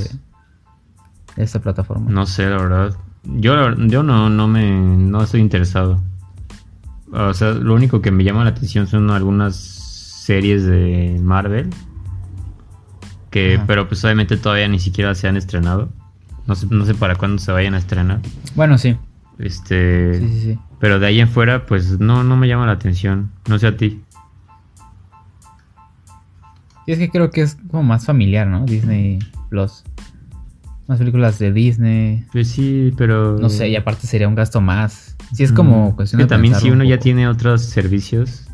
esta 1.36 1.60
plataforma. 1.60 2.12
No 2.12 2.28
sé, 2.28 2.46
la 2.46 2.58
verdad. 2.58 2.96
Yo, 3.24 3.76
yo 3.88 4.04
no, 4.04 4.30
no 4.30 4.48
me 4.48 4.70
no 4.80 5.24
estoy 5.24 5.42
interesado. 5.42 6.00
O 7.12 7.34
sea, 7.34 7.54
lo 7.54 7.74
único 7.74 8.00
que 8.00 8.12
me 8.12 8.24
llama 8.24 8.44
la 8.44 8.52
atención 8.52 8.86
son 8.86 9.10
algunas 9.10 9.56
series 9.56 10.68
de 10.68 11.20
Marvel. 11.20 11.72
Que, 13.32 13.60
pero 13.66 13.88
pues 13.88 14.06
obviamente 14.06 14.38
todavía 14.38 14.68
ni 14.68 14.78
siquiera 14.78 15.16
se 15.16 15.28
han 15.28 15.36
estrenado. 15.36 15.90
No 16.46 16.54
sé, 16.54 16.68
no 16.70 16.86
sé 16.86 16.94
para 16.94 17.16
cuándo 17.16 17.40
se 17.40 17.52
vayan 17.52 17.74
a 17.74 17.80
estrenar. 17.80 18.20
Bueno, 18.54 18.78
sí. 18.78 18.96
Este. 19.40 20.20
Sí, 20.20 20.28
sí, 20.28 20.42
sí. 20.42 20.60
Pero 20.84 21.00
de 21.00 21.08
ahí 21.08 21.22
en 21.22 21.30
fuera, 21.30 21.66
pues 21.66 21.98
no, 22.02 22.26
no 22.26 22.36
me 22.36 22.46
llama 22.50 22.66
la 22.66 22.74
atención. 22.74 23.32
No 23.48 23.58
sé 23.58 23.68
a 23.68 23.78
ti. 23.78 24.04
Y 26.86 26.92
es 26.92 27.00
que 27.00 27.10
creo 27.10 27.32
que 27.32 27.40
es 27.40 27.58
como 27.72 27.84
más 27.84 28.06
familiar, 28.06 28.48
¿no? 28.48 28.66
Disney 28.66 29.18
Plus. 29.50 29.86
Más 30.88 31.00
películas 31.00 31.40
de 31.40 31.54
Disney. 31.54 32.26
Pues 32.34 32.50
sí, 32.50 32.94
pero. 32.98 33.38
No 33.40 33.48
sé, 33.48 33.70
y 33.70 33.78
aparte 33.78 34.08
sería 34.08 34.28
un 34.28 34.36
gasto 34.36 34.60
más. 34.60 35.16
Si 35.32 35.46
es 35.46 35.54
como 35.54 35.96
cuestión 35.96 36.20
que 36.20 36.28
también 36.28 36.54
si 36.56 36.70
uno 36.70 36.84
ya 36.84 37.00
tiene 37.00 37.30
otros 37.30 37.62
servicios, 37.62 38.50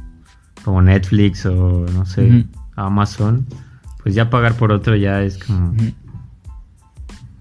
como 0.64 0.84
Netflix 0.84 1.48
o 1.48 1.88
no 1.92 2.06
sé, 2.06 2.46
Amazon, 2.76 3.48
pues 4.04 4.14
ya 4.14 4.30
pagar 4.30 4.54
por 4.54 4.72
otro 4.72 4.96
ya 4.96 5.24
es 5.24 5.44
como. 5.44 5.74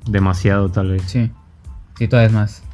Demasiado, 0.07 0.71
tal 0.71 0.93
vez. 0.93 1.03
Sí. 1.03 1.31
Sí, 1.99 2.09
todavía 2.09 2.29
es 2.29 2.33
más. 2.33 2.68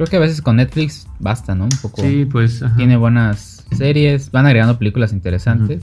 Creo 0.00 0.08
que 0.08 0.16
a 0.16 0.20
veces 0.20 0.40
con 0.40 0.56
Netflix 0.56 1.06
basta, 1.18 1.54
¿no? 1.54 1.64
Un 1.64 1.78
poco. 1.82 2.00
Sí, 2.00 2.24
pues. 2.24 2.64
Tiene 2.78 2.96
buenas 2.96 3.66
series, 3.70 4.30
van 4.30 4.46
agregando 4.46 4.78
películas 4.78 5.12
interesantes. 5.12 5.82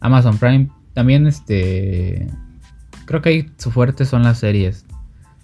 Amazon 0.00 0.36
Prime 0.36 0.68
también, 0.92 1.26
este. 1.26 2.28
Creo 3.06 3.22
que 3.22 3.30
ahí 3.30 3.50
su 3.56 3.70
fuerte 3.70 4.04
son 4.04 4.24
las 4.24 4.40
series. 4.40 4.84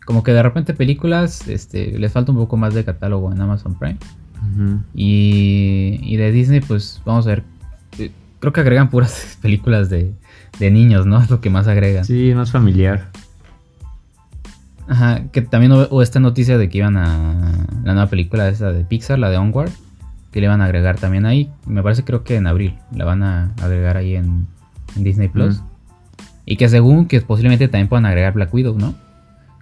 Como 0.05 0.23
que 0.23 0.33
de 0.33 0.43
repente 0.43 0.75
películas, 0.75 1.49
este, 1.49 1.99
les 1.99 2.13
falta 2.13 2.33
un 2.33 2.37
poco 2.37 2.59
más 2.59 2.75
de 2.75 2.85
catálogo 2.85 3.33
en 3.33 3.41
Amazon 3.41 3.79
Prime. 3.79 3.97
y, 4.95 6.01
y 6.03 6.17
de 6.19 6.33
Disney, 6.33 6.61
pues 6.61 7.01
vamos 7.07 7.27
a 7.27 7.31
ver 7.31 7.45
eh, 7.99 8.11
creo 8.41 8.53
que 8.53 8.61
agregan 8.61 8.91
puras 8.91 9.39
películas 9.43 9.89
de, 9.89 10.13
de 10.59 10.71
niños, 10.71 11.07
¿no? 11.07 11.19
Es 11.19 11.31
lo 11.31 11.41
que 11.41 11.49
más 11.49 11.67
agregan. 11.67 12.05
Sí, 12.05 12.35
más 12.35 12.51
familiar. 12.51 13.11
Ajá, 14.89 15.23
que 15.33 15.43
también 15.43 15.73
hubo 15.73 16.03
esta 16.03 16.21
noticia 16.21 16.59
de 16.59 16.69
que 16.69 16.79
iban 16.79 16.97
a 16.97 17.67
la 17.85 17.95
nueva 17.95 18.09
película 18.09 18.49
esa 18.49 18.71
de 18.73 18.85
Pixar, 18.85 19.19
la 19.19 19.31
de 19.31 19.39
Onward, 19.39 19.71
que 20.31 20.41
le 20.41 20.47
iban 20.47 20.61
a 20.61 20.65
agregar 20.67 20.99
también 20.99 21.27
ahí. 21.27 21.51
Me 21.67 21.83
parece 21.83 22.05
creo 22.05 22.25
que 22.25 22.37
en 22.37 22.47
abril 22.47 22.77
la 22.93 23.05
van 23.05 23.23
a 23.23 23.53
agregar 23.63 23.97
ahí 23.97 24.17
en, 24.17 24.47
Disney 24.97 25.29
Plus. 25.29 25.61
Y 26.47 26.57
que 26.57 26.69
según 26.69 27.07
que 27.07 27.21
posiblemente 27.21 27.67
también 27.69 27.89
puedan 27.89 28.07
agregar 28.07 28.33
Black 28.35 28.53
Widow, 28.53 28.79
¿no? 28.79 28.95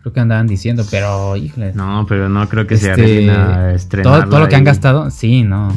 Creo 0.00 0.12
que 0.12 0.20
andaban 0.20 0.46
diciendo, 0.46 0.84
pero 0.90 1.36
híjole. 1.36 1.72
No, 1.74 2.04
pero 2.08 2.28
no 2.28 2.48
creo 2.48 2.66
que 2.66 2.76
sea 2.76 2.96
se 2.96 3.74
este, 3.74 4.02
todo, 4.02 4.24
todo 4.24 4.40
lo 4.40 4.48
que 4.48 4.56
han 4.56 4.64
gastado, 4.64 5.10
sí, 5.10 5.42
no. 5.42 5.68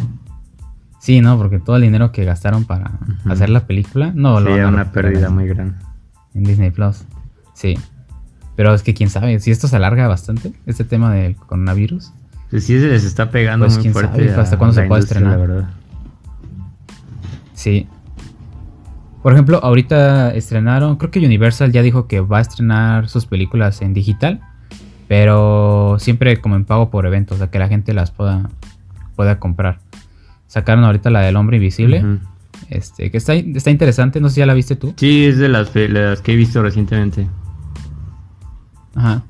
Sí, 0.99 1.21
no, 1.21 1.37
porque 1.37 1.59
todo 1.59 1.75
el 1.75 1.83
dinero 1.83 2.11
que 2.11 2.25
gastaron 2.25 2.65
para 2.65 2.91
hacer 3.29 3.49
la 3.49 3.67
película, 3.67 4.11
no 4.15 4.39
lo 4.39 4.49
van 4.49 4.73
una 4.73 4.91
pérdida 4.91 5.29
muy 5.29 5.47
grande. 5.47 5.75
En 6.33 6.43
Disney 6.43 6.71
Plus. 6.71 7.03
Sí. 7.53 7.77
Pero 8.56 8.74
es 8.74 8.84
que 8.84 8.93
quién 8.93 9.10
sabe, 9.10 9.39
si 9.39 9.51
esto 9.51 9.68
se 9.68 9.76
alarga 9.76 10.08
bastante, 10.08 10.53
este 10.66 10.84
tema 10.84 11.14
del 11.14 11.36
coronavirus. 11.36 12.12
Sí 12.51 12.80
se 12.80 12.88
les 12.88 13.03
está 13.03 13.32
pegando 13.32 13.66
pues 13.66 13.78
muy 13.78 13.89
fuerte. 13.89 14.32
hasta 14.32 14.58
cuándo 14.58 14.74
se 14.74 14.84
puede 14.84 15.01
estrenar. 15.01 15.32
La 15.32 15.38
verdad. 15.38 15.70
Sí. 17.53 17.88
Por 19.22 19.34
ejemplo, 19.34 19.60
ahorita 19.64 20.34
estrenaron, 20.36 20.97
creo 20.97 21.10
que 21.10 21.20
Universal 21.20 21.72
ya 21.72 21.82
dijo 21.82 22.08
que 22.08 22.20
va 22.20 22.38
a 22.38 22.41
estrenar 22.41 23.10
sus 23.10 23.26
películas 23.26 23.82
en 23.82 23.93
digital, 23.93 24.39
pero 25.08 25.97
siempre 25.99 26.39
como 26.39 26.56
en 26.56 26.64
pago 26.64 26.91
por 26.91 27.08
eventos, 27.08 27.36
o 27.36 27.38
sea 27.39 27.49
que 27.49 27.58
la 27.58 27.68
gente 27.68 27.93
las 27.93 28.12
pueda, 28.12 28.49
pueda 29.16 29.39
comprar. 29.39 29.80
Sacaron 30.47 30.84
ahorita 30.84 31.10
la 31.10 31.22
del 31.22 31.36
hombre 31.36 31.58
invisible. 31.58 32.06
Este, 32.70 33.12
que 33.12 33.18
está, 33.18 33.34
está 33.34 33.70
interesante, 33.70 34.22
no 34.22 34.30
sé 34.30 34.36
si 34.36 34.39
ya 34.39 34.45
la 34.45 34.53
viste 34.53 34.76
tú. 34.76 34.93
Sí, 34.95 35.26
es 35.26 35.38
de 35.38 35.49
las, 35.49 35.74
de 35.74 35.89
las 35.89 36.22
que 36.22 36.34
he 36.34 36.36
visto 36.36 36.62
recientemente. 36.62 37.28
Ajá. 38.95 39.23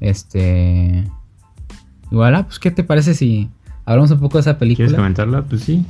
Este. 0.00 1.04
Igual, 2.10 2.34
ah, 2.34 2.44
pues, 2.44 2.58
¿qué 2.58 2.70
te 2.70 2.84
parece 2.84 3.14
si 3.14 3.48
hablamos 3.84 4.10
un 4.10 4.20
poco 4.20 4.38
de 4.38 4.42
esa 4.42 4.58
película? 4.58 4.86
¿Quieres 4.86 4.98
comentarla? 4.98 5.42
Pues 5.42 5.62
sí. 5.62 5.84